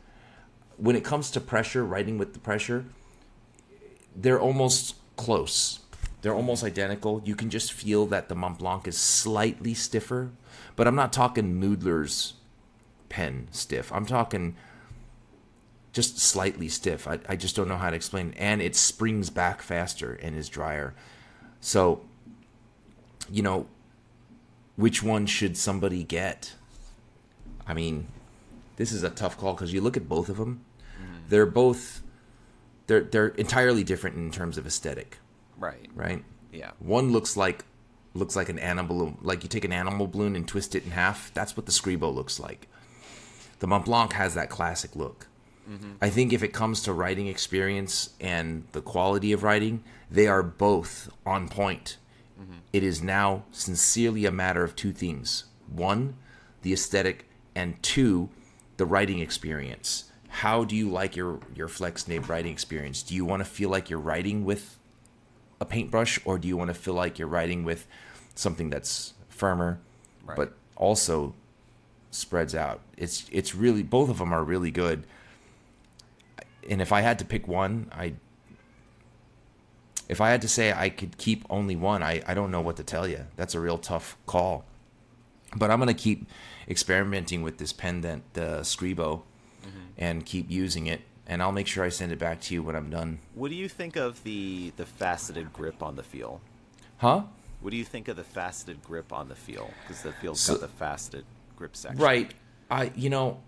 when 0.81 0.97
it 0.97 1.05
comes 1.05 1.31
to 1.31 1.41
pressure, 1.41 1.85
writing 1.85 2.17
with 2.17 2.33
the 2.33 2.39
pressure, 2.39 2.87
they're 4.17 4.41
almost 4.41 4.97
close. 5.17 5.81
They're 6.23 6.35
almost 6.35 6.65
identical. 6.65 7.23
You 7.25 7.37
can 7.37 7.51
just 7.51 7.73
feel 7.73 8.07
that 8.07 8.29
the 8.29 8.35
Mont 8.35 8.59
Blanc 8.59 8.89
is 8.89 8.97
slightly 8.97 9.75
stiffer, 9.75 10.31
but 10.77 10.87
I'm 10.89 10.95
not 10.95 11.13
talking 11.13 11.61
Noodler's 11.61 12.35
pen 13.09 13.49
stiff. 13.51 13.93
I'm 13.93 14.07
talking 14.07 14.57
just 15.93 16.19
slightly 16.19 16.69
stiff. 16.69 17.07
I, 17.09 17.19
I 17.29 17.37
just 17.37 17.57
don't 17.57 17.69
know 17.69 17.77
how 17.77 17.91
to 17.91 17.97
explain 17.97 18.29
it. 18.31 18.35
And 18.39 18.63
it 18.63 18.77
springs 18.77 19.31
back 19.31 19.63
faster 19.63 20.13
and 20.23 20.37
is 20.37 20.49
drier. 20.49 20.95
So, 21.61 22.03
you 23.31 23.43
know, 23.43 23.67
which 24.77 25.03
one 25.03 25.27
should 25.27 25.57
somebody 25.57 26.05
get? 26.05 26.55
I 27.67 27.75
mean, 27.75 28.07
this 28.77 28.93
is 28.93 29.03
a 29.03 29.11
tough 29.11 29.37
call 29.37 29.55
because 29.55 29.73
you 29.73 29.81
look 29.81 29.97
at 29.97 30.09
both 30.09 30.29
of 30.29 30.37
them. 30.39 30.61
Mm-hmm. 31.01 31.15
They're 31.29 31.47
both 31.47 32.03
they're 32.87 33.03
they're 33.03 33.29
entirely 33.29 33.85
different 33.85 34.17
in 34.17 34.31
terms 34.31 34.59
of 34.59 34.67
aesthetic, 34.67 35.19
Right. 35.59 35.89
right? 35.95 36.25
Yeah. 36.53 36.71
One 36.79 37.13
looks 37.13 37.37
like 37.37 37.65
looks 38.15 38.35
like 38.35 38.49
an 38.49 38.59
animal 38.59 39.17
like 39.23 39.43
you 39.45 39.49
take 39.49 39.65
an 39.65 39.73
animal 39.73 40.07
balloon 40.09 40.35
and 40.35 40.49
twist 40.49 40.75
it 40.75 40.85
in 40.85 40.91
half. 40.93 41.33
That's 41.35 41.57
what 41.57 41.67
the 41.67 41.73
Scribo 41.73 42.13
looks 42.13 42.41
like. 42.41 42.67
The 43.61 43.67
Mont 43.67 43.85
Blanc 43.85 44.13
has 44.15 44.35
that 44.35 44.49
classic 44.51 44.97
look. 44.97 45.27
I 46.01 46.11
think 46.11 46.33
if 46.33 46.43
it 46.43 46.53
comes 46.53 46.83
to 46.83 46.93
writing 46.93 47.27
experience 47.29 48.11
and 48.21 48.65
the 48.73 48.81
quality 48.81 49.33
of 49.33 49.43
writing, 49.43 49.85
they 50.11 50.27
are 50.27 50.43
both 50.43 51.11
on 51.25 51.49
point. 51.49 51.97
It 52.73 52.83
is 52.83 53.03
now 53.03 53.45
sincerely 53.51 54.25
a 54.27 54.31
matter 54.33 54.63
of 54.65 54.75
two 54.77 54.93
things. 54.93 55.45
One, 55.69 56.15
the 56.63 56.73
aesthetic, 56.73 57.27
and 57.55 57.81
two, 57.83 58.31
the 58.77 58.87
writing 58.87 59.19
experience. 59.21 60.05
How 60.29 60.65
do 60.65 60.77
you 60.77 60.89
like 60.91 61.17
your, 61.17 61.41
your 61.55 61.67
Flex 61.69 62.07
Nib 62.09 62.29
writing 62.31 62.53
experience? 62.53 63.03
Do 63.03 63.15
you 63.15 63.25
want 63.25 63.41
to 63.41 63.45
feel 63.45 63.69
like 63.69 63.91
you're 63.91 63.99
writing 63.99 64.45
with 64.45 64.79
a 65.61 65.65
paintbrush 65.65 66.19
or 66.25 66.39
do 66.39 66.49
you 66.49 66.57
want 66.57 66.69
to 66.69 66.75
feel 66.75 66.95
like 66.95 67.19
you're 67.19 67.29
writing 67.29 67.65
with 67.65 67.87
something 68.35 68.71
that's 68.71 69.15
firmer 69.29 69.79
Right. 70.25 70.37
but 70.37 70.53
also 70.77 71.35
spreads 72.11 72.55
out 72.55 72.81
it's 72.97 73.27
it's 73.33 73.55
really 73.55 73.83
both 73.83 74.09
of 74.11 74.19
them 74.19 74.33
are 74.33 74.43
really 74.45 74.71
good 74.71 75.05
and 76.69 76.81
if 76.83 76.93
i 76.93 77.01
had 77.01 77.19
to 77.19 77.25
pick 77.25 77.47
one 77.49 77.89
i 77.93 78.13
if 80.09 80.21
i 80.21 80.31
had 80.31 80.43
to 80.43 80.49
say 80.49 80.73
i 80.73 80.89
could 80.89 81.17
keep 81.19 81.45
only 81.51 81.77
one 81.77 82.03
i 82.03 82.23
i 82.27 82.35
don't 82.35 82.51
know 82.51 82.61
what 82.61 82.77
to 82.77 82.85
tell 82.85 83.07
you 83.07 83.27
that's 83.37 83.55
a 83.55 83.61
real 83.61 83.79
tough 83.79 84.17
call 84.27 84.65
but 85.57 85.71
i'm 85.71 85.79
going 85.79 85.89
to 85.89 85.95
keep 85.95 86.29
experimenting 86.69 87.43
with 87.43 87.59
this 87.59 87.73
pendant, 87.73 88.23
the 88.35 88.61
scribo 88.63 89.23
mm-hmm. 89.63 89.79
and 89.99 90.25
keep 90.27 90.51
using 90.51 90.87
it 90.87 91.01
and 91.27 91.43
i'll 91.43 91.53
make 91.53 91.67
sure 91.67 91.85
i 91.85 91.89
send 91.89 92.13
it 92.13 92.19
back 92.19 92.41
to 92.41 92.55
you 92.55 92.63
when 92.63 92.77
i'm 92.77 92.91
done 92.91 93.19
What 93.35 93.51
do 93.51 93.57
you 93.57 93.69
think 93.69 93.97
of 93.97 94.23
the 94.25 94.73
the 94.77 94.87
faceted 94.87 95.53
grip 95.53 95.83
on 95.83 95.97
the 95.97 96.03
feel? 96.03 96.41
huh 96.99 97.23
What 97.61 97.71
do 97.71 97.77
you 97.77 97.85
think 97.85 98.09
of 98.09 98.17
the 98.17 98.25
faceted 98.25 98.83
grip 98.83 99.13
on 99.13 99.29
the 99.29 99.35
feel? 99.35 99.71
Because 99.83 100.03
the 100.03 100.13
feel's 100.13 100.41
So- 100.41 100.55
got 100.55 100.61
the 100.63 100.69
faceted 100.69 101.25
grip 101.57 101.77
section. 101.77 102.01
Right. 102.03 102.33
I 102.71 102.91
you 102.95 103.11
know, 103.11 103.41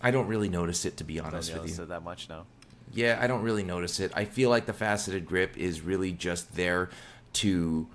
I 0.00 0.10
don't 0.10 0.26
really 0.26 0.48
notice 0.48 0.84
it 0.84 0.96
to 0.98 1.04
be 1.04 1.18
honest 1.20 1.52
with 1.52 1.62
notice 1.62 1.78
you. 1.78 1.84
it 1.84 1.88
that 1.88 2.02
much 2.02 2.28
now. 2.28 2.46
Yeah, 2.92 3.18
I 3.20 3.26
don't 3.26 3.42
really 3.42 3.62
notice 3.64 4.00
it. 4.00 4.12
I 4.14 4.24
feel 4.24 4.50
like 4.50 4.66
the 4.66 4.72
faceted 4.72 5.26
grip 5.26 5.56
is 5.56 5.80
really 5.82 6.12
just 6.12 6.54
there 6.56 6.88
to 7.34 7.86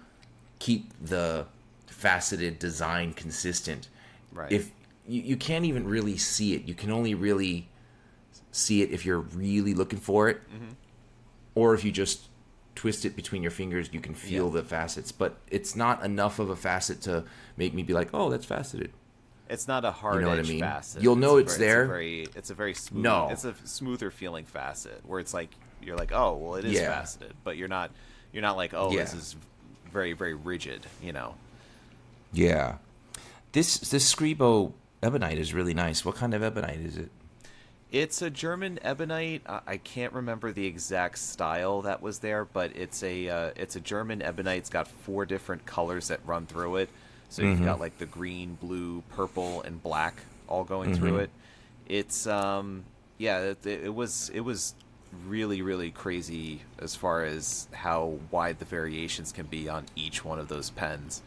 keep 0.59 0.91
the 1.01 1.45
faceted 1.87 2.59
design 2.59 3.13
consistent. 3.13 3.87
Right. 4.31 4.51
If 4.51 4.71
you, 5.07 5.21
you 5.21 5.35
can't 5.37 5.65
even 5.65 5.85
really 5.87 6.17
see 6.17 6.53
it, 6.53 6.67
you 6.67 6.73
can 6.73 6.91
only 6.91 7.13
really 7.15 7.69
see 8.51 8.81
it 8.81 8.91
if 8.91 9.05
you're 9.05 9.19
really 9.19 9.73
looking 9.73 9.99
for 9.99 10.29
it, 10.29 10.37
Mm-hmm. 10.53 10.71
or 11.55 11.73
if 11.73 11.83
you 11.83 11.91
just 11.91 12.27
twist 12.75 13.05
it 13.05 13.15
between 13.15 13.41
your 13.41 13.51
fingers, 13.51 13.89
you 13.91 13.99
can 13.99 14.13
feel 14.13 14.47
Yeah. 14.47 14.61
the 14.61 14.63
facets. 14.63 15.11
But 15.11 15.37
it's 15.49 15.75
not 15.75 16.03
enough 16.03 16.39
of 16.39 16.49
a 16.49 16.55
facet 16.55 17.01
to 17.01 17.23
make 17.57 17.73
me 17.73 17.83
be 17.83 17.93
like, 17.93 18.09
"Oh, 18.13 18.29
that's 18.29 18.45
faceted." 18.45 18.91
It's 19.49 19.67
not 19.67 19.85
a 19.85 19.91
hard 19.91 20.21
know 20.21 20.29
what 20.29 20.39
I 20.39 20.43
mean? 20.43 20.59
facet. 20.59 21.03
You'll 21.03 21.15
know 21.17 21.37
a 21.37 21.41
it's 21.41 21.57
ver- 21.57 21.59
there. 21.59 21.81
It's 21.81 21.85
a 21.85 21.91
very, 21.93 22.27
it's 22.35 22.49
a 22.49 22.53
very 22.53 22.73
smooth. 22.73 23.03
No. 23.03 23.29
it's 23.29 23.43
a 23.45 23.53
smoother 23.65 24.09
feeling 24.09 24.45
facet 24.45 25.01
where 25.05 25.19
it's 25.19 25.33
like 25.33 25.49
you're 25.81 25.97
like, 25.97 26.11
oh, 26.13 26.35
well, 26.37 26.55
it 26.55 26.65
is 26.65 26.73
Yeah. 26.73 26.87
faceted, 26.93 27.33
but 27.43 27.57
you're 27.57 27.67
not, 27.67 27.91
you're 28.31 28.41
not 28.41 28.55
like, 28.55 28.73
oh, 28.73 28.91
this 28.91 29.13
is 29.13 29.35
very, 29.91 30.13
very 30.13 30.33
rigid. 30.33 30.85
You 31.01 31.13
know, 31.13 31.35
Yeah. 32.31 32.77
This 33.51 33.77
this 33.77 34.11
Scribo 34.13 34.73
ebonite 35.03 35.37
is 35.37 35.53
really 35.53 35.73
nice. 35.73 36.03
What 36.03 36.15
kind 36.15 36.33
of 36.33 36.41
ebonite 36.41 36.79
is 36.79 36.97
it? 36.97 37.11
it's 37.91 38.23
a 38.23 38.29
German 38.31 38.79
ebonite. 38.81 39.43
I, 39.45 39.59
I 39.67 39.77
can't 39.77 40.13
remember 40.13 40.51
the 40.51 40.65
exact 40.65 41.19
style 41.19 41.83
that 41.83 42.01
was 42.01 42.17
there, 42.19 42.43
but 42.43 42.75
it's 42.75 43.03
a, 43.03 43.29
uh, 43.29 43.51
it's 43.55 43.75
a 43.75 43.79
German 43.79 44.23
ebonite. 44.23 44.57
It's 44.57 44.69
got 44.71 44.87
four 44.87 45.27
different 45.27 45.67
colors 45.67 46.07
that 46.07 46.19
run 46.25 46.47
through 46.47 46.77
it. 46.77 46.89
So 47.33 47.41
you've 47.41 47.65
got 47.65 47.79
like 47.79 47.97
the 47.97 48.05
green, 48.05 48.59
blue, 48.61 49.01
purple, 49.15 49.63
and 49.63 49.81
black 49.81 50.21
all 50.47 50.63
going 50.63 50.93
through 50.93 51.17
it. 51.17 51.29
It's 51.87 52.27
um 52.27 52.83
yeah, 53.17 53.39
it, 53.39 53.65
it 53.65 53.95
was 53.95 54.29
it 54.35 54.41
was 54.41 54.75
really 55.25 55.63
really 55.63 55.89
crazy 55.89 56.61
as 56.77 56.95
far 56.95 57.23
as 57.23 57.67
how 57.71 58.19
wide 58.29 58.59
the 58.59 58.65
variations 58.65 59.31
can 59.31 59.47
be 59.47 59.67
on 59.67 59.85
each 59.95 60.23
one 60.23 60.37
of 60.37 60.47
those 60.47 60.69
pens. 60.69 61.23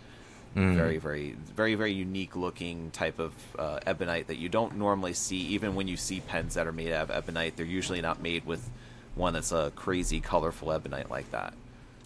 Very 0.77 0.99
very 0.99 1.37
very 1.57 1.75
very 1.75 1.93
unique 1.93 2.37
looking 2.37 2.93
type 2.93 3.19
of 3.19 3.33
uh, 3.59 3.81
ebonite 3.85 4.29
that 4.29 4.37
you 4.37 4.49
don't 4.49 4.77
normally 4.77 5.13
see. 5.13 5.39
Even 5.39 5.75
when 5.75 5.89
you 5.89 5.97
see 5.97 6.21
pens 6.21 6.55
that 6.55 6.69
are 6.69 6.73
made 6.73 6.93
out 6.93 7.11
of 7.11 7.11
ebonite, 7.11 7.57
they're 7.57 7.67
usually 7.67 8.01
not 8.01 8.23
made 8.23 8.47
with 8.47 8.71
one 9.17 9.33
that's 9.33 9.51
a 9.51 9.73
crazy 9.75 10.21
colorful 10.21 10.71
ebonite 10.73 11.11
like 11.11 11.33
that. 11.33 11.53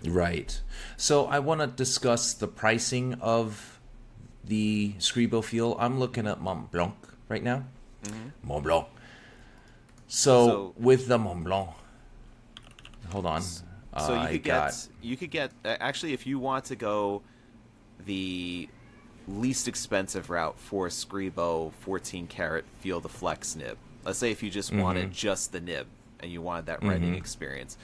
Right. 0.06 0.58
So 0.96 1.26
I 1.26 1.40
want 1.40 1.60
to 1.60 1.66
discuss 1.66 2.32
the 2.32 2.48
pricing 2.48 3.14
of 3.20 3.76
the 4.44 4.94
Scribo 4.98 5.42
Feel. 5.44 5.76
I'm 5.78 5.98
looking 5.98 6.26
at 6.26 6.40
Mont 6.40 6.70
Blanc 6.70 6.94
right 7.28 7.42
now. 7.42 7.64
Mont 8.42 8.64
Blanc. 8.64 8.86
So, 10.08 10.46
So- 10.46 10.74
with 10.76 11.06
the 11.08 11.18
Mont 11.18 11.44
Blanc, 11.44 11.70
hold 13.10 13.26
on. 13.26 13.42
So 13.42 13.60
Uh, 13.92 14.22
you 14.24 14.28
could 14.38 14.44
got 14.44 14.70
get 14.70 14.88
you 15.02 15.16
could 15.16 15.30
get 15.30 15.50
uh, 15.64 15.76
actually 15.80 16.12
if 16.12 16.24
you 16.26 16.38
want 16.38 16.64
to 16.66 16.76
go 16.76 17.22
the 18.06 18.68
least 19.26 19.66
expensive 19.68 20.30
route 20.30 20.58
for 20.58 20.86
Scribo 20.88 21.72
14 21.80 22.26
karat 22.28 22.64
feel 22.80 23.00
the 23.00 23.08
flex 23.08 23.56
nib. 23.56 23.76
Let's 24.04 24.18
say 24.18 24.30
if 24.30 24.42
you 24.42 24.50
just 24.50 24.70
Mm-hmm. 24.70 24.80
wanted 24.80 25.12
just 25.12 25.52
the 25.52 25.60
nib 25.60 25.86
and 26.20 26.30
you 26.30 26.40
wanted 26.40 26.66
that 26.66 26.82
writing 26.84 27.14
experience. 27.16 27.76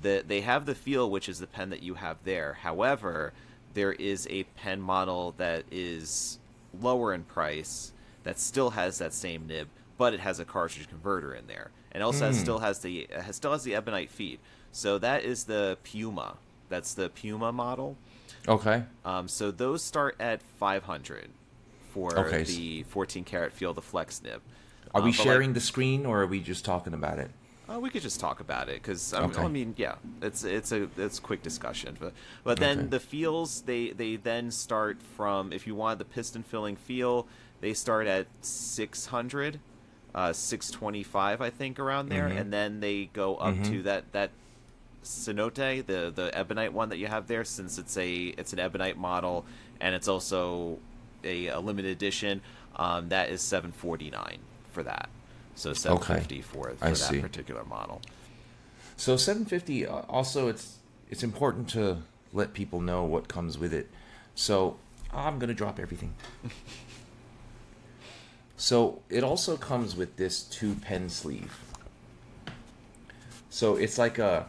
The, 0.00 0.24
they 0.26 0.40
have 0.40 0.66
the 0.66 0.74
feel 0.74 1.10
which 1.10 1.28
is 1.28 1.38
the 1.38 1.46
pen 1.46 1.70
that 1.70 1.82
you 1.82 1.94
have 1.94 2.16
there. 2.24 2.54
However, 2.54 3.32
there 3.74 3.92
is 3.92 4.26
a 4.30 4.44
pen 4.44 4.80
model 4.80 5.34
that 5.38 5.64
is 5.70 6.38
lower 6.80 7.12
in 7.14 7.24
price 7.24 7.92
that 8.24 8.38
still 8.38 8.70
has 8.70 8.98
that 8.98 9.12
same 9.12 9.46
nib, 9.46 9.68
but 9.98 10.14
it 10.14 10.20
has 10.20 10.38
a 10.38 10.44
cartridge 10.44 10.88
converter 10.88 11.34
in 11.34 11.46
there, 11.46 11.70
and 11.92 12.02
also 12.02 12.26
has, 12.26 12.38
still 12.38 12.58
has 12.60 12.78
the 12.80 13.06
has, 13.14 13.36
still 13.36 13.52
has 13.52 13.64
the 13.64 13.74
ebonite 13.74 14.10
feed. 14.10 14.38
So 14.70 14.98
that 14.98 15.24
is 15.24 15.44
the 15.44 15.76
Puma. 15.84 16.36
That's 16.68 16.94
the 16.94 17.08
Puma 17.10 17.52
model. 17.52 17.96
okay. 18.48 18.84
Um, 19.04 19.28
so 19.28 19.50
those 19.50 19.82
start 19.82 20.16
at 20.18 20.40
500 20.42 21.28
for 21.92 22.18
Okay, 22.18 22.44
the 22.44 22.82
14 22.84 23.24
karat 23.24 23.52
feel 23.52 23.74
the 23.74 23.82
flex 23.82 24.22
nib. 24.22 24.40
Are 24.94 25.00
Um, 25.00 25.04
we 25.04 25.10
but, 25.10 25.18
like, 25.18 25.24
sharing 25.26 25.52
the 25.52 25.60
screen 25.60 26.06
or 26.06 26.22
are 26.22 26.26
we 26.26 26.40
just 26.40 26.64
talking 26.64 26.94
about 26.94 27.18
it? 27.18 27.30
Uh, 27.74 27.78
we 27.80 27.90
could 27.90 28.02
just 28.02 28.20
talk 28.20 28.40
about 28.40 28.68
it 28.68 28.82
because 28.82 29.14
Okay. 29.14 29.40
I 29.42 29.48
mean, 29.48 29.74
yeah, 29.76 29.94
it's 30.20 30.44
it's 30.44 30.72
a 30.72 30.88
it's 30.96 31.18
quick 31.18 31.42
discussion. 31.42 31.96
But 31.98 32.12
but 32.44 32.58
then 32.58 32.78
Okay. 32.78 32.88
the 32.88 33.00
feels 33.00 33.62
they 33.62 33.90
they 33.90 34.16
then 34.16 34.50
start 34.50 35.00
from 35.02 35.52
if 35.52 35.66
you 35.66 35.74
want 35.74 35.98
the 35.98 36.04
piston 36.04 36.42
filling 36.42 36.76
feel, 36.76 37.26
they 37.60 37.74
start 37.74 38.06
at 38.06 38.26
six 38.40 39.06
hundred, 39.06 39.60
uh, 40.14 40.32
six 40.32 40.70
twenty 40.70 41.02
five 41.02 41.40
I 41.40 41.50
think 41.50 41.78
around 41.78 42.08
there, 42.08 42.28
Mm-hmm. 42.28 42.38
and 42.38 42.52
then 42.52 42.80
they 42.80 43.06
go 43.12 43.36
up 43.36 43.62
to 43.64 43.82
that 43.84 44.12
that 44.12 44.30
cenote 45.04 45.86
the 45.86 46.12
the 46.14 46.30
ebonite 46.32 46.72
one 46.72 46.88
that 46.90 46.98
you 46.98 47.06
have 47.08 47.26
there 47.26 47.44
since 47.44 47.78
it's 47.78 47.96
a 47.96 48.26
it's 48.38 48.52
an 48.52 48.58
ebonite 48.60 48.96
model 48.96 49.44
and 49.80 49.94
it's 49.96 50.06
also 50.06 50.78
a, 51.24 51.48
a 51.48 51.58
limited 51.60 51.90
edition. 51.90 52.40
Um, 52.76 53.08
that 53.10 53.28
is 53.30 53.42
seven 53.42 53.72
forty 53.72 54.10
nine 54.10 54.38
for 54.70 54.82
that. 54.84 55.08
So 55.54 55.72
seven 55.72 55.98
fifty 55.98 56.40
for, 56.40 56.70
for 56.70 56.84
I 56.84 56.90
that 56.90 56.96
see. 56.96 57.20
particular 57.20 57.64
model. 57.64 58.00
So 58.96 59.16
750 59.16 59.86
uh, 59.86 60.02
also 60.08 60.48
it's 60.48 60.76
it's 61.10 61.22
important 61.22 61.68
to 61.70 61.98
let 62.32 62.52
people 62.54 62.80
know 62.80 63.04
what 63.04 63.28
comes 63.28 63.58
with 63.58 63.74
it. 63.74 63.90
So 64.34 64.76
I'm 65.12 65.38
going 65.38 65.48
to 65.48 65.54
drop 65.54 65.78
everything. 65.78 66.14
so 68.56 69.02
it 69.10 69.24
also 69.24 69.56
comes 69.56 69.96
with 69.96 70.16
this 70.16 70.42
two 70.42 70.74
pen 70.76 71.08
sleeve. 71.10 71.58
So 73.50 73.76
it's 73.76 73.98
like 73.98 74.18
a 74.18 74.46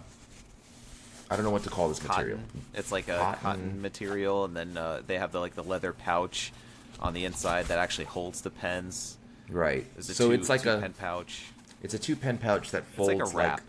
I 1.30 1.36
don't 1.36 1.46
know 1.46 1.52
what 1.52 1.64
to 1.64 1.70
call 1.70 1.90
this 1.90 2.04
material. 2.08 2.40
It's 2.76 2.92
like 2.92 3.08
a 3.08 3.18
Cotton. 3.18 3.42
cotton, 3.42 3.82
material, 3.82 4.46
and 4.46 4.56
then 4.56 4.78
uh, 4.78 5.02
they 5.06 5.18
have 5.18 5.32
the 5.32 5.40
like 5.40 5.56
the 5.56 5.64
leather 5.64 5.92
pouch 5.94 6.54
on 7.00 7.14
the 7.14 7.26
inside 7.26 7.66
that 7.66 7.80
actually 7.80 8.06
holds 8.06 8.42
the 8.42 8.52
pens. 8.52 9.18
Right. 9.50 9.86
A 9.98 10.04
So 10.04 10.28
two, 10.28 10.32
it's 10.34 10.50
like 10.50 10.64
two 10.64 10.70
a 10.72 10.80
pen 10.80 10.94
pouch. 10.94 11.44
it's 11.82 11.94
a 11.94 12.00
two 12.00 12.16
pen 12.16 12.38
pouch 12.38 12.72
that 12.72 12.84
It's 12.88 12.96
folds 12.96 13.14
like 13.14 13.22
a 13.22 13.36
wrap, 13.36 13.62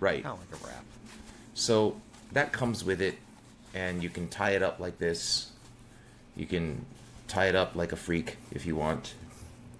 right. 0.00 0.22
kind 0.22 0.38
of 0.38 0.50
like 0.50 0.60
a 0.60 0.66
wrap. 0.66 0.84
So 1.54 2.00
that 2.32 2.52
comes 2.52 2.84
with 2.84 3.00
it. 3.00 3.16
and 3.74 4.02
you 4.02 4.08
can 4.10 4.28
tie 4.28 4.52
it 4.52 4.62
up 4.62 4.80
like 4.80 4.98
this. 4.98 5.50
You 6.36 6.46
can 6.46 6.84
tie 7.28 7.46
it 7.46 7.54
up 7.54 7.74
like 7.76 7.92
a 7.92 7.96
freak 7.96 8.36
if 8.50 8.64
you 8.66 8.74
want. 8.76 9.14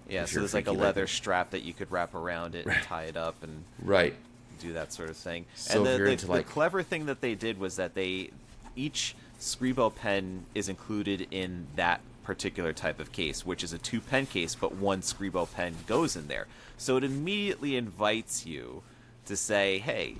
Yeah, 0.07 0.25
so 0.25 0.39
there's 0.39 0.53
like 0.53 0.67
a 0.67 0.71
leather 0.71 1.05
strap 1.07 1.51
that 1.51 1.61
you 1.63 1.73
could 1.73 1.91
wrap 1.91 2.13
around 2.15 2.55
it 2.55 2.65
and 2.65 2.75
tie 2.83 3.03
it 3.05 3.17
up 3.17 3.35
and 3.43 3.63
Right. 3.81 4.13
do 4.59 4.73
that 4.73 4.91
sort 4.93 5.09
of 5.09 5.17
thing. 5.17 5.45
So 5.55 5.77
and 5.77 5.85
the, 6.03 6.03
the, 6.09 6.15
the 6.15 6.27
like- 6.31 6.47
clever 6.49 6.81
thing 6.83 7.05
that 7.07 7.21
they 7.21 7.35
did 7.35 7.59
was 7.59 7.75
that 7.77 7.93
they 7.95 8.29
each 8.75 9.15
Scribo 9.39 9.93
pen 9.93 10.45
is 10.55 10.67
included 10.69 11.27
in 11.31 11.67
that 11.75 12.01
particular 12.23 12.73
type 12.73 12.99
of 12.99 13.11
case, 13.11 13.45
which 13.45 13.63
is 13.63 13.73
a 13.73 13.77
two 13.77 14.01
pen 14.01 14.25
case, 14.25 14.55
but 14.55 14.75
one 14.75 15.01
Scribo 15.01 15.51
pen 15.51 15.75
goes 15.87 16.15
in 16.15 16.27
there. 16.27 16.47
So 16.77 16.97
it 16.97 17.03
immediately 17.03 17.75
invites 17.75 18.45
you 18.45 18.83
to 19.25 19.35
say, 19.35 19.79
"Hey, 19.79 20.15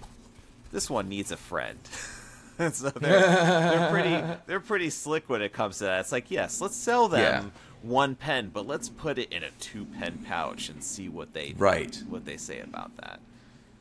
this 0.71 0.89
one 0.89 1.07
needs 1.09 1.31
a 1.31 1.37
friend." 1.37 1.79
so 2.73 2.89
they're, 2.89 3.19
they're 3.21 3.89
pretty 3.89 4.37
they're 4.47 4.59
pretty 4.59 4.89
slick 4.89 5.29
when 5.29 5.41
it 5.41 5.53
comes 5.53 5.77
to 5.77 5.85
that. 5.85 6.01
It's 6.01 6.11
like, 6.11 6.29
yes, 6.31 6.59
let's 6.59 6.75
sell 6.75 7.07
them 7.07 7.45
Yeah. 7.45 7.49
one 7.81 8.15
pen, 8.15 8.49
but 8.53 8.67
let's 8.67 8.89
put 8.89 9.17
it 9.17 9.31
in 9.31 9.43
a 9.43 9.51
two 9.59 9.85
pen 9.85 10.19
pouch 10.27 10.67
and 10.69 10.83
see 10.83 11.07
what 11.07 11.33
they 11.33 11.53
Right. 11.57 12.01
what 12.09 12.25
they 12.25 12.35
say 12.37 12.59
about 12.59 12.95
that. 12.97 13.19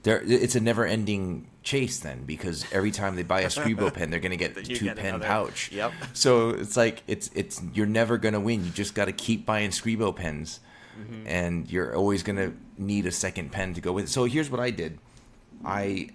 There, 0.05 0.23
it's 0.25 0.55
a 0.55 0.61
never-ending 0.61 1.49
chase 1.63 1.99
then, 1.99 2.25
because 2.25 2.65
every 2.73 2.91
time 2.93 3.17
they 3.17 3.25
buy 3.25 3.41
a 3.41 3.49
Scribo 3.49 3.93
pen, 3.95 4.11
they're 4.11 4.21
going 4.21 4.31
to 4.31 4.37
get 4.37 4.55
the 4.55 4.63
You 4.63 4.79
get 4.79 4.97
two-pen 4.97 5.07
another- 5.17 5.25
pouch. 5.27 5.71
Yep. 5.73 5.93
So 6.13 6.51
it's 6.51 6.77
like 6.77 7.03
it's 7.07 7.31
it's 7.35 7.61
you're 7.75 7.87
never 7.87 8.17
going 8.17 8.35
to 8.35 8.41
win. 8.41 8.65
You 8.65 8.71
just 8.71 8.95
got 8.95 9.07
to 9.07 9.13
keep 9.13 9.45
buying 9.45 9.71
Scribo 9.71 10.15
pens, 10.15 10.61
Mm-hmm. 10.99 11.27
and 11.29 11.71
you're 11.71 11.95
always 11.95 12.25
going 12.25 12.37
to 12.39 12.53
need 12.77 13.07
a 13.07 13.13
second 13.13 13.53
pen 13.53 13.73
to 13.75 13.81
go 13.81 13.93
with. 13.93 14.07
it. 14.07 14.09
So 14.09 14.25
here's 14.25 14.51
what 14.51 14.59
I 14.61 14.71
did. 14.71 14.99
I 15.65 16.09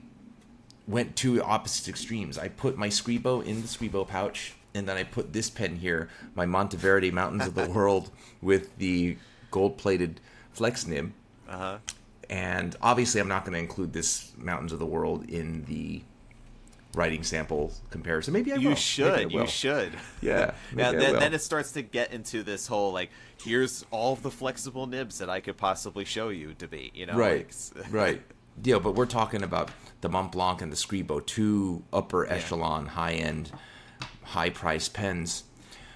went 0.88 1.16
to 1.18 1.42
opposite 1.42 1.88
extremes. 1.88 2.38
I 2.38 2.50
put 2.50 2.78
my 2.78 2.90
Scribo 2.90 3.42
in 3.46 3.62
the 3.62 3.68
Scribo 3.70 4.06
pouch, 4.06 4.56
and 4.74 4.86
then 4.88 4.98
I 4.98 5.04
put 5.04 5.32
this 5.32 5.50
pen 5.50 5.78
here, 5.78 6.10
my 6.36 6.46
Monteverde 6.46 7.12
Mountains 7.12 7.48
of 7.48 7.56
the 7.56 7.70
World, 7.70 8.10
with 8.42 8.78
the 8.78 9.16
gold-plated 9.52 10.20
flex 10.52 10.86
nib. 10.86 11.14
Uh 11.48 11.58
huh. 11.58 11.78
And 12.34 12.76
obviously, 12.82 13.22
I'm 13.22 13.28
not 13.28 13.46
going 13.46 13.54
to 13.54 13.60
include 13.60 13.94
this 13.94 14.34
Mountains 14.40 14.74
of 14.74 14.80
the 14.80 14.88
World 14.88 15.30
in 15.30 15.66
the 15.66 16.02
writing 16.96 17.22
sample 17.22 17.72
comparison. 17.92 18.34
Maybe 18.34 18.52
I 18.52 18.56
will. 18.56 18.64
You 18.64 18.72
I 18.72 18.74
should. 18.74 19.32
You 19.32 19.46
should. 19.46 19.92
Yeah. 20.20 20.56
I 20.72 20.76
Then, 20.76 20.98
then 20.98 21.34
it 21.36 21.44
starts 21.44 21.74
to 21.74 21.84
get 21.84 22.12
into 22.12 22.42
this 22.42 22.66
whole 22.66 22.92
like, 22.92 23.12
here's 23.44 23.86
all 23.92 24.16
the 24.16 24.32
flexible 24.32 24.88
nibs 24.88 25.20
that 25.20 25.30
I 25.30 25.42
could 25.42 25.58
possibly 25.58 26.06
show 26.06 26.30
you 26.30 26.56
debate. 26.56 26.96
You 26.96 27.06
know. 27.06 27.14
right. 27.14 27.56
Like, 27.76 27.86
right. 27.94 28.22
Yeah, 28.64 28.80
but 28.80 28.96
we're 28.96 29.06
talking 29.06 29.44
about 29.44 29.70
the 30.02 30.10
Mont 30.10 30.32
Blanc 30.32 30.64
and 30.64 30.72
the 30.72 30.76
Scribo, 30.76 31.24
two 31.24 31.84
upper 31.94 32.26
echelon, 32.26 32.88
high 32.88 33.14
end, 33.14 33.52
high 34.24 34.50
price 34.50 34.90
pens. 34.90 35.44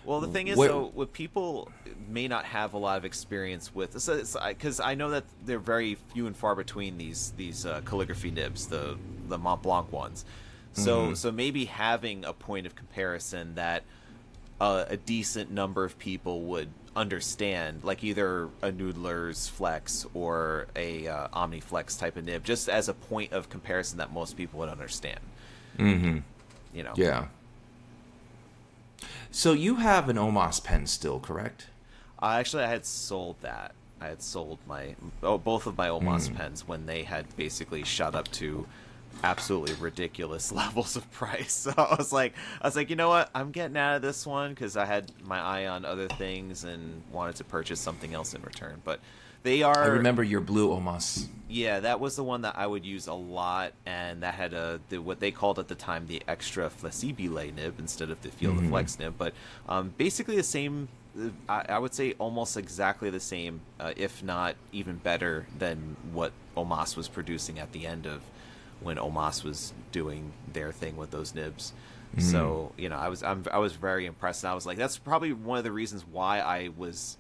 Well, 0.07 0.21
the 0.21 0.29
thing 0.29 0.47
is, 0.47 0.57
What- 0.57 0.69
though, 0.69 0.85
what 0.95 1.11
people 1.11 1.69
may 2.07 2.29
not 2.29 2.45
have 2.45 2.73
a 2.73 2.77
lot 2.77 2.97
of 2.97 3.03
experience 3.03 3.75
with, 3.75 3.91
because 3.91 4.79
I 4.79 4.95
know 4.95 5.09
that 5.09 5.25
they're 5.45 5.59
very 5.59 5.95
few 6.13 6.27
and 6.27 6.35
far 6.35 6.55
between 6.55 6.97
these 6.97 7.33
these 7.35 7.65
uh, 7.65 7.81
calligraphy 7.83 8.31
nibs, 8.31 8.67
the 8.67 8.97
the 9.27 9.37
Mont 9.37 9.61
Blanc 9.63 9.91
ones. 9.91 10.23
So 10.71 11.13
so 11.13 11.31
maybe 11.31 11.65
having 11.65 12.23
a 12.23 12.31
point 12.31 12.65
of 12.65 12.75
comparison 12.75 13.55
that 13.55 13.83
uh, 14.61 14.85
a 14.87 14.95
decent 14.95 15.51
number 15.51 15.83
of 15.83 15.99
people 15.99 16.43
would 16.43 16.69
understand, 16.95 17.83
like 17.83 18.01
either 18.03 18.45
a 18.61 18.71
Noodler's 18.71 19.49
Flex 19.49 20.05
or 20.13 20.67
a 20.75 21.07
uh, 21.07 21.27
OmniFlex 21.29 21.99
type 21.99 22.15
of 22.15 22.25
nib, 22.25 22.45
just 22.45 22.69
as 22.69 22.87
a 22.87 22.93
point 22.93 23.33
of 23.33 23.49
comparison 23.49 23.97
that 23.97 24.13
most 24.13 24.37
people 24.37 24.59
would 24.59 24.69
understand. 24.69 25.19
Mm-hmm. 25.77 26.19
You 26.73 26.83
know. 26.83 26.93
Yeah. 26.95 27.25
So 29.31 29.53
you 29.53 29.75
have 29.75 30.09
an 30.09 30.17
Omas 30.17 30.59
pen 30.59 30.87
still, 30.87 31.19
correct? 31.19 31.67
Uh, 32.21 32.35
actually, 32.39 32.63
I 32.63 32.69
had 32.69 32.85
sold 32.85 33.35
that. 33.41 33.73
I 33.99 34.07
had 34.07 34.21
sold 34.21 34.59
my 34.67 34.95
oh, 35.23 35.37
both 35.37 35.65
of 35.65 35.77
my 35.77 35.89
Omas 35.89 36.29
pens 36.29 36.67
when 36.67 36.85
they 36.85 37.03
had 37.03 37.35
basically 37.35 37.83
shot 37.83 38.13
up 38.13 38.29
to 38.33 38.67
absolutely 39.23 39.73
ridiculous 39.75 40.51
levels 40.63 40.95
of 40.95 41.11
price. 41.11 41.67
So 41.67 41.73
I 41.75 41.95
was 41.95 42.13
like, 42.13 42.33
I 42.61 42.67
was 42.67 42.75
like, 42.75 42.89
you 42.89 42.95
know 42.95 43.09
what? 43.09 43.29
I'm 43.33 43.51
getting 43.51 43.77
out 43.77 43.95
of 43.95 44.01
this 44.01 44.25
one 44.25 44.51
because 44.51 44.77
I 44.77 44.85
had 44.85 45.11
my 45.23 45.39
eye 45.39 45.67
on 45.67 45.85
other 45.85 46.07
things 46.07 46.63
and 46.63 47.01
wanted 47.11 47.35
to 47.37 47.43
purchase 47.43 47.79
something 47.79 48.13
else 48.13 48.33
in 48.33 48.41
return. 48.41 48.81
But 48.83 48.99
they 49.43 49.63
are. 49.63 49.83
I 49.83 49.87
remember 49.87 50.23
your 50.23 50.41
blue 50.41 50.71
Omas. 50.71 51.27
Yeah, 51.49 51.79
that 51.79 51.99
was 52.01 52.17
the 52.17 52.23
one 52.23 52.41
that 52.41 52.57
I 52.57 52.67
would 52.67 52.85
use 52.85 53.07
a 53.07 53.13
lot, 53.13 53.71
and 53.85 54.23
that 54.23 54.33
had 54.33 54.53
a 54.53 54.81
the, 54.89 54.97
what 54.97 55.19
they 55.19 55.31
called 55.31 55.59
at 55.59 55.69
the 55.69 55.75
time 55.75 56.07
the 56.07 56.21
extra 56.27 56.69
flessibile 56.69 57.53
nib 57.55 57.79
instead 57.79 58.09
of 58.09 58.21
the 58.21 58.29
feel 58.29 58.53
the 58.53 58.67
flex 58.67 58.99
nib. 58.99 59.15
But 59.17 59.33
um, 59.69 59.93
basically 59.97 60.35
the 60.35 60.43
same. 60.43 60.89
uh, 61.17 61.29
I, 61.47 61.65
I 61.69 61.79
would 61.79 61.93
say 61.93 62.15
almost 62.19 62.57
exactly 62.57 63.09
the 63.09 63.19
same, 63.21 63.61
uh, 63.79 63.93
if 63.95 64.21
not 64.21 64.55
even 64.73 64.97
better 64.97 65.47
than 65.57 65.95
what 66.11 66.33
Omas 66.55 66.97
was 66.97 67.07
producing 67.07 67.59
at 67.59 67.71
the 67.71 67.87
end 67.87 68.05
of 68.05 68.21
when 68.81 68.97
Omas 68.99 69.43
was 69.43 69.73
doing 69.91 70.33
their 70.51 70.71
thing 70.71 70.97
with 70.97 71.11
those 71.11 71.33
nibs. 71.33 71.73
So 72.19 72.71
you 72.77 72.89
know, 72.89 72.97
I 72.97 73.09
was 73.09 73.21
I'm, 73.21 73.43
I 73.51 73.59
was 73.59 73.73
very 73.73 74.05
impressed, 74.05 74.43
and 74.43 74.51
I 74.51 74.55
was 74.55 74.65
like, 74.65 74.77
that's 74.77 74.97
probably 74.97 75.33
one 75.33 75.59
of 75.59 75.63
the 75.63 75.71
reasons 75.71 76.03
why 76.05 76.39
I 76.39 76.69
was 76.75 77.16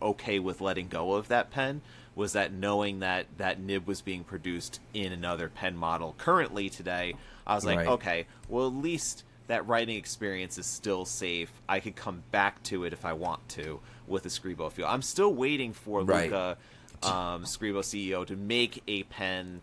okay 0.00 0.38
with 0.38 0.60
letting 0.60 0.88
go 0.88 1.12
of 1.14 1.28
that 1.28 1.50
pen 1.50 1.80
was 2.14 2.32
that 2.32 2.52
knowing 2.52 3.00
that 3.00 3.26
that 3.38 3.60
nib 3.60 3.86
was 3.86 4.00
being 4.00 4.24
produced 4.24 4.80
in 4.94 5.12
another 5.12 5.48
pen 5.48 5.76
model 5.76 6.14
currently 6.18 6.68
today 6.70 7.14
i 7.46 7.54
was 7.54 7.64
like 7.64 7.78
Right. 7.78 7.88
okay 7.88 8.26
well 8.48 8.66
at 8.68 8.74
least 8.74 9.24
that 9.48 9.66
writing 9.68 9.96
experience 9.96 10.58
is 10.58 10.66
still 10.66 11.04
safe 11.04 11.50
i 11.68 11.78
could 11.80 11.94
come 11.96 12.22
back 12.30 12.62
to 12.64 12.84
it 12.84 12.92
if 12.92 13.04
i 13.04 13.12
want 13.12 13.46
to 13.50 13.80
with 14.06 14.24
a 14.26 14.28
scribo 14.28 14.70
feel 14.72 14.86
i'm 14.86 15.02
still 15.02 15.32
waiting 15.34 15.72
for 15.72 16.02
Right. 16.02 16.24
luca 16.30 16.56
um, 17.02 17.44
scribo 17.44 17.80
ceo 17.80 18.26
to 18.26 18.36
make 18.36 18.82
a 18.88 19.02
pen 19.04 19.60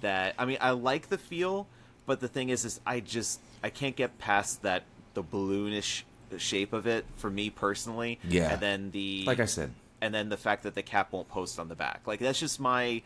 that 0.00 0.34
i 0.38 0.44
mean 0.44 0.58
i 0.60 0.70
like 0.70 1.08
the 1.08 1.18
feel 1.18 1.66
but 2.06 2.20
the 2.20 2.28
thing 2.28 2.48
is 2.50 2.64
is 2.64 2.80
i 2.86 3.00
just 3.00 3.40
i 3.62 3.68
can't 3.70 3.96
get 3.96 4.16
past 4.18 4.62
that 4.62 4.84
the 5.14 5.22
balloonish 5.24 6.04
shape 6.36 6.72
of 6.72 6.86
it 6.86 7.04
for 7.16 7.30
me 7.30 7.48
personally 7.50 8.18
Yeah. 8.28 8.52
and 8.52 8.60
then 8.60 8.90
the 8.90 9.24
Like 9.26 9.40
I 9.40 9.44
said. 9.46 9.70
and 10.00 10.12
then 10.12 10.28
the 10.28 10.36
fact 10.36 10.64
that 10.64 10.74
the 10.74 10.82
cap 10.82 11.12
won't 11.12 11.28
post 11.28 11.58
on 11.58 11.68
the 11.68 11.74
back. 11.76 12.02
Like 12.06 12.20
that's 12.20 12.38
just 12.40 12.58
my. 12.60 13.02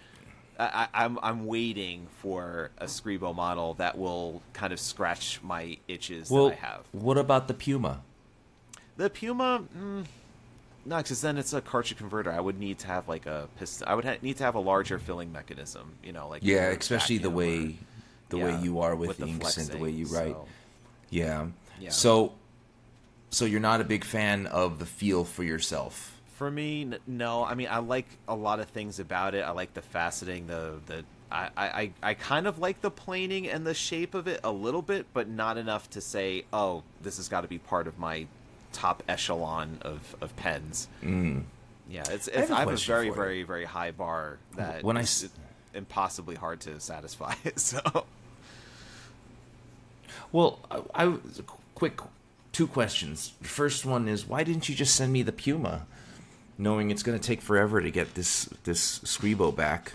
I, 0.58 0.86
I- 0.92 1.04
I'm 1.04 1.18
I'm 1.22 1.46
waiting 1.46 2.06
for 2.20 2.70
a 2.78 2.84
Scribo 2.86 3.34
model 3.34 3.74
that 3.74 3.96
will 3.96 4.42
kind 4.52 4.72
of 4.72 4.78
scratch 4.80 5.40
my 5.42 5.78
itches 5.88 6.30
Well, 6.30 6.46
that 6.50 6.58
I 6.62 6.66
have. 6.66 6.84
what 6.92 7.16
about 7.18 7.48
the 7.48 7.54
Puma? 7.54 8.02
The 8.98 9.08
Puma, 9.08 9.64
mm, 9.74 10.04
no, 10.84 10.96
because 10.98 11.22
then 11.22 11.38
it's 11.38 11.52
a 11.54 11.62
cartridge 11.62 11.96
converter. 11.96 12.30
I 12.30 12.40
would 12.40 12.58
need 12.58 12.78
to 12.80 12.86
have 12.88 13.08
like 13.08 13.24
a 13.26 13.48
piston. 13.58 13.88
I 13.88 13.94
would 13.94 14.04
ha- 14.04 14.16
need 14.20 14.36
to 14.38 14.44
have 14.44 14.54
a 14.54 14.60
larger 14.60 14.98
filling 14.98 15.32
mechanism. 15.32 15.94
You 16.04 16.12
know, 16.12 16.28
like 16.28 16.42
Yeah, 16.44 16.66
especially 16.68 17.18
the 17.18 17.30
way 17.30 17.56
or- 17.58 17.72
the 18.28 18.38
yeah, 18.38 18.44
way 18.58 18.62
you 18.62 18.80
are 18.80 18.94
with, 18.94 19.16
the 19.16 19.26
inks 19.26 19.56
and 19.56 19.68
the 19.68 19.78
way 19.78 19.90
you 19.90 20.06
write. 20.06 20.32
so- 20.34 20.48
Yeah. 21.10 21.46
Yeah. 21.80 21.90
So 21.90 22.34
so 23.32 23.44
you're 23.46 23.58
not 23.60 23.80
a 23.80 23.84
big 23.84 24.04
fan 24.04 24.46
of 24.46 24.78
the 24.78 24.86
feel 24.86 25.24
for 25.24 25.42
yourself. 25.42 26.20
For 26.36 26.50
me, 26.50 26.82
n- 26.82 26.98
no. 27.06 27.44
I 27.44 27.54
mean, 27.54 27.68
I 27.70 27.78
like 27.78 28.06
a 28.28 28.34
lot 28.36 28.60
of 28.60 28.68
things 28.68 29.00
about 29.00 29.34
it. 29.34 29.40
I 29.40 29.50
like 29.50 29.74
the 29.74 29.82
faceting, 29.82 30.46
the 30.46 30.74
the. 30.86 31.04
I, 31.30 31.48
I, 31.56 31.92
I 32.02 32.14
kind 32.14 32.46
of 32.46 32.58
like 32.58 32.82
the 32.82 32.90
planing 32.90 33.48
and 33.48 33.66
the 33.66 33.72
shape 33.72 34.14
of 34.14 34.28
it 34.28 34.40
a 34.44 34.52
little 34.52 34.82
bit, 34.82 35.06
but 35.14 35.28
not 35.28 35.56
enough 35.56 35.88
to 35.90 36.02
say, 36.02 36.44
oh, 36.52 36.82
this 37.00 37.16
has 37.16 37.30
got 37.30 37.40
to 37.40 37.48
be 37.48 37.56
part 37.56 37.86
of 37.86 37.98
my 37.98 38.26
top 38.74 39.02
echelon 39.08 39.78
of, 39.80 40.14
of 40.20 40.36
pens. 40.36 40.88
Mm. 41.02 41.44
Yeah, 41.88 42.02
it's, 42.10 42.28
I 42.28 42.32
have 42.32 42.42
it's 42.42 42.50
a 42.50 42.54
I 42.54 42.58
have 42.58 42.68
a 42.68 42.70
question 42.72 42.92
very, 42.94 43.08
very, 43.10 43.42
very 43.44 43.64
high 43.64 43.92
bar 43.92 44.36
that 44.56 44.82
When 44.84 44.98
I 44.98 45.02
is 45.02 45.24
s- 45.24 45.30
impossibly 45.72 46.34
hard 46.34 46.60
to 46.60 46.78
satisfy. 46.80 47.32
so 47.56 47.80
Well, 50.32 50.58
I, 50.70 50.82
I 51.06 51.14
quick 51.74 51.98
two 52.52 52.66
questions. 52.66 53.32
The 53.40 53.48
first 53.48 53.84
one 53.84 54.08
is 54.08 54.26
why 54.26 54.44
didn't 54.44 54.68
you 54.68 54.74
just 54.74 54.94
send 54.94 55.12
me 55.12 55.22
the 55.22 55.32
Puma, 55.32 55.86
knowing 56.58 56.90
it's 56.90 57.02
going 57.02 57.18
to 57.18 57.24
take 57.26 57.40
forever 57.40 57.80
to 57.80 57.90
get 57.90 58.14
this 58.14 58.44
this 58.64 58.98
Scribo 59.00 59.54
back, 59.54 59.94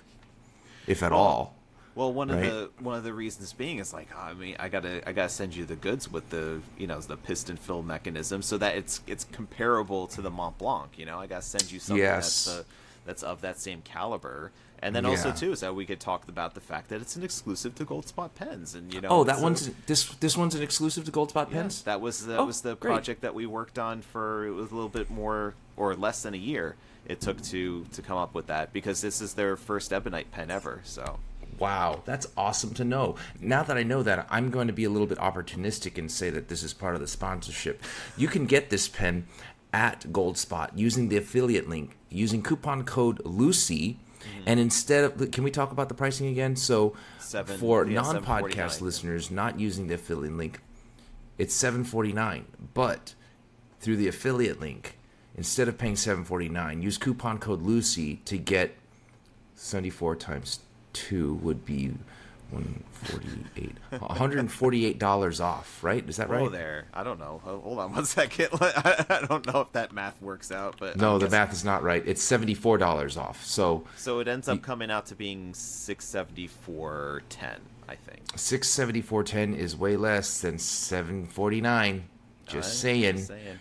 if 0.87 1.03
at 1.03 1.11
all. 1.11 1.53
Well, 1.95 2.13
one 2.13 2.29
Right. 2.29 2.45
of 2.45 2.51
the 2.77 2.83
one 2.83 2.95
of 2.95 3.03
the 3.03 3.13
reasons 3.13 3.53
being 3.53 3.79
is 3.79 3.91
like, 3.91 4.07
I 4.15 4.33
mean, 4.33 4.55
I 4.59 4.69
gotta 4.69 5.07
I 5.09 5.13
gotta 5.13 5.29
send 5.29 5.55
you 5.55 5.65
the 5.65 5.75
goods 5.75 6.11
with 6.11 6.29
the 6.29 6.61
you 6.77 6.85
know 6.85 6.99
the 6.99 7.17
piston 7.17 7.57
fill 7.57 7.81
mechanism 7.81 8.41
so 8.43 8.57
that 8.59 8.75
it's 8.75 9.01
it's 9.07 9.23
comparable 9.31 10.05
to 10.07 10.21
the 10.21 10.29
Mont 10.29 10.57
Blanc. 10.59 10.91
You 10.97 11.05
know, 11.07 11.19
I 11.19 11.25
gotta 11.25 11.41
send 11.41 11.71
you 11.71 11.79
something 11.79 12.03
Yes. 12.03 12.45
that's 12.45 12.57
uh, 12.59 12.63
that's 13.05 13.23
of 13.23 13.41
that 13.41 13.59
same 13.59 13.81
caliber. 13.81 14.51
And 14.79 14.95
then 14.95 15.05
also 15.05 15.31
too 15.31 15.51
is 15.53 15.61
that 15.61 15.73
we 15.75 15.85
could 15.85 15.99
talk 15.99 16.27
about 16.27 16.53
the 16.53 16.61
fact 16.61 16.89
that 16.89 17.01
it's 17.01 17.15
an 17.15 17.23
exclusive 17.23 17.73
to 17.75 17.85
Goldspot 17.85 18.35
pens, 18.35 18.75
and 18.75 18.93
you 18.93 19.01
know. 19.01 19.09
Oh, 19.09 19.23
that 19.23 19.39
a- 19.39 19.41
one's 19.41 19.69
this 19.87 20.05
this 20.15 20.37
one's 20.37 20.53
an 20.55 20.61
exclusive 20.61 21.03
to 21.05 21.11
Goldspot 21.11 21.47
yeah, 21.49 21.61
pens. 21.61 21.81
that 21.83 21.99
was 21.99 22.25
that 22.27 22.39
Oh, 22.39 22.45
was 22.45 22.61
the 22.61 22.75
great. 22.75 22.91
project 22.91 23.21
that 23.21 23.33
we 23.33 23.45
worked 23.45 23.79
on 23.79 24.01
for 24.01 24.45
it 24.45 24.51
was 24.51 24.71
a 24.71 24.75
little 24.75 24.89
bit 24.89 25.09
more 25.09 25.55
or 25.75 25.95
less 25.95 26.21
than 26.23 26.33
a 26.33 26.37
year. 26.37 26.75
It 27.07 27.21
took 27.21 27.41
to 27.45 27.85
to 27.85 28.01
come 28.01 28.17
up 28.17 28.35
with 28.35 28.47
that 28.47 28.71
because 28.73 29.01
this 29.01 29.19
is 29.21 29.33
their 29.33 29.55
first 29.57 29.91
ebonite 29.91 30.31
pen 30.31 30.51
ever. 30.51 30.81
So 30.83 31.19
Wow, 31.57 32.03
that's 32.05 32.27
awesome 32.37 32.75
to 32.75 32.83
know. 32.83 33.15
Now 33.41 33.63
that 33.63 33.77
I 33.77 33.81
know 33.83 34.03
that, 34.03 34.27
I'm 34.29 34.51
going 34.51 34.67
to 34.67 34.73
be 34.73 34.83
a 34.83 34.91
little 34.91 35.07
bit 35.07 35.17
opportunistic 35.17 35.97
and 35.97 36.11
say 36.11 36.29
that 36.29 36.49
this 36.49 36.61
is 36.61 36.71
part 36.71 36.93
of 36.93 37.01
the 37.01 37.07
sponsorship. 37.07 37.81
You 38.15 38.27
can 38.27 38.45
get 38.45 38.69
this 38.69 38.87
pen 38.87 39.25
at 39.73 40.01
Goldspot 40.11 40.69
using 40.75 41.09
the 41.09 41.17
affiliate 41.17 41.67
link, 41.67 41.97
using 42.09 42.43
coupon 42.43 42.83
code 42.83 43.21
Lucy. 43.25 43.97
Mm-hmm. 44.27 44.43
And 44.45 44.59
instead 44.59 45.03
of, 45.03 45.31
can 45.31 45.43
we 45.43 45.51
talk 45.51 45.71
about 45.71 45.89
the 45.89 45.95
pricing 45.95 46.27
again? 46.27 46.55
So, 46.55 46.95
Seven- 47.19 47.57
for 47.57 47.85
yeah, 47.85 48.01
non 48.01 48.23
podcast 48.23 48.81
listeners 48.81 49.31
not 49.31 49.59
using 49.59 49.87
the 49.87 49.95
affiliate 49.95 50.35
link, 50.35 50.59
it's 51.37 51.53
seven 51.53 51.83
forty 51.83 52.13
nine. 52.13 52.45
But 52.73 53.13
through 53.79 53.97
the 53.97 54.07
affiliate 54.07 54.59
link, 54.59 54.97
instead 55.35 55.67
of 55.67 55.77
paying 55.77 55.95
seven 55.95 56.23
forty 56.23 56.49
nine, 56.49 56.81
use 56.81 56.97
coupon 56.97 57.39
code 57.39 57.61
Lucy 57.61 58.17
to 58.25 58.37
get 58.37 58.75
seventy 59.55 59.89
four 59.89 60.15
times 60.15 60.59
two 60.93 61.35
would 61.35 61.65
be 61.65 61.93
one 62.49 62.83
forty 62.91 63.27
eight, 63.57 63.75
one 63.99 64.15
hundred 64.17 64.39
and 64.39 64.51
forty 64.51 64.85
eight 64.85 64.99
dollars 64.99 65.39
off. 65.41 65.83
Right? 65.83 66.07
Is 66.07 66.17
that 66.17 66.29
right? 66.29 66.41
Oh, 66.41 66.49
there. 66.49 66.85
I 66.93 67.03
don't 67.03 67.19
know. 67.19 67.41
Hold 67.43 67.79
on 67.79 67.93
one 67.93 68.05
second. 68.19 68.49
I 68.53 69.05
I 69.21 69.25
don't 69.25 69.45
know 69.51 69.61
if 69.61 69.71
that 69.73 69.91
math 69.91 70.21
works 70.21 70.51
out, 70.51 70.75
but 70.79 70.97
No, 70.97 71.13
I'm 71.13 71.19
the 71.19 71.25
guessing- 71.25 71.39
math 71.39 71.53
is 71.53 71.65
not 71.65 71.83
right. 71.83 72.03
It's 72.05 72.21
seventy 72.23 72.53
four 72.53 72.77
dollars 72.77 73.17
off. 73.17 73.43
So 73.45 73.83
So 73.97 74.19
it 74.19 74.27
ends 74.27 74.47
up 74.47 74.61
coming 74.61 74.89
out 74.91 75.05
to 75.07 75.15
being 75.15 75.53
six 75.53 76.05
seventy 76.05 76.47
four 76.47 77.23
ten. 77.29 77.59
I 77.89 77.95
think. 77.95 78.21
six 78.35 78.67
seventy 78.69 79.01
four 79.01 79.23
ten 79.23 79.53
is 79.53 79.75
way 79.75 79.95
less 79.97 80.41
than 80.41 80.57
seven 80.59 81.25
forty 81.25 81.61
nine. 81.61 82.05
Just 82.45 82.53
Just 82.69 82.79
saying. 82.81 83.17
saying. 83.19 83.59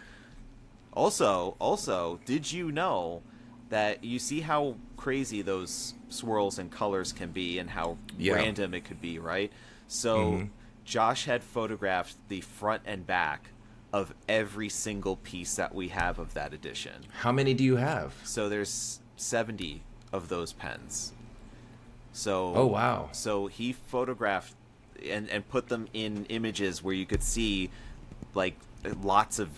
Also, 0.93 1.57
also, 1.59 2.21
did 2.25 2.51
you 2.51 2.73
know 2.73 3.23
that 3.69 4.03
you 4.05 4.19
see 4.19 4.41
how 4.41 4.77
crazy 4.97 5.43
those 5.43 5.95
swirls 6.09 6.59
and 6.59 6.71
colors 6.71 7.13
can 7.13 7.31
be 7.31 7.59
and 7.59 7.71
how 7.71 7.99
Yeah. 8.19 8.35
random 8.35 8.75
it 8.75 8.85
could 8.85 9.01
be, 9.01 9.19
right? 9.19 9.53
So 9.89 10.33
Mhm. 10.33 10.51
Josh 10.85 11.25
had 11.25 11.43
photographed 11.43 12.17
the 12.29 12.41
front 12.41 12.83
and 12.87 13.07
back 13.07 13.51
of 13.93 14.15
every 14.29 14.69
single 14.69 15.17
piece 15.17 15.55
that 15.57 15.75
we 15.75 15.89
have 15.89 16.19
of 16.19 16.35
that 16.35 16.53
edition. 16.53 17.05
How 17.21 17.33
many 17.33 17.55
do 17.55 17.65
you 17.65 17.77
have? 17.77 18.15
So 18.25 18.49
there's 18.49 19.01
70 19.17 19.83
of 20.13 20.29
those 20.29 20.53
pens. 20.53 21.13
So 22.13 22.53
Oh 22.55 22.67
wow. 22.67 23.09
so 23.13 23.47
he 23.47 23.73
photographed 23.73 24.55
and 25.09 25.29
and 25.31 25.47
put 25.49 25.69
them 25.69 25.89
in 25.93 26.25
images 26.27 26.83
where 26.83 26.95
you 26.95 27.05
could 27.07 27.23
see 27.23 27.71
like 28.35 28.57
lots 29.03 29.39
of 29.39 29.51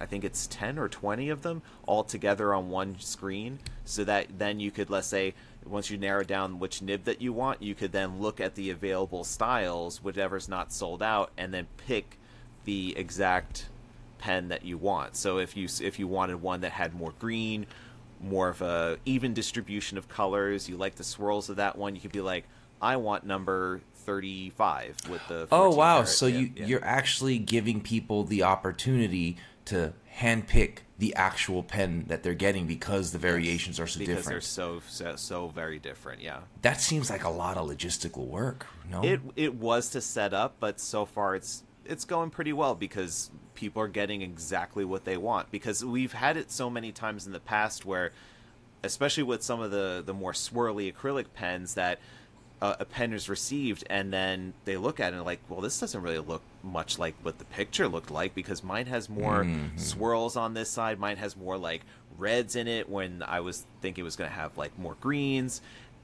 I 0.00 0.06
think 0.06 0.22
it's 0.24 0.46
10 0.46 0.78
or 0.78 0.88
20 0.88 1.28
of 1.28 1.42
them 1.42 1.60
all 1.86 2.04
together 2.04 2.54
on 2.54 2.68
one 2.70 2.98
screen 3.00 3.58
so 3.84 4.04
that 4.04 4.38
then 4.38 4.60
you 4.60 4.70
could 4.70 4.90
let's 4.90 5.08
say 5.08 5.34
once 5.70 5.90
you 5.90 5.98
narrow 5.98 6.24
down 6.24 6.58
which 6.58 6.82
nib 6.82 7.04
that 7.04 7.20
you 7.20 7.32
want 7.32 7.62
you 7.62 7.74
could 7.74 7.92
then 7.92 8.20
look 8.20 8.40
at 8.40 8.54
the 8.54 8.70
available 8.70 9.24
styles 9.24 10.02
whatever's 10.02 10.48
not 10.48 10.72
sold 10.72 11.02
out 11.02 11.30
and 11.36 11.52
then 11.52 11.66
pick 11.86 12.18
the 12.64 12.96
exact 12.96 13.68
pen 14.18 14.48
that 14.48 14.64
you 14.64 14.76
want 14.76 15.16
so 15.16 15.38
if 15.38 15.56
you 15.56 15.68
if 15.80 15.98
you 15.98 16.06
wanted 16.06 16.40
one 16.42 16.60
that 16.60 16.72
had 16.72 16.94
more 16.94 17.12
green 17.18 17.66
more 18.20 18.48
of 18.48 18.60
a 18.62 18.98
even 19.04 19.32
distribution 19.32 19.96
of 19.96 20.08
colors 20.08 20.68
you 20.68 20.76
like 20.76 20.96
the 20.96 21.04
swirls 21.04 21.48
of 21.48 21.56
that 21.56 21.78
one 21.78 21.94
you 21.94 22.00
could 22.00 22.12
be 22.12 22.20
like 22.20 22.44
i 22.82 22.96
want 22.96 23.24
number 23.24 23.80
35 24.08 24.96
with 25.10 25.28
the 25.28 25.46
Oh 25.52 25.68
wow! 25.74 26.04
So 26.04 26.26
Yeah, 26.26 26.38
you 26.38 26.52
yeah. 26.56 26.64
you're 26.64 26.84
actually 26.84 27.38
giving 27.38 27.82
people 27.82 28.24
the 28.24 28.42
opportunity 28.42 29.36
to 29.66 29.92
handpick 30.16 30.78
the 30.98 31.14
actual 31.14 31.62
pen 31.62 32.04
that 32.08 32.24
they're 32.24 32.34
getting 32.34 32.66
because 32.66 33.12
the 33.12 33.18
variations 33.18 33.78
are 33.78 33.86
so 33.86 34.00
different. 34.00 34.18
because 34.18 34.28
they're 34.28 34.40
so, 34.40 34.82
so 34.88 35.14
so 35.16 35.48
very 35.48 35.78
different 35.78 36.20
yeah 36.20 36.40
That 36.62 36.80
seems 36.80 37.08
like 37.08 37.24
a 37.24 37.28
lot 37.30 37.56
of 37.56 37.68
logistical 37.68 38.26
work. 38.26 38.66
No, 38.90 39.02
it 39.02 39.20
it 39.36 39.54
was 39.54 39.90
to 39.90 40.00
set 40.00 40.34
up 40.34 40.56
but 40.58 40.80
so 40.80 41.04
far 41.04 41.34
it's 41.36 41.62
it's 41.84 42.04
going 42.04 42.30
pretty 42.30 42.52
well 42.52 42.74
because 42.74 43.30
people 43.54 43.80
are 43.82 43.88
getting 43.88 44.22
exactly 44.22 44.84
what 44.84 45.04
they 45.04 45.16
want 45.16 45.50
because 45.50 45.84
we've 45.84 46.12
had 46.12 46.36
it 46.36 46.50
so 46.50 46.68
many 46.68 46.92
times 46.92 47.26
in 47.26 47.32
the 47.32 47.40
past 47.40 47.84
where 47.84 48.12
especially 48.82 49.22
with 49.22 49.42
some 49.42 49.60
of 49.60 49.70
the 49.70 50.02
the 50.04 50.14
more 50.14 50.32
swirly 50.32 50.92
acrylic 50.92 51.26
pens 51.34 51.74
that 51.74 51.98
uh, 52.60 52.76
a 52.80 52.84
pen 52.84 53.12
is 53.12 53.28
received 53.28 53.84
and 53.88 54.12
then 54.12 54.52
they 54.64 54.76
look 54.76 54.98
at 54.98 55.12
it 55.12 55.16
and 55.16 55.24
like 55.24 55.40
well 55.48 55.60
this 55.60 55.78
doesn't 55.78 56.02
really 56.02 56.18
look 56.18 56.42
much 56.62 56.98
like 56.98 57.14
what 57.22 57.38
the 57.38 57.44
picture 57.44 57.86
looked 57.88 58.10
like 58.10 58.34
because 58.34 58.64
mine 58.64 58.86
has 58.86 59.08
more 59.08 59.46
swirls 59.76 60.36
on 60.36 60.54
this 60.54 60.68
side. 60.70 60.98
Mine 60.98 61.16
has 61.18 61.36
more 61.36 61.56
like 61.56 61.82
reds 62.16 62.56
in 62.56 62.66
it 62.66 62.88
when 62.88 63.22
i 63.22 63.38
was 63.38 63.64
thinking 63.80 64.02
it 64.02 64.04
was 64.04 64.16
going 64.16 64.28
to 64.28 64.34
have 64.34 64.56
like 64.58 64.76
more 64.78 64.96
greens. 65.00 65.60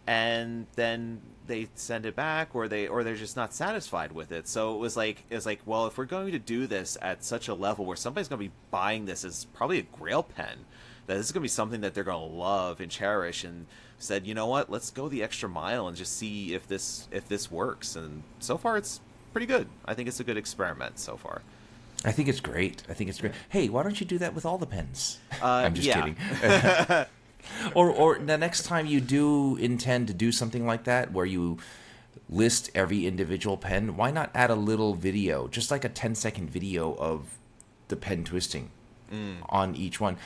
And 0.07 0.66
then 0.76 1.22
they 1.46 1.68
send 1.74 2.07
it 2.07 2.14
back 2.14 2.55
or 2.55 2.68
they 2.68 2.86
or 2.86 3.02
they're 3.02 3.16
just 3.16 3.36
not 3.36 3.52
satisfied 3.52 4.12
with 4.12 4.30
it. 4.32 4.46
So 4.46 4.74
it 4.74 4.78
was 4.78 4.96
like 4.96 5.24
it 5.30 5.34
was 5.34 5.46
like 5.46 5.61
well 5.66 5.86
if 5.86 5.98
we're 5.98 6.05
going 6.05 6.32
to 6.32 6.38
do 6.38 6.66
this 6.66 6.96
at 7.02 7.24
such 7.24 7.48
a 7.48 7.55
level 7.55 7.84
where 7.84 7.96
somebody's 7.96 8.28
going 8.28 8.40
to 8.40 8.48
be 8.48 8.55
buying 8.70 9.07
this 9.07 9.24
as 9.24 9.46
probably 9.46 9.78
a 9.78 9.82
grail 9.82 10.22
pen 10.22 10.66
that 11.07 11.16
this 11.16 11.26
is 11.26 11.32
going 11.32 11.40
to 11.40 11.44
be 11.44 11.48
something 11.48 11.80
that 11.82 11.94
they're 11.94 12.05
going 12.05 12.30
to 12.30 12.36
love 12.36 12.80
and 12.80 12.90
cherish 12.90 13.44
and 13.44 13.66
said 14.05 14.26
you 14.26 14.34
know 14.34 14.46
what 14.46 14.70
let's 14.70 14.90
go 14.90 15.09
the 15.09 15.22
extra 15.22 15.48
mile 15.48 15.88
and 15.88 15.96
just 15.96 16.16
see 16.16 16.55
if 16.55 16.66
this 16.68 17.09
if 17.11 17.28
this 17.28 17.50
works 17.50 17.96
and 17.96 18.22
so 18.38 18.57
far 18.57 18.76
it's 18.76 19.00
pretty 19.32 19.46
good 19.46 19.66
i 19.84 19.94
think 19.94 20.09
it's 20.09 20.20
a 20.20 20.24
good 20.24 20.36
experiment 20.36 20.98
so 20.98 21.16
far 21.16 21.42
I 22.07 22.12
think 22.12 22.28
it's 22.28 22.40
great. 22.40 22.82
I 22.86 22.92
think 22.92 23.09
it's 23.09 23.18
great. 23.18 23.32
Hey, 23.48 23.70
why 23.70 23.82
don't 23.82 23.98
you 23.98 24.05
do 24.05 24.18
that 24.18 24.34
with 24.34 24.44
all 24.44 24.59
the 24.59 24.66
pens? 24.66 25.20
Uh, 25.40 25.46
I'm 25.64 25.72
just 25.72 25.88
kidding. 25.90 26.16
or 27.74 27.90
or 27.90 28.18
the 28.18 28.36
next 28.36 28.64
time 28.64 28.84
you 28.84 29.00
do 29.00 29.57
intend 29.57 30.09
to 30.09 30.12
do 30.12 30.30
something 30.30 30.66
like 30.66 30.84
that 30.84 31.12
where 31.12 31.24
you 31.24 31.57
list 32.28 32.70
every 32.74 33.07
individual 33.07 33.57
pen, 33.57 33.96
why 33.96 34.11
not 34.11 34.30
add 34.34 34.50
a 34.50 34.55
little 34.55 34.92
video, 34.92 35.48
just 35.48 35.70
like 35.70 35.82
a 35.82 35.88
10 35.88 36.14
second 36.14 36.50
video 36.50 36.94
of 36.96 37.38
the 37.88 37.96
pen 37.96 38.22
twisting 38.22 38.70
on 39.48 39.74
each 39.74 40.00
one. 40.00 40.16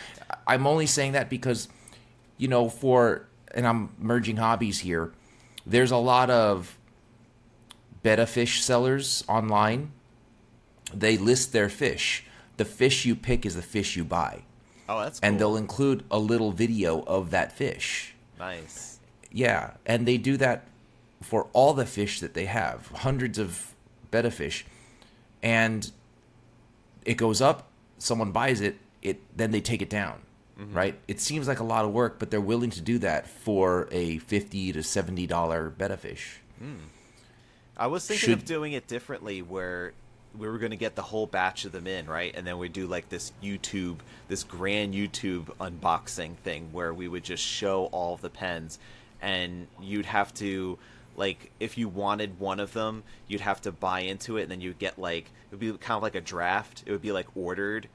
I'm 0.47 0.67
only 0.67 0.87
saying 0.87 1.13
that 1.13 1.29
because 1.29 1.69
you 2.39 2.49
know, 2.49 2.69
for 2.69 3.29
and 3.55 3.67
I'm 3.67 3.91
merging 3.99 4.37
hobbies 4.37 4.81
here. 4.81 5.13
There's 5.67 5.91
a 5.91 5.97
lot 5.97 6.31
of 6.31 6.79
betta 8.03 8.27
fish 8.27 8.63
sellers 8.63 9.25
online. 9.29 9.93
They 10.93 11.19
list 11.19 11.53
their 11.53 11.69
fish. 11.69 12.25
The 12.57 12.65
fish 12.65 13.05
you 13.05 13.15
pick 13.15 13.47
is 13.47 13.55
the 13.55 13.63
fish 13.63 13.97
you 13.97 14.05
buy 14.05 14.43
oh 14.89 15.01
that's 15.01 15.21
and 15.21 15.39
they'll 15.39 15.57
include 15.57 16.05
a 16.11 16.19
little 16.19 16.53
video 16.53 17.03
of 17.03 17.31
that 17.31 17.53
fish. 17.53 18.15
nice 18.39 18.99
Yeah, 19.31 19.73
and 19.85 20.09
they 20.09 20.17
do 20.17 20.37
that 20.39 20.65
for 21.21 21.49
all 21.53 21.75
the 21.75 21.85
fish 21.85 22.21
that 22.21 22.35
they 22.35 22.47
have, 22.47 22.87
hundreds 22.89 23.39
of 23.39 23.75
betta 24.11 24.31
fish, 24.31 24.65
and 25.43 25.91
it 27.05 27.15
goes 27.15 27.41
up. 27.41 27.69
Someone 27.99 28.33
buys 28.33 28.61
it, 28.61 28.79
it 29.03 29.21
then 29.37 29.51
they 29.51 29.61
take 29.61 29.83
it 29.83 29.91
down. 29.91 30.21
Mm-hmm. 30.61 30.75
Right? 30.75 30.99
It 31.07 31.21
seems 31.21 31.47
like 31.47 31.61
a 31.61 31.65
lot 31.65 31.85
of 31.85 31.93
work, 31.93 32.19
but 32.19 32.31
they're 32.31 32.41
willing 32.41 32.71
to 32.71 32.81
do 32.81 32.99
that 32.99 33.29
for 33.29 33.89
a 33.93 34.19
fifty 34.19 34.73
to 34.73 34.83
seventy 34.83 35.27
dollar 35.27 35.71
betta 35.71 35.97
fish. 35.97 36.41
Hmm. 36.59 36.75
I 37.77 37.87
was 37.87 38.07
thinking 38.07 38.31
should- 38.31 38.39
of 38.39 38.45
doing 38.45 38.73
it 38.73 38.89
differently 38.89 39.41
where 39.41 39.93
we 40.37 40.49
were 40.49 40.59
going 40.59 40.71
to 40.71 40.77
get 40.77 40.95
the 40.95 41.03
whole 41.03 41.27
batch 41.27 41.65
of 41.65 41.73
them 41.73 41.87
in, 41.87 42.07
right? 42.07 42.35
And 42.37 42.47
then 42.47 42.59
we 42.59 42.69
do 42.69 42.87
like 42.87 43.09
this 43.09 43.33
YouTube, 43.43 43.97
this 44.29 44.45
grand 44.45 44.95
YouTube 44.95 45.47
unboxing 45.61 46.37
thing 46.39 46.69
where 46.73 46.93
we 46.93 47.09
would 47.09 47.25
just 47.25 47.43
show 47.43 47.87
all 47.87 48.17
the 48.17 48.29
pens 48.29 48.79
and 49.23 49.67
you'd 49.81 50.07
have 50.07 50.33
to 50.35 50.79
like 51.17 51.51
if 51.59 51.79
you 51.79 51.89
wanted 51.89 52.39
one 52.39 52.61
of 52.61 52.73
them, 52.73 53.03
you'd 53.27 53.41
have 53.41 53.61
to 53.63 53.73
buy 53.73 54.01
into 54.01 54.37
it 54.37 54.43
and 54.43 54.51
then 54.51 54.61
you'd 54.61 54.79
get 54.79 54.99
like 54.99 55.25
it 55.25 55.53
would 55.53 55.61
be 55.61 55.71
kind 55.79 55.97
of 55.97 56.03
like 56.03 56.15
a 56.15 56.21
draft. 56.21 56.83
It 56.85 56.93
would 56.93 57.03
be 57.03 57.13
like 57.13 57.27
ordered 57.37 57.89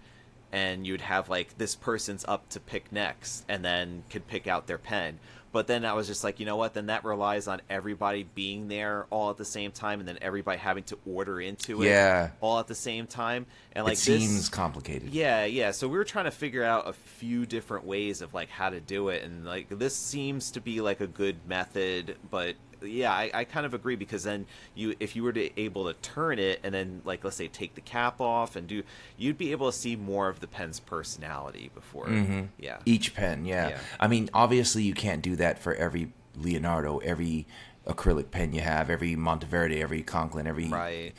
and 0.53 0.87
you'd 0.87 1.01
have 1.01 1.27
like 1.27 1.57
this 1.57 1.75
person's 1.75 2.23
up 2.29 2.47
to 2.49 2.61
pick 2.61 2.91
next 2.93 3.43
and 3.49 3.65
then 3.65 4.03
could 4.09 4.25
pick 4.27 4.47
out 4.47 4.67
their 4.67 4.77
pen. 4.77 5.19
But 5.51 5.67
then 5.67 5.85
i 5.85 5.93
was 5.93 6.07
just 6.07 6.23
like 6.23 6.39
you 6.39 6.47
know 6.47 6.55
what? 6.55 6.73
Then 6.73 6.87
that 6.87 7.03
relies 7.03 7.47
on 7.47 7.61
everybody 7.69 8.23
being 8.23 8.69
there 8.69 9.05
all 9.11 9.29
at 9.29 9.37
the 9.37 9.45
same 9.45 9.71
time 9.71 9.99
and 9.99 10.07
then 10.07 10.17
everybody 10.21 10.57
having 10.57 10.83
to 10.85 10.97
order 11.05 11.39
into 11.41 11.83
it 11.83 11.87
Yeah. 11.89 12.31
all 12.41 12.57
at 12.59 12.65
the 12.67 12.73
same 12.75 13.05
time. 13.05 13.45
And 13.73 13.83
like 13.85 13.93
it 13.93 14.05
this 14.05 14.21
seems 14.21 14.49
complicated. 14.49 15.09
yeah 15.09 15.45
yeah. 15.45 15.69
So 15.71 15.87
we 15.87 15.97
were 15.97 16.05
trying 16.05 16.25
to 16.25 16.31
figure 16.31 16.63
out 16.63 16.87
a 16.87 16.93
few 16.93 17.45
different 17.45 17.85
ways 17.85 18.21
of 18.21 18.33
like 18.33 18.49
how 18.49 18.69
to 18.69 18.79
do 18.79 19.09
it. 19.09 19.23
And 19.23 19.45
like 19.45 19.69
this 19.69 19.95
seems 19.95 20.51
to 20.51 20.61
be 20.61 20.81
like 20.81 21.01
a 21.01 21.07
good 21.07 21.37
method 21.47 22.15
but 22.31 22.55
yeah 22.83 23.11
I, 23.11 23.31
I 23.33 23.43
kind 23.43 23.65
of 23.65 23.73
agree 23.73 23.95
because 23.95 24.23
then 24.23 24.45
you 24.75 24.95
if 24.99 25.15
you 25.15 25.23
were 25.23 25.33
to 25.33 25.59
able 25.59 25.85
to 25.85 25.93
turn 26.01 26.39
it 26.39 26.59
and 26.63 26.73
then 26.73 27.01
like 27.05 27.23
let's 27.23 27.37
say 27.37 27.47
take 27.47 27.75
the 27.75 27.81
cap 27.81 28.21
off 28.21 28.55
and 28.55 28.67
do 28.67 28.83
you'd 29.17 29.37
be 29.37 29.51
able 29.51 29.71
to 29.71 29.77
see 29.77 29.95
more 29.95 30.29
of 30.29 30.39
the 30.39 30.47
pen's 30.47 30.79
personality 30.79 31.71
before 31.73 32.07
mm-hmm. 32.07 32.43
yeah 32.57 32.77
Each 32.85 33.13
pen, 33.13 33.45
yeah. 33.45 33.69
Yeah. 33.69 33.79
I 33.99 34.07
mean, 34.07 34.29
obviously, 34.33 34.83
you 34.83 34.93
can't 34.93 35.21
do 35.21 35.35
that 35.37 35.59
for 35.59 35.73
every 35.75 36.11
Leonardo, 36.35 36.99
every 36.99 37.47
acrylic 37.87 38.31
pen 38.31 38.53
you 38.53 38.61
have, 38.61 38.89
every 38.89 39.15
Monteverde, 39.15 39.81
every 39.81 40.03
Conklin, 40.03 40.47
every 40.47 40.67
right 40.67 41.13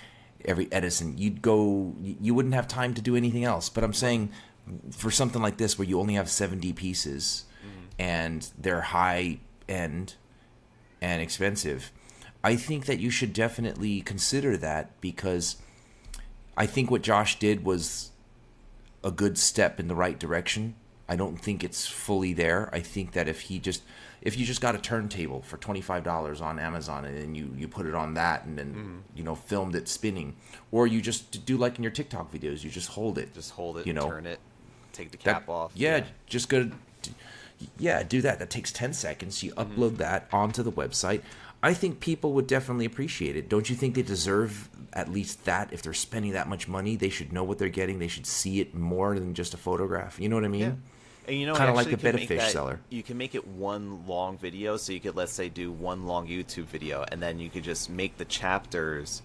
every 0.44 0.70
Edison. 0.70 1.16
You'd 1.16 1.40
go, 1.42 1.94
you 2.00 2.34
wouldn't 2.34 2.54
have 2.54 2.68
time 2.68 2.94
to 2.94 3.02
do 3.02 3.16
anything 3.16 3.44
else. 3.44 3.68
But 3.70 3.82
I'm 3.82 3.94
saying, 3.94 4.30
for 4.90 5.10
something 5.10 5.40
like 5.40 5.56
this, 5.56 5.78
where 5.78 5.88
you 5.88 5.98
only 5.98 6.14
have 6.14 6.28
70 6.28 6.72
pieces, 6.74 7.44
mm-hmm. 7.60 7.86
and 7.98 8.50
they're 8.58 8.82
high 8.82 9.38
end 9.68 10.14
and 11.00 11.20
expensive, 11.22 11.90
I 12.42 12.56
think 12.56 12.86
that 12.86 12.98
you 13.00 13.10
should 13.10 13.32
definitely 13.32 14.00
consider 14.00 14.56
that 14.58 15.00
because 15.00 15.56
I 16.56 16.66
think 16.66 16.90
what 16.90 17.02
Josh 17.02 17.38
did 17.38 17.64
was 17.64 18.10
a 19.02 19.10
good 19.10 19.36
step 19.38 19.78
in 19.80 19.88
the 19.88 19.94
right 19.94 20.18
direction. 20.18 20.74
I 21.08 21.16
don't 21.16 21.36
think 21.38 21.62
it's 21.62 21.86
fully 21.86 22.32
there. 22.32 22.70
I 22.72 22.80
think 22.80 23.12
that 23.12 23.28
if 23.28 23.42
he 23.42 23.58
just 23.58 23.82
if 24.22 24.38
you 24.38 24.46
just 24.46 24.62
got 24.62 24.74
a 24.74 24.78
turntable 24.78 25.42
for 25.42 25.58
twenty 25.58 25.82
five 25.82 26.02
dollars 26.02 26.40
on 26.40 26.58
Amazon 26.58 27.04
and 27.04 27.16
then 27.18 27.34
you 27.34 27.52
you 27.56 27.68
put 27.68 27.84
it 27.86 27.94
on 27.94 28.14
that 28.14 28.44
and 28.46 28.56
then 28.58 28.72
Mm-hmm. 28.74 28.98
you 29.14 29.22
know 29.24 29.34
filmed 29.34 29.74
it 29.74 29.86
spinning, 29.88 30.34
or 30.72 30.86
you 30.86 31.02
just 31.02 31.44
do 31.44 31.58
like 31.58 31.76
in 31.76 31.82
your 31.82 31.92
TikTok 31.92 32.32
videos, 32.32 32.64
you 32.64 32.70
just 32.70 32.88
hold 32.90 33.18
it, 33.18 33.34
Just 33.34 33.50
hold 33.52 33.76
it 33.78 33.86
you 33.86 33.92
know, 33.92 34.08
turn 34.08 34.24
it, 34.26 34.38
take 34.94 35.10
the 35.10 35.18
that- 35.18 35.24
cap 35.24 35.48
off. 35.50 35.72
Yeah, 35.74 36.04
just 36.26 36.48
go. 36.48 36.70
To, 37.02 37.10
yeah, 37.78 38.02
do 38.02 38.20
that. 38.22 38.38
That 38.38 38.50
takes 38.50 38.72
ten 38.72 38.92
seconds. 38.92 39.42
You 39.42 39.52
Mm-hmm. 39.52 39.80
upload 39.82 39.96
that 39.98 40.28
onto 40.32 40.62
the 40.62 40.72
website. 40.72 41.22
I 41.62 41.72
think 41.72 42.00
people 42.00 42.32
would 42.34 42.46
definitely 42.46 42.84
appreciate 42.84 43.36
it. 43.36 43.48
Don't 43.48 43.70
you 43.70 43.76
think 43.76 43.94
they 43.94 44.02
deserve 44.02 44.68
at 44.92 45.10
least 45.10 45.44
that? 45.46 45.72
If 45.72 45.80
they're 45.82 45.94
spending 45.94 46.32
that 46.32 46.46
much 46.48 46.68
money, 46.68 46.94
they 46.94 47.08
should 47.08 47.32
know 47.32 47.42
what 47.42 47.58
they're 47.58 47.70
getting. 47.70 47.98
They 47.98 48.08
should 48.08 48.26
see 48.26 48.60
it 48.60 48.74
more 48.74 49.18
than 49.18 49.32
just 49.32 49.54
a 49.54 49.56
photograph. 49.56 50.20
You 50.20 50.28
know 50.28 50.36
what 50.36 50.44
I 50.44 50.48
mean? 50.48 50.60
Yeah. 50.60 50.72
And 51.26 51.38
you 51.40 51.46
know, 51.46 51.54
Kinda 51.54 51.72
like 51.72 51.90
a 51.90 51.96
betta 51.96 52.18
fish 52.18 52.38
that- 52.40 52.52
seller. 52.52 52.80
You 52.90 53.02
can 53.02 53.16
make 53.16 53.34
it 53.34 53.46
one 53.48 54.06
long 54.06 54.36
video, 54.36 54.76
so 54.76 54.92
you 54.92 55.00
could 55.00 55.16
let's 55.16 55.32
say 55.32 55.48
do 55.48 55.72
one 55.72 56.04
long 56.06 56.28
YouTube 56.28 56.64
video, 56.66 57.02
and 57.10 57.22
then 57.22 57.38
you 57.38 57.48
could 57.48 57.64
just 57.64 57.88
make 57.88 58.18
the 58.18 58.26
chapters 58.26 59.22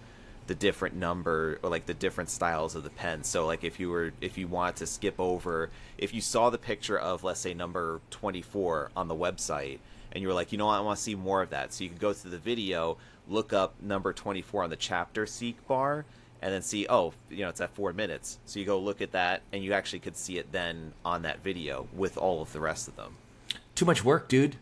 the 0.50 0.54
different 0.56 0.96
number 0.96 1.60
or 1.62 1.70
like 1.70 1.86
the 1.86 1.94
different 1.94 2.28
styles 2.28 2.74
of 2.74 2.82
the 2.82 2.90
pen. 2.90 3.22
So 3.22 3.46
like 3.46 3.62
if 3.62 3.78
you 3.78 3.88
were 3.88 4.10
if 4.20 4.36
you 4.36 4.48
want 4.48 4.74
to 4.78 4.86
skip 4.86 5.14
over, 5.20 5.70
if 5.96 6.12
you 6.12 6.20
saw 6.20 6.50
the 6.50 6.58
picture 6.58 6.98
of 6.98 7.22
let's 7.22 7.38
say 7.38 7.54
number 7.54 8.00
twenty 8.10 8.42
four 8.42 8.90
on 8.96 9.06
the 9.06 9.14
website, 9.14 9.78
and 10.10 10.20
you 10.20 10.26
were 10.26 10.34
like, 10.34 10.50
you 10.50 10.58
know, 10.58 10.66
what, 10.66 10.74
I 10.78 10.80
want 10.80 10.96
to 10.98 11.02
see 11.04 11.14
more 11.14 11.40
of 11.40 11.50
that, 11.50 11.72
so 11.72 11.84
you 11.84 11.90
could 11.90 12.00
go 12.00 12.12
to 12.12 12.28
the 12.28 12.36
video, 12.36 12.96
look 13.28 13.52
up 13.52 13.80
number 13.80 14.12
twenty 14.12 14.42
four 14.42 14.64
on 14.64 14.70
the 14.70 14.76
chapter 14.76 15.24
seek 15.24 15.64
bar, 15.68 16.04
and 16.42 16.52
then 16.52 16.62
see 16.62 16.84
oh 16.90 17.12
you 17.30 17.42
know 17.44 17.48
it's 17.48 17.60
at 17.60 17.70
four 17.70 17.92
minutes 17.92 18.40
so 18.44 18.58
you 18.58 18.66
go 18.66 18.76
look 18.80 19.00
at 19.00 19.12
that 19.12 19.42
and 19.52 19.62
you 19.62 19.72
actually 19.72 20.00
could 20.00 20.16
see 20.16 20.36
it 20.36 20.50
then 20.50 20.92
on 21.04 21.22
that 21.22 21.44
video 21.44 21.86
with 21.94 22.18
all 22.18 22.42
of 22.42 22.52
the 22.52 22.58
rest 22.60 22.88
of 22.88 22.96
them 22.96 23.14
Too 23.76 23.84
much 23.84 24.02
work, 24.04 24.26
dude. 24.28 24.56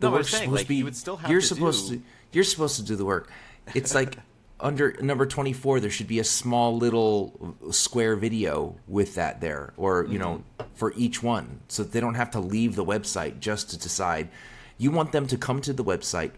The 0.00 0.08
No, 0.08 0.12
work's 0.16 0.30
saying, 0.30 0.44
supposed 0.44 0.56
like, 0.56 0.64
to 0.64 0.68
be. 0.68 0.76
you 0.76 0.84
would 0.84 0.96
still 0.96 1.16
have 1.18 1.30
you're 1.30 1.42
supposed 1.42 1.90
do- 1.90 1.96
to. 1.98 2.02
You're 2.32 2.44
supposed 2.44 2.76
to 2.76 2.82
do 2.82 2.96
the 2.96 3.04
work. 3.04 3.30
It's 3.74 3.94
like 3.94 4.16
under 4.60 4.92
number 5.00 5.26
twenty 5.26 5.52
four. 5.52 5.80
There 5.80 5.90
should 5.90 6.06
be 6.08 6.18
a 6.18 6.24
small 6.24 6.76
little 6.76 7.56
square 7.70 8.16
video 8.16 8.76
with 8.86 9.14
that 9.16 9.40
there, 9.40 9.72
or 9.76 10.04
you 10.06 10.18
know, 10.18 10.42
Mm-hmm. 10.58 10.74
for 10.74 10.92
each 10.96 11.22
one, 11.22 11.60
so 11.68 11.82
they 11.84 12.00
don't 12.00 12.14
have 12.14 12.30
to 12.32 12.40
leave 12.40 12.74
the 12.76 12.84
website 12.84 13.40
just 13.40 13.70
to 13.70 13.78
decide. 13.78 14.28
You 14.78 14.90
want 14.90 15.12
them 15.12 15.26
to 15.28 15.36
come 15.36 15.60
to 15.62 15.72
the 15.72 15.84
website, 15.84 16.32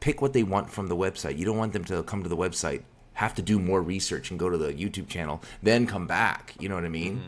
pick 0.00 0.22
what 0.22 0.32
they 0.32 0.42
want 0.42 0.70
from 0.70 0.88
the 0.88 0.96
website. 0.96 1.38
You 1.38 1.44
don't 1.44 1.58
want 1.58 1.72
them 1.72 1.84
to 1.86 2.02
come 2.04 2.22
to 2.22 2.28
the 2.28 2.36
website, 2.36 2.82
have 3.14 3.34
to 3.34 3.42
do 3.42 3.58
more 3.58 3.82
research 3.82 4.30
and 4.30 4.38
go 4.40 4.48
to 4.48 4.56
the 4.56 4.72
YouTube 4.72 5.08
channel, 5.08 5.42
then 5.62 5.86
come 5.86 6.06
back. 6.06 6.54
You 6.58 6.68
know 6.68 6.74
what 6.74 6.84
I 6.84 6.88
mean? 6.88 7.22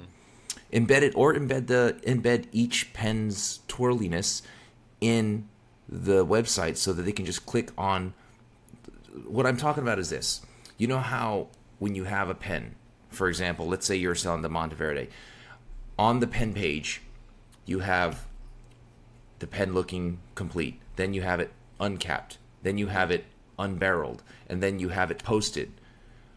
embed 0.72 1.02
it 1.02 1.12
or 1.14 1.34
embed 1.34 1.66
the 1.68 2.00
embed 2.04 2.46
each 2.50 2.92
pen's 2.94 3.60
twirliness 3.68 4.42
in 5.00 5.46
the 5.88 6.24
website 6.26 6.76
so 6.76 6.92
that 6.92 7.02
they 7.02 7.12
can 7.12 7.24
just 7.26 7.44
click 7.46 7.70
on 7.78 8.12
what 9.26 9.46
I'm 9.46 9.56
talking 9.56 9.82
about 9.82 9.98
is 9.98 10.10
this. 10.10 10.40
You 10.76 10.86
know 10.86 10.98
how 10.98 11.48
when 11.78 11.94
you 11.94 12.04
have 12.04 12.28
a 12.28 12.34
pen, 12.34 12.74
for 13.10 13.28
example, 13.28 13.66
let's 13.66 13.86
say 13.86 13.96
you're 13.96 14.14
selling 14.14 14.42
the 14.42 14.48
Monteverde, 14.48 15.08
on 15.98 16.20
the 16.20 16.26
pen 16.26 16.52
page, 16.52 17.02
you 17.64 17.80
have 17.80 18.26
the 19.38 19.46
pen 19.46 19.72
looking 19.72 20.18
complete. 20.34 20.80
Then 20.96 21.14
you 21.14 21.22
have 21.22 21.40
it 21.40 21.52
uncapped. 21.80 22.38
Then 22.62 22.78
you 22.78 22.88
have 22.88 23.10
it 23.10 23.24
unbarreled. 23.58 24.22
And 24.48 24.62
then 24.62 24.78
you 24.78 24.88
have 24.90 25.10
it 25.10 25.22
posted. 25.22 25.72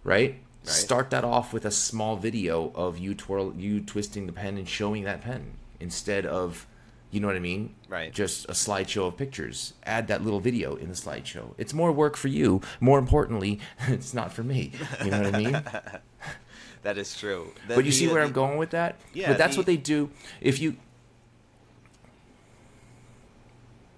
Right? 0.03 0.39
Right. 0.65 0.69
Start 0.69 1.09
that 1.11 1.23
off 1.23 1.53
with 1.53 1.65
a 1.65 1.71
small 1.71 2.17
video 2.17 2.71
of 2.75 2.97
you 2.97 3.15
twirl 3.15 3.53
you 3.55 3.80
twisting 3.80 4.25
the 4.25 4.34
pen 4.34 4.57
and 4.57 4.67
showing 4.67 5.03
that 5.03 5.21
pen 5.21 5.53
instead 5.80 6.25
of 6.25 6.67
you 7.12 7.20
know 7.20 7.28
what 7.28 7.36
I 7.36 7.39
mean? 7.39 7.74
Right. 7.88 8.12
Just 8.14 8.45
a 8.45 8.53
slideshow 8.53 9.08
of 9.08 9.18
pictures. 9.18 9.74
Add 9.86 10.08
that 10.10 10.24
little 10.24 10.39
video 10.39 10.76
in 10.76 10.89
the 10.89 10.95
slideshow. 10.95 11.53
It's 11.58 11.74
more 11.74 11.91
work 11.91 12.18
for 12.18 12.28
you. 12.28 12.62
More 12.82 12.99
importantly, 12.99 13.60
it's 13.88 14.14
not 14.14 14.34
for 14.34 14.43
me. 14.43 14.72
You 15.03 15.12
know 15.12 15.22
what 15.22 15.36
I 15.36 15.38
mean? 15.38 15.51
that 16.84 16.97
is 16.97 17.18
true 17.18 17.53
The- 17.68 17.76
But 17.76 17.86
you 17.86 17.91
the- 17.91 17.97
see 17.97 18.08
where 18.08 18.22
the- 18.22 18.28
I'm 18.28 18.34
going 18.34 18.58
with 18.58 18.72
that? 18.72 18.99
Yeah, 19.14 19.30
But 19.30 19.38
that's 19.38 19.55
what 19.58 19.66
they 19.66 19.78
do. 19.78 20.10
If 20.41 20.60
you 20.60 20.76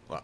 well, 0.07 0.23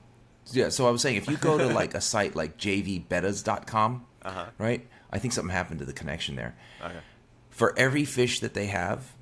Yeah, 0.51 0.69
so 0.69 0.87
I 0.87 0.91
was 0.91 1.01
saying 1.01 1.17
if 1.17 1.27
you 1.27 1.37
go 1.37 1.57
to 1.57 1.67
like 1.67 1.93
a 1.93 2.01
site 2.01 2.35
like 2.35 2.57
jvbetas.com, 2.57 4.05
Uh-huh. 4.23 4.45
right? 4.57 4.87
I 5.11 5.19
think 5.19 5.33
something 5.33 5.53
happened 5.53 5.79
to 5.79 5.85
the 5.85 5.93
connection 5.93 6.35
there. 6.35 6.55
okay. 6.83 6.99
For 7.49 7.73
every 7.77 8.03
fish 8.03 8.41
that 8.41 8.53
they 8.53 8.65
have, 8.67 9.13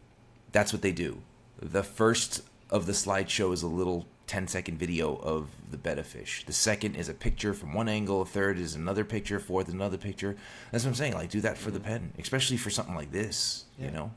that's 0.51 0.73
what 0.73 0.81
they 0.81 0.91
do. 0.91 1.21
The 1.61 1.83
first 1.83 2.41
of 2.73 2.87
the 2.87 2.91
slideshow 2.91 3.53
is 3.53 3.61
a 3.61 3.67
little 3.67 4.07
10 4.25 4.47
second 4.47 4.79
video 4.79 5.15
of 5.17 5.47
the 5.69 5.77
betta 5.77 6.03
fish. 6.03 6.43
The 6.47 6.53
second 6.53 6.95
is 6.95 7.07
a 7.07 7.13
picture 7.13 7.53
from 7.53 7.73
one 7.73 7.87
angle, 7.87 8.23
a 8.23 8.25
third 8.25 8.57
is 8.57 8.73
another 8.73 9.05
picture, 9.05 9.39
fourth 9.39 9.69
another 9.69 9.97
picture. 9.97 10.35
That's 10.71 10.83
what 10.83 10.89
I'm 10.89 10.95
saying. 10.95 11.13
Like 11.13 11.29
do 11.29 11.39
that 11.41 11.57
for 11.57 11.69
the 11.69 11.79
pen, 11.79 12.13
especially 12.17 12.57
for 12.57 12.71
something 12.71 12.95
like 12.95 13.11
this, 13.11 13.65
you 13.77 13.91
know? 13.91 14.11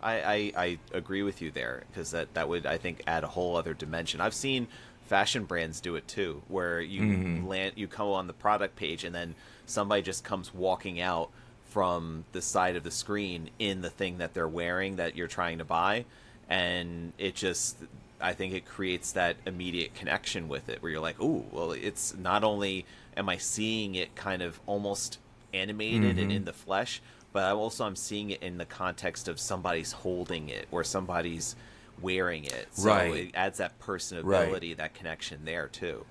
I, 0.00 0.12
I, 0.20 0.52
I 0.56 0.78
agree 0.92 1.24
with 1.24 1.42
you 1.42 1.50
there 1.50 1.82
because 1.90 2.12
that, 2.12 2.32
that 2.34 2.48
would 2.48 2.64
I 2.64 2.78
think 2.78 3.02
add 3.08 3.24
a 3.24 3.28
whole 3.28 3.56
other 3.56 3.74
dimension. 3.74 4.20
I've 4.20 4.34
seen 4.34 4.68
fashion 5.06 5.44
brands 5.44 5.80
do 5.80 5.96
it 5.96 6.06
too, 6.06 6.42
where 6.46 6.80
you 6.80 7.00
Mm-hmm. 7.00 7.46
land 7.46 7.72
you 7.74 7.88
come 7.88 8.08
on 8.08 8.28
the 8.28 8.32
product 8.32 8.76
page 8.76 9.02
and 9.02 9.14
then 9.14 9.34
somebody 9.64 10.02
just 10.02 10.22
comes 10.22 10.54
walking 10.54 11.00
out 11.00 11.30
from 11.64 12.24
the 12.32 12.40
side 12.42 12.76
of 12.76 12.84
the 12.84 12.90
screen 12.90 13.50
in 13.58 13.80
the 13.82 13.90
thing 13.90 14.18
that 14.18 14.32
they're 14.32 14.46
wearing 14.46 14.96
that 14.96 15.16
you're 15.16 15.26
trying 15.26 15.58
to 15.58 15.64
buy, 15.64 16.04
and 16.48 17.12
it 17.18 17.34
just 17.34 17.76
I 18.20 18.32
think 18.32 18.54
it 18.54 18.64
creates 18.64 19.12
that 19.12 19.36
immediate 19.46 19.94
connection 19.94 20.48
with 20.48 20.68
it 20.68 20.82
where 20.82 20.90
you're 20.90 21.00
like, 21.00 21.20
ooh, 21.20 21.44
well, 21.50 21.72
it's 21.72 22.16
not 22.16 22.44
only 22.44 22.86
am 23.16 23.28
I 23.28 23.36
seeing 23.36 23.94
it 23.94 24.14
kind 24.14 24.42
of 24.42 24.58
almost 24.66 25.18
animated 25.52 26.10
and 26.10 26.18
mm-hmm. 26.18 26.30
in 26.30 26.44
the 26.44 26.52
flesh, 26.52 27.02
but 27.32 27.44
I 27.44 27.50
also 27.50 27.84
I'm 27.84 27.96
seeing 27.96 28.30
it 28.30 28.42
in 28.42 28.58
the 28.58 28.64
context 28.64 29.28
of 29.28 29.38
somebody's 29.38 29.92
holding 29.92 30.48
it 30.48 30.66
or 30.70 30.84
somebody's 30.84 31.56
wearing 32.00 32.44
it. 32.44 32.68
So 32.72 32.88
Right. 32.88 33.14
it 33.14 33.30
adds 33.34 33.58
that 33.58 33.78
personability, 33.80 34.76
that 34.76 34.94
connection 34.94 35.44
there 35.44 35.68
too. 35.68 36.06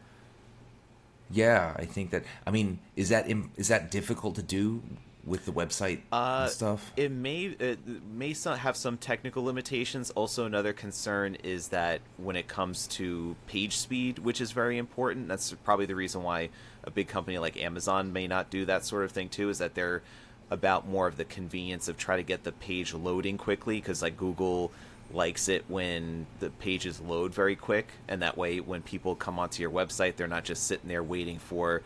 Yeah, 1.32 1.74
I 1.76 1.86
think 1.86 2.12
that 2.12 2.24
I 2.46 2.52
mean, 2.52 2.80
is 2.96 3.10
that 3.10 3.26
is 3.58 3.68
that 3.70 3.90
difficult 3.90 4.36
to 4.36 4.44
do 4.44 4.84
with 5.26 5.46
the 5.46 5.52
website 5.52 6.02
Uh, 6.12 6.48
stuff? 6.48 6.92
It 6.96 7.12
may 7.12 7.46
it 7.46 7.80
may 8.14 8.34
have 8.34 8.78
some 8.78 8.98
technical 8.98 9.44
limitations. 9.44 10.12
Also, 10.12 10.46
another 10.46 10.74
concern 10.74 11.36
is 11.44 11.70
that 11.70 12.02
when 12.18 12.36
it 12.36 12.48
comes 12.48 12.88
to 12.88 13.36
page 13.48 13.78
speed, 13.78 14.20
which 14.20 14.40
is 14.40 14.52
very 14.52 14.78
important, 14.78 15.28
that's 15.28 15.54
probably 15.64 15.86
the 15.86 15.96
reason 15.96 16.24
why 16.24 16.50
a 16.84 16.92
big 16.92 17.08
company 17.08 17.38
like 17.40 17.58
Amazon 17.58 18.14
may 18.14 18.28
not 18.28 18.50
do 18.50 18.66
that 18.66 18.86
sort 18.86 19.04
of 19.04 19.12
thing 19.12 19.30
too. 19.30 19.50
Is 19.50 19.58
that 19.58 19.74
they're 19.74 20.04
about 20.52 20.88
more 20.88 21.08
of 21.08 21.18
the 21.18 21.26
convenience 21.26 21.88
of 21.88 21.98
try 21.98 22.18
to 22.18 22.24
get 22.24 22.44
the 22.44 22.52
page 22.52 22.94
loading 22.94 23.38
quickly 23.38 23.78
because 23.78 24.02
like 24.02 24.16
Google 24.16 24.72
likes 25.12 25.50
it 25.50 25.66
when 25.68 26.26
the 26.40 26.50
pages 26.50 27.00
load 27.00 27.34
very 27.34 27.56
quick 27.56 27.88
and 28.08 28.22
that 28.22 28.38
way 28.38 28.60
when 28.60 28.82
people 28.82 29.16
come 29.16 29.40
onto 29.40 29.62
your 29.62 29.72
website 29.72 30.16
they're 30.16 30.28
not 30.28 30.44
just 30.44 30.64
sitting 30.64 30.90
there 30.90 31.04
waiting 31.04 31.38
for 31.38 31.82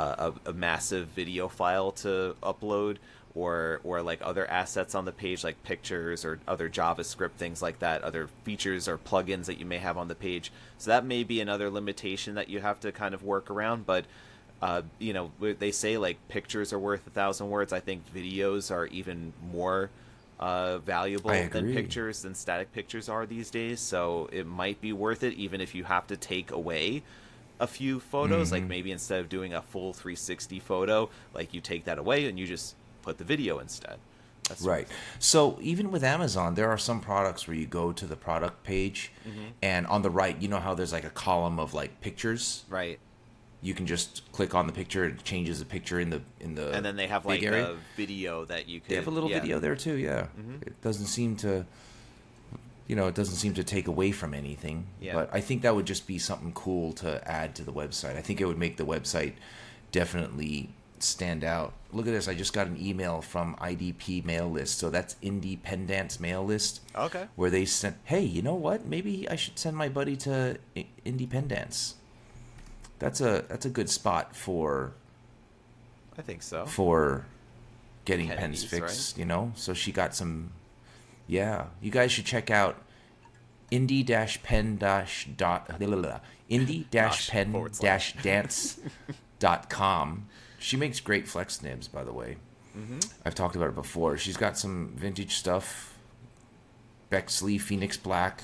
a, 0.00 0.50
a, 0.50 0.52
massive 0.52 1.08
video 1.08 1.48
file 1.48 1.92
to 1.92 2.34
upload 2.42 2.96
or 3.34 3.80
or 3.84 4.02
like 4.02 4.20
other 4.22 4.46
assets 4.50 4.94
on 4.94 5.04
the 5.04 5.12
page 5.12 5.44
like 5.44 5.62
pictures 5.62 6.24
or 6.24 6.40
other 6.48 6.68
javascript 6.68 7.32
things 7.32 7.62
like 7.62 7.78
that 7.78 8.02
other 8.02 8.28
features 8.44 8.88
or 8.88 8.98
plugins 8.98 9.46
that 9.46 9.58
you 9.58 9.66
may 9.66 9.78
have 9.78 9.96
on 9.96 10.08
the 10.08 10.14
page. 10.14 10.52
So 10.78 10.90
that 10.90 11.04
may 11.04 11.22
be 11.22 11.40
another 11.40 11.70
limitation 11.70 12.34
that 12.34 12.48
you 12.48 12.60
have 12.60 12.80
to 12.80 12.92
kind 12.92 13.14
of 13.14 13.22
work 13.22 13.50
around 13.50 13.86
but 13.86 14.04
uh, 14.62 14.82
you 14.98 15.12
know 15.12 15.30
they 15.40 15.70
say 15.70 15.96
like 15.96 16.16
pictures 16.28 16.72
are 16.72 16.78
worth 16.78 17.06
a 17.06 17.10
thousand 17.10 17.48
words. 17.48 17.72
I 17.72 17.80
think 17.80 18.02
videos 18.14 18.70
are 18.70 18.86
even 18.86 19.32
more 19.52 19.90
uh, 20.38 20.78
valuable 20.78 21.30
than 21.30 21.72
pictures 21.72 22.22
than 22.22 22.34
static 22.34 22.72
pictures 22.72 23.08
are 23.08 23.26
these 23.26 23.50
days. 23.50 23.80
So 23.80 24.28
it 24.32 24.46
might 24.46 24.80
be 24.80 24.92
worth 24.92 25.22
it 25.22 25.34
even 25.34 25.60
if 25.60 25.74
you 25.74 25.84
have 25.84 26.06
to 26.08 26.16
take 26.16 26.50
away 26.50 27.02
a 27.60 27.66
few 27.66 28.00
photos 28.00 28.46
Mm-hmm. 28.48 28.54
like 28.54 28.64
maybe 28.64 28.90
instead 28.90 29.20
of 29.20 29.28
doing 29.28 29.52
a 29.54 29.62
full 29.62 29.92
360 29.92 30.58
photo 30.60 31.08
like 31.34 31.54
you 31.54 31.60
take 31.60 31.84
that 31.84 31.98
away 31.98 32.26
and 32.26 32.38
you 32.38 32.46
just 32.46 32.74
put 33.02 33.18
the 33.18 33.24
video 33.24 33.58
instead 33.58 33.98
that's 34.48 34.62
Right. 34.62 34.88
So 35.20 35.58
even 35.60 35.92
with 35.92 36.02
Amazon, 36.02 36.54
there 36.56 36.68
are 36.70 36.78
some 36.78 37.00
products 37.00 37.46
where 37.46 37.56
you 37.56 37.66
go 37.66 37.92
to 37.92 38.04
the 38.04 38.16
product 38.16 38.64
page, 38.64 39.12
Mm-hmm. 39.28 39.44
and 39.62 39.86
on 39.86 40.02
the 40.02 40.10
right, 40.10 40.36
you 40.42 40.48
know 40.48 40.58
how 40.58 40.74
there's 40.74 40.92
like 40.92 41.04
a 41.04 41.10
column 41.10 41.60
of 41.60 41.72
like 41.72 42.00
pictures. 42.00 42.64
right 42.68 42.98
You 43.62 43.74
can 43.74 43.86
just 43.86 44.22
click 44.32 44.52
on 44.54 44.66
the 44.66 44.72
picture; 44.72 45.04
it 45.04 45.22
changes 45.22 45.60
the 45.60 45.66
picture 45.66 46.00
in 46.00 46.10
the 46.10 46.20
in 46.40 46.56
the. 46.56 46.72
and 46.72 46.84
then 46.84 46.96
they 46.96 47.06
have 47.06 47.24
like 47.26 47.44
area. 47.44 47.70
a 47.72 47.76
video 47.96 48.44
that 48.46 48.68
you 48.68 48.80
could 48.80 48.88
They 48.90 48.96
have 48.96 49.06
a 49.06 49.10
little 49.10 49.30
yeah. 49.30 49.36
Mm-hmm. 49.36 49.46
video 49.46 49.58
there 49.60 49.76
too. 49.76 49.94
Yeah. 49.96 50.26
It 50.66 50.80
doesn't 50.82 51.06
seem 51.06 51.36
to. 51.44 51.64
You 52.90 52.96
know, 52.96 53.06
it 53.06 53.14
doesn't 53.14 53.36
seem 53.36 53.54
to 53.54 53.62
take 53.62 53.86
away 53.86 54.10
from 54.10 54.34
anything. 54.34 54.88
Yeah. 55.00 55.14
But 55.14 55.30
I 55.32 55.40
think 55.40 55.62
that 55.62 55.76
would 55.76 55.86
just 55.86 56.08
be 56.08 56.18
something 56.18 56.50
cool 56.54 56.92
to 56.94 57.22
add 57.30 57.54
to 57.54 57.62
the 57.62 57.72
website. 57.72 58.16
I 58.16 58.20
think 58.20 58.40
it 58.40 58.46
would 58.46 58.58
make 58.58 58.78
the 58.78 58.84
website 58.84 59.34
definitely 59.92 60.70
stand 60.98 61.44
out. 61.44 61.72
Look 61.92 62.08
at 62.08 62.10
this. 62.10 62.26
I 62.26 62.34
just 62.34 62.52
got 62.52 62.66
an 62.66 62.76
email 62.84 63.22
from 63.22 63.54
IDP 63.60 64.24
mail 64.24 64.50
list. 64.50 64.80
So 64.80 64.90
that's 64.90 65.14
Independence 65.22 66.18
mail 66.18 66.44
list. 66.44 66.80
Okay. 66.96 67.28
Where 67.36 67.48
they 67.48 67.64
sent, 67.64 67.96
hey, 68.06 68.22
you 68.22 68.42
know 68.42 68.56
what? 68.56 68.84
Maybe 68.84 69.28
I 69.28 69.36
should 69.36 69.56
send 69.56 69.76
my 69.76 69.88
buddy 69.88 70.16
to 70.16 70.58
I- 70.76 70.86
Independence. 71.04 71.94
That's 72.98 73.20
a 73.20 73.44
that's 73.48 73.66
a 73.66 73.70
good 73.70 73.88
spot 73.88 74.34
for 74.34 74.94
I 76.18 76.22
think 76.22 76.42
so. 76.42 76.66
for 76.66 77.24
getting 78.04 78.26
Kennedys, 78.26 78.64
pens 78.64 78.64
fixed, 78.64 79.16
you 79.16 79.26
know? 79.26 79.52
So 79.54 79.74
she 79.74 79.92
got 79.92 80.12
some 80.12 80.50
Yeah. 81.30 81.66
You 81.80 81.90
guys 81.92 82.10
should 82.10 82.24
check 82.24 82.50
out 82.50 82.82
indie 83.70 84.04
dash 84.04 84.42
pen 84.42 84.76
dash 84.76 85.28
dot 85.36 85.68
indie 85.78 86.90
dash 86.90 87.30
pen 87.30 87.70
dash 87.80 88.14
dance 88.14 88.80
dot 89.38 89.70
com. 89.70 90.26
She 90.58 90.76
makes 90.76 90.98
great 90.98 91.28
flex 91.28 91.62
nibs, 91.62 91.86
by 91.86 92.02
the 92.02 92.12
way. 92.12 92.36
I've 93.24 93.34
talked 93.34 93.56
about 93.56 93.68
it 93.68 93.74
before. 93.74 94.16
She's 94.16 94.36
got 94.36 94.58
some 94.58 94.94
vintage 94.96 95.34
stuff. 95.36 95.98
Bexley 97.10 97.58
Phoenix 97.58 97.96
Black, 97.96 98.42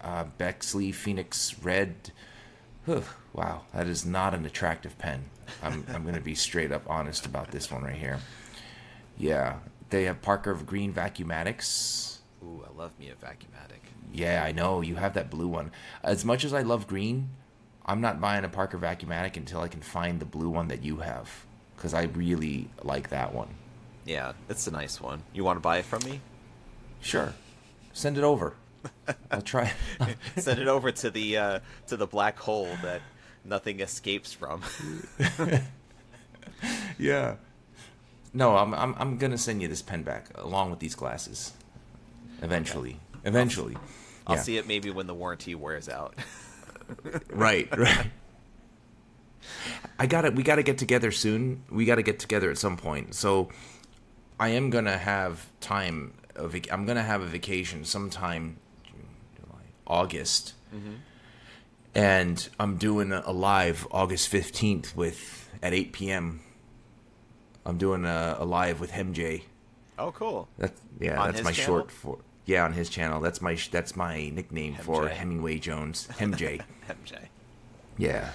uh, 0.00 0.24
Bexley 0.38 0.92
Phoenix 0.92 1.56
Red. 1.62 2.12
Whew, 2.84 3.04
wow, 3.32 3.62
that 3.74 3.86
is 3.86 4.04
not 4.04 4.34
an 4.34 4.44
attractive 4.46 4.96
pen. 4.98 5.24
I'm 5.62 5.84
I'm 5.92 6.04
gonna 6.04 6.20
be 6.20 6.34
straight 6.34 6.72
up 6.72 6.82
honest 6.88 7.26
about 7.26 7.50
this 7.50 7.70
one 7.70 7.82
right 7.82 7.96
here. 7.96 8.20
Yeah, 9.18 9.56
they 9.90 10.04
have 10.04 10.22
Parker 10.22 10.50
of 10.50 10.66
Green 10.66 10.92
Vacuumatics. 10.92 12.18
Ooh, 12.42 12.64
I 12.66 12.78
love 12.78 12.98
me 12.98 13.10
a 13.10 13.14
vacuumatic. 13.14 13.80
Yeah, 14.12 14.42
I 14.44 14.52
know 14.52 14.80
you 14.80 14.96
have 14.96 15.14
that 15.14 15.30
blue 15.30 15.48
one. 15.48 15.70
As 16.02 16.24
much 16.24 16.44
as 16.44 16.52
I 16.54 16.62
love 16.62 16.86
green, 16.86 17.30
I'm 17.84 18.00
not 18.00 18.20
buying 18.20 18.44
a 18.44 18.48
Parker 18.48 18.78
Vacuumatic 18.78 19.36
until 19.36 19.60
I 19.60 19.68
can 19.68 19.82
find 19.82 20.20
the 20.20 20.24
blue 20.24 20.48
one 20.48 20.68
that 20.68 20.84
you 20.84 20.98
have, 20.98 21.28
because 21.76 21.94
I 21.94 22.04
really 22.04 22.68
like 22.82 23.10
that 23.10 23.34
one. 23.34 23.48
Yeah, 24.04 24.32
it's 24.48 24.66
a 24.66 24.70
nice 24.70 25.00
one. 25.00 25.22
You 25.32 25.44
want 25.44 25.56
to 25.56 25.60
buy 25.60 25.78
it 25.78 25.84
from 25.84 26.02
me? 26.04 26.20
Sure, 27.00 27.34
send 27.92 28.18
it 28.18 28.24
over. 28.24 28.54
I'll 29.30 29.42
try. 29.42 29.72
Send 30.38 30.58
it 30.58 30.66
over 30.66 30.90
to 30.90 31.10
the 31.10 31.36
uh, 31.36 31.60
to 31.88 31.98
the 31.98 32.06
black 32.06 32.38
hole 32.38 32.68
that 32.82 33.02
nothing 33.44 33.80
escapes 33.80 34.32
from. 34.32 34.62
yeah. 36.98 37.36
No, 38.32 38.56
I'm 38.56 38.74
I'm 38.74 38.94
I'm 38.98 39.18
gonna 39.18 39.38
send 39.38 39.60
you 39.62 39.68
this 39.68 39.82
pen 39.82 40.02
back 40.02 40.28
along 40.36 40.70
with 40.70 40.78
these 40.78 40.94
glasses. 40.94 41.52
Eventually, 42.42 42.98
eventually. 43.24 43.76
I'll 44.26 44.36
Yeah. 44.36 44.42
see 44.42 44.56
it 44.56 44.66
maybe 44.68 44.90
when 44.90 45.06
the 45.06 45.14
warranty 45.14 45.54
wears 45.54 45.88
out. 45.88 46.14
Right, 47.30 47.68
right. 47.76 48.06
I 49.98 50.06
got 50.06 50.24
it. 50.24 50.34
We 50.34 50.42
got 50.42 50.56
to 50.56 50.62
get 50.62 50.78
together 50.78 51.10
soon. 51.10 51.62
We 51.70 51.84
got 51.84 51.96
to 51.96 52.02
get 52.02 52.18
together 52.18 52.50
at 52.50 52.58
some 52.58 52.76
point. 52.76 53.14
So, 53.14 53.48
I 54.38 54.48
am 54.50 54.70
gonna 54.70 54.98
have 54.98 55.46
time. 55.60 56.14
Of, 56.36 56.56
I'm 56.70 56.86
gonna 56.86 57.02
have 57.02 57.22
a 57.22 57.26
vacation 57.26 57.84
sometime, 57.84 58.56
June, 58.84 59.06
July, 59.36 59.62
August, 59.86 60.54
mm-hmm. 60.74 60.94
and 61.94 62.48
I'm 62.58 62.76
doing 62.76 63.12
a, 63.12 63.22
a 63.26 63.32
live 63.32 63.86
August 63.90 64.32
15th 64.32 64.96
with 64.96 65.48
at 65.62 65.74
8 65.74 65.92
p.m. 65.92 66.40
I'm 67.66 67.78
doing 67.78 68.04
a, 68.04 68.36
a 68.38 68.44
live 68.44 68.80
with 68.80 68.92
MJ. 68.92 69.42
oh, 69.98 70.12
cool. 70.12 70.48
That's 70.58 70.80
yeah, 70.98 71.20
On 71.20 71.30
that's 71.32 71.42
my 71.44 71.52
channel? 71.52 71.78
short 71.80 71.90
for 71.90 72.18
yeah 72.46 72.64
on 72.64 72.72
his 72.72 72.88
channel. 72.88 73.20
That's 73.20 73.40
my 73.40 73.56
that's 73.70 73.96
my 73.96 74.30
nickname 74.30 74.76
for 74.76 75.08
Hemingway 75.08 75.58
Jones. 75.58 76.08
MJ. 76.18 76.62
MJ. 76.88 77.18
yeah. 77.98 78.30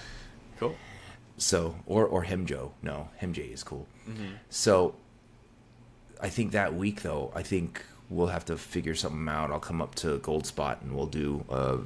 Cool. 0.60 0.76
So 1.38 1.76
or 1.86 2.06
or 2.06 2.24
Hemjo. 2.24 2.72
No, 2.82 3.10
Hemj 3.22 3.52
is 3.54 3.64
cool. 3.64 3.88
Mm-hmm. 4.08 4.36
So 4.50 4.96
I 6.22 6.30
think 6.30 6.52
that 6.52 6.74
week 6.76 7.02
though, 7.02 7.32
I 7.36 7.42
think 7.42 7.84
we'll 8.10 8.28
have 8.28 8.46
to 8.46 8.58
figure 8.58 8.96
something 8.96 9.28
out. 9.28 9.52
I'll 9.52 9.60
come 9.60 9.82
up 9.82 9.96
to 9.96 10.20
Goldspot 10.20 10.82
and 10.82 10.96
we'll 10.96 11.08
do 11.08 11.44
uh, 11.50 11.78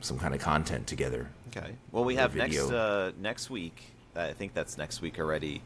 some 0.00 0.18
kind 0.18 0.34
of 0.34 0.40
content 0.40 0.86
together. 0.86 1.28
Okay. 1.48 1.72
Well, 1.92 2.04
we 2.04 2.14
have 2.16 2.34
next 2.34 2.58
uh, 2.70 3.12
next 3.20 3.50
week. 3.50 3.90
I 4.16 4.32
think 4.32 4.54
that's 4.54 4.78
next 4.78 5.02
week 5.02 5.18
already. 5.18 5.60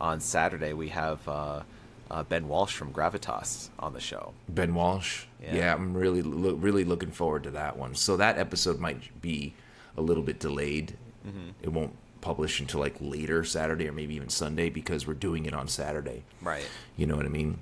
On 0.00 0.20
Saturday, 0.20 0.72
we 0.72 0.88
have 0.88 1.26
uh, 1.28 1.62
uh, 2.10 2.22
Ben 2.24 2.48
Walsh 2.48 2.74
from 2.74 2.92
Gravitas 2.92 3.68
on 3.78 3.92
the 3.92 4.00
show. 4.00 4.32
Ben 4.48 4.74
Walsh. 4.74 5.24
Yeah. 5.42 5.54
Yeah, 5.54 5.74
I'm 5.74 5.94
really 5.96 6.22
lo- 6.22 6.54
really 6.54 6.84
looking 6.84 7.10
forward 7.10 7.44
to 7.44 7.50
that 7.52 7.76
one. 7.76 7.94
So 7.94 8.16
that 8.16 8.38
episode 8.38 8.78
might 8.80 9.20
be 9.20 9.54
a 9.96 10.02
little 10.02 10.22
bit 10.22 10.38
delayed. 10.40 10.96
Mm-hmm. 11.26 11.50
It 11.62 11.72
won't 11.72 11.94
publish 12.20 12.58
until 12.60 12.80
like 12.80 12.96
later 13.00 13.44
Saturday 13.44 13.86
or 13.86 13.92
maybe 13.92 14.14
even 14.14 14.28
Sunday 14.30 14.70
because 14.70 15.06
we're 15.06 15.14
doing 15.14 15.46
it 15.46 15.54
on 15.54 15.68
Saturday. 15.68 16.24
Right. 16.40 16.66
You 16.96 17.06
know 17.06 17.16
what 17.16 17.26
I 17.26 17.30
mean? 17.30 17.58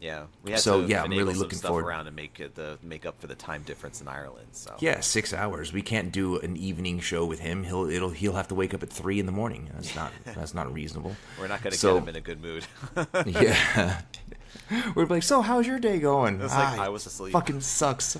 Yeah. 0.00 0.24
We 0.42 0.52
had 0.52 0.60
So, 0.60 0.80
to 0.82 0.88
yeah, 0.88 1.02
I'm 1.02 1.10
really 1.10 1.34
looking 1.34 1.58
stuff 1.58 1.68
forward- 1.68 1.84
around 1.84 2.06
to 2.06 2.10
make 2.10 2.40
it 2.40 2.54
the 2.54 2.78
make 2.82 3.04
up 3.04 3.20
for 3.20 3.26
the 3.26 3.34
time 3.34 3.62
difference 3.64 4.00
in 4.00 4.08
Ireland. 4.08 4.48
So 4.52 4.74
Yeah, 4.80 5.00
six 5.00 5.34
hours. 5.34 5.72
We 5.74 5.82
can't 5.82 6.10
do 6.10 6.38
an 6.38 6.56
evening 6.56 7.00
show 7.00 7.26
with 7.26 7.40
him. 7.40 7.64
He'll 7.64 7.88
it'll 7.90 8.10
he'll 8.10 8.32
have 8.34 8.48
to 8.48 8.54
wake 8.54 8.72
up 8.72 8.82
at 8.82 8.90
three 8.90 9.20
in 9.20 9.26
the 9.26 9.32
morning. 9.32 9.68
That's 9.74 9.94
not 10.00 10.12
that's 10.24 10.54
not 10.54 10.72
reasonable. 10.72 11.16
we're 11.38 11.48
not 11.48 11.62
going 11.62 11.72
to 11.72 11.78
So- 11.78 11.94
get 11.94 12.02
him 12.04 12.08
in 12.08 12.16
a 12.16 12.20
good 12.22 12.40
mood. 12.42 12.64
yeah. 13.26 14.00
We're 14.94 15.06
like, 15.06 15.24
so 15.24 15.42
how's 15.42 15.66
your 15.66 15.78
day 15.80 15.98
going? 15.98 16.40
It's 16.40 16.54
like, 16.54 16.78
"Ah, 16.78 16.84
I 16.84 16.88
was 16.90 17.04
asleep." 17.04 17.32
Fucking 17.32 17.60
sucks. 17.60 18.16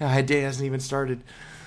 My 0.00 0.20
day 0.22 0.40
hasn't 0.40 0.66
even 0.66 0.80
started. 0.80 1.22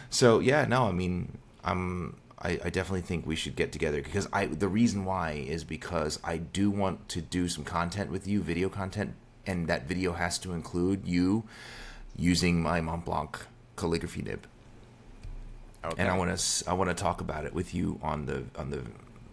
So 0.09 0.39
yeah, 0.39 0.65
no, 0.65 0.83
I 0.87 0.91
mean, 0.91 1.37
I'm. 1.63 2.17
I, 2.39 2.59
I 2.65 2.69
definitely 2.69 3.01
think 3.01 3.25
we 3.25 3.35
should 3.35 3.55
get 3.55 3.71
together 3.71 4.01
because 4.01 4.27
I. 4.33 4.47
The 4.47 4.67
reason 4.67 5.05
why 5.05 5.31
is 5.31 5.63
because 5.63 6.19
I 6.23 6.37
do 6.37 6.69
want 6.69 7.07
to 7.09 7.21
do 7.21 7.47
some 7.47 7.63
content 7.63 8.11
with 8.11 8.27
you, 8.27 8.41
video 8.41 8.67
content, 8.67 9.13
and 9.45 9.67
that 9.67 9.87
video 9.87 10.13
has 10.13 10.37
to 10.39 10.51
include 10.51 11.07
you 11.07 11.43
using 12.17 12.61
my 12.61 12.81
Montblanc 12.81 13.35
calligraphy 13.75 14.21
nib. 14.21 14.47
okay. 15.83 15.95
and 16.01 16.09
I 16.09 16.17
want 16.17 16.37
to 16.37 16.69
I 16.69 16.73
want 16.73 16.89
to 16.89 16.95
talk 16.95 17.21
about 17.21 17.45
it 17.45 17.53
with 17.53 17.73
you 17.73 17.99
on 18.03 18.25
the 18.25 18.43
on 18.57 18.69
the 18.69 18.83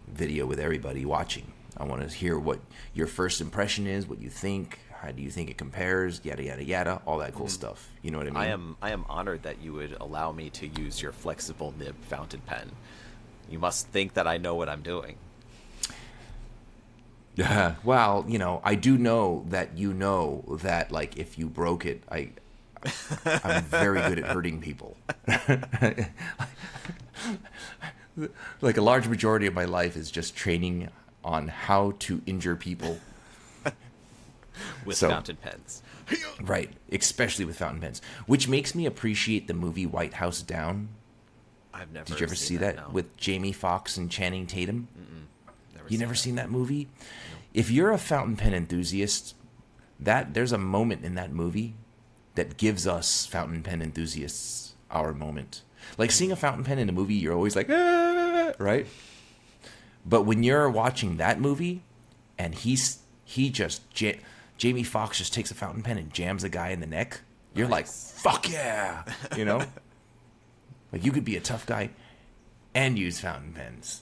video 0.07 0.45
with 0.45 0.59
everybody 0.59 1.05
watching. 1.05 1.51
I 1.77 1.85
want 1.85 2.07
to 2.07 2.15
hear 2.15 2.37
what 2.37 2.59
your 2.93 3.07
first 3.07 3.41
impression 3.41 3.87
is, 3.87 4.07
what 4.07 4.21
you 4.21 4.29
think, 4.29 4.79
how 5.03 5.11
do 5.11 5.21
you 5.21 5.29
think 5.29 5.49
it 5.49 5.57
compares, 5.57 6.21
yada 6.23 6.43
yada 6.43 6.63
yada, 6.63 7.01
all 7.05 7.17
that 7.17 7.33
cool 7.33 7.47
mm-hmm. 7.47 7.51
stuff. 7.51 7.89
You 8.01 8.11
know 8.11 8.19
what 8.19 8.27
I 8.27 8.29
mean? 8.31 8.37
I 8.37 8.47
am 8.47 8.77
I 8.81 8.91
am 8.91 9.05
honored 9.09 9.43
that 9.43 9.61
you 9.61 9.73
would 9.73 9.97
allow 9.99 10.31
me 10.31 10.49
to 10.51 10.67
use 10.67 11.01
your 11.01 11.11
flexible 11.11 11.73
nib 11.77 11.95
fountain 12.05 12.41
pen. 12.45 12.71
You 13.49 13.59
must 13.59 13.87
think 13.87 14.13
that 14.13 14.27
I 14.27 14.37
know 14.37 14.55
what 14.55 14.69
I'm 14.69 14.81
doing. 14.81 15.17
Yeah. 17.35 17.75
well, 17.83 18.25
you 18.27 18.37
know, 18.37 18.61
I 18.63 18.75
do 18.75 18.97
know 18.97 19.45
that 19.49 19.77
you 19.77 19.93
know 19.93 20.43
that 20.61 20.91
like 20.91 21.17
if 21.17 21.37
you 21.37 21.49
broke 21.49 21.85
it, 21.85 22.03
I 22.09 22.29
I'm 23.25 23.63
very 23.63 24.01
good 24.01 24.19
at 24.19 24.25
hurting 24.25 24.61
people. 24.61 24.95
like 28.61 28.77
a 28.77 28.81
large 28.81 29.07
majority 29.07 29.47
of 29.47 29.53
my 29.53 29.65
life 29.65 29.97
is 29.97 30.11
just 30.11 30.35
training 30.35 30.89
on 31.23 31.47
how 31.47 31.93
to 31.99 32.21
injure 32.25 32.55
people 32.55 32.99
with 34.85 34.97
So- 34.97 35.09
fountain 35.09 35.37
pens. 35.37 35.81
Right, 36.41 36.69
especially 36.91 37.45
with 37.45 37.57
fountain 37.57 37.79
pens, 37.79 38.01
which 38.25 38.47
makes 38.49 38.75
me 38.75 38.85
appreciate 38.85 39.47
the 39.47 39.53
movie 39.53 39.85
White 39.85 40.15
House 40.15 40.41
Down. 40.41 40.89
I've 41.73 41.91
never. 41.93 42.05
Did 42.05 42.19
you 42.19 42.25
ever 42.25 42.35
see 42.35 42.57
that 42.57 42.75
no. 42.75 42.89
with 42.91 43.15
Jamie 43.15 43.53
Foxx 43.53 43.95
and 43.97 44.11
Channing 44.11 44.45
Tatum? 44.45 44.89
Never 45.73 45.85
You 45.85 45.89
seen 45.91 45.99
never 45.99 46.11
that. 46.13 46.17
seen 46.19 46.35
that 46.35 46.51
movie? 46.51 46.89
If 47.53 47.71
you're 47.71 47.91
a 47.91 47.97
fountain 47.97 48.35
pen 48.35 48.53
enthusiast, 48.53 49.33
that 49.99 50.33
there's 50.33 50.51
a 50.51 50.57
moment 50.57 51.05
in 51.05 51.15
that 51.15 51.31
movie 51.31 51.75
that 52.35 52.57
gives 52.57 52.85
us 52.85 53.25
fountain 53.25 53.63
pen 53.63 53.81
enthusiasts 53.81 54.73
our 54.91 55.13
moment. 55.13 55.61
Like 55.97 56.11
seeing 56.11 56.31
a 56.33 56.35
fountain 56.35 56.65
pen 56.65 56.79
in 56.79 56.89
a 56.89 56.93
movie, 56.93 57.15
you're 57.15 57.33
always 57.33 57.55
like, 57.55 57.69
"Ah," 57.71 58.51
right? 58.59 58.85
But 60.05 60.23
when 60.23 60.43
you're 60.43 60.69
watching 60.69 61.17
that 61.17 61.39
movie, 61.39 61.83
and 62.37 62.53
he's 62.55 62.99
he 63.25 63.49
just 63.49 63.81
ja- 63.99 64.19
Jamie 64.57 64.83
Foxx 64.83 65.17
just 65.17 65.33
takes 65.33 65.49
a 65.51 65.55
fountain 65.55 65.81
pen 65.83 65.97
and 65.97 66.13
jams 66.13 66.43
a 66.43 66.49
guy 66.49 66.69
in 66.69 66.79
the 66.79 66.87
neck, 66.87 67.21
you're 67.55 67.67
like, 67.67 67.87
fuck 67.87 68.49
yeah, 68.51 69.03
you 69.37 69.45
know. 69.45 69.61
like 70.91 71.05
you 71.05 71.11
could 71.11 71.25
be 71.25 71.35
a 71.37 71.41
tough 71.41 71.65
guy 71.65 71.89
and 72.75 72.97
use 72.99 73.19
fountain 73.19 73.53
pens 73.53 74.01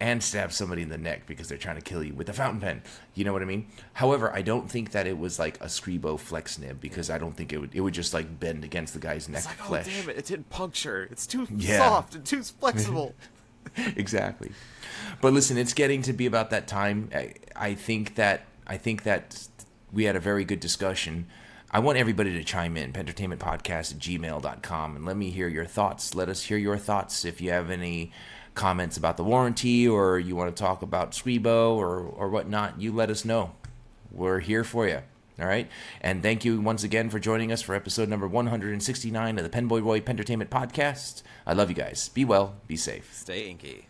and 0.00 0.22
stab 0.22 0.52
somebody 0.52 0.82
in 0.82 0.88
the 0.90 0.98
neck 0.98 1.26
because 1.26 1.48
they're 1.48 1.58
trying 1.58 1.74
to 1.76 1.82
kill 1.82 2.04
you 2.04 2.14
with 2.14 2.28
a 2.28 2.32
fountain 2.32 2.60
pen. 2.60 2.82
You 3.14 3.24
know 3.24 3.32
what 3.32 3.42
I 3.42 3.46
mean? 3.46 3.66
However, 3.94 4.32
I 4.32 4.42
don't 4.42 4.70
think 4.70 4.92
that 4.92 5.06
it 5.08 5.18
was 5.18 5.38
like 5.40 5.60
a 5.60 5.64
Scribo 5.66 6.18
flex 6.18 6.56
nib 6.58 6.80
because 6.80 7.10
I 7.10 7.18
don't 7.18 7.36
think 7.36 7.52
it 7.52 7.58
would 7.58 7.74
it 7.74 7.80
would 7.80 7.94
just 7.94 8.14
like 8.14 8.38
bend 8.38 8.64
against 8.64 8.92
the 8.94 9.00
guy's 9.00 9.28
neck 9.28 9.44
It's 9.48 9.70
like, 9.70 9.88
oh 9.88 9.90
damn 9.90 10.10
it! 10.10 10.18
It 10.18 10.26
didn't 10.26 10.50
puncture. 10.50 11.08
It's 11.10 11.26
too 11.26 11.46
Yeah. 11.56 11.78
soft 11.78 12.14
and 12.14 12.24
too 12.24 12.42
flexible. 12.42 13.14
exactly. 13.96 14.52
But 15.20 15.32
listen, 15.32 15.56
it's 15.56 15.74
getting 15.74 16.02
to 16.02 16.12
be 16.12 16.26
about 16.26 16.50
that 16.50 16.68
time. 16.68 17.10
I, 17.14 17.34
I 17.56 17.74
think 17.74 18.14
that 18.16 18.42
I 18.66 18.76
think 18.76 19.04
that 19.04 19.48
we 19.92 20.04
had 20.04 20.16
a 20.16 20.20
very 20.20 20.44
good 20.44 20.60
discussion. 20.60 21.26
I 21.70 21.80
want 21.80 21.98
everybody 21.98 22.32
to 22.32 22.44
chime 22.44 22.76
in, 22.76 22.92
pentertainmentpodcast 22.92 23.92
at 23.92 23.98
gmail.com, 23.98 24.96
and 24.96 25.04
let 25.04 25.16
me 25.16 25.30
hear 25.30 25.48
your 25.48 25.66
thoughts. 25.66 26.14
Let 26.14 26.28
us 26.28 26.44
hear 26.44 26.56
your 26.56 26.78
thoughts. 26.78 27.24
If 27.24 27.40
you 27.40 27.50
have 27.50 27.70
any 27.70 28.12
comments 28.54 28.96
about 28.96 29.16
the 29.16 29.24
warranty 29.24 29.86
or 29.86 30.18
you 30.18 30.34
want 30.34 30.54
to 30.54 30.60
talk 30.60 30.82
about 30.82 31.12
Scribo 31.12 31.76
or, 31.76 32.00
or 32.00 32.28
whatnot, 32.28 32.80
you 32.80 32.92
let 32.92 33.10
us 33.10 33.24
know. 33.24 33.52
We're 34.10 34.40
here 34.40 34.64
for 34.64 34.88
you. 34.88 35.02
All 35.40 35.46
right. 35.46 35.68
And 36.00 36.22
thank 36.22 36.44
you 36.44 36.60
once 36.60 36.82
again 36.82 37.10
for 37.10 37.18
joining 37.18 37.52
us 37.52 37.62
for 37.62 37.74
episode 37.74 38.08
number 38.08 38.26
169 38.26 39.38
of 39.38 39.44
the 39.44 39.50
Penboy 39.50 39.84
Roy 39.84 40.00
Pentertainment 40.00 40.50
Podcast. 40.50 41.22
I 41.46 41.52
love 41.52 41.68
you 41.68 41.76
guys. 41.76 42.08
Be 42.08 42.24
well, 42.24 42.56
be 42.66 42.76
safe. 42.76 43.14
Stay 43.14 43.48
inky. 43.48 43.86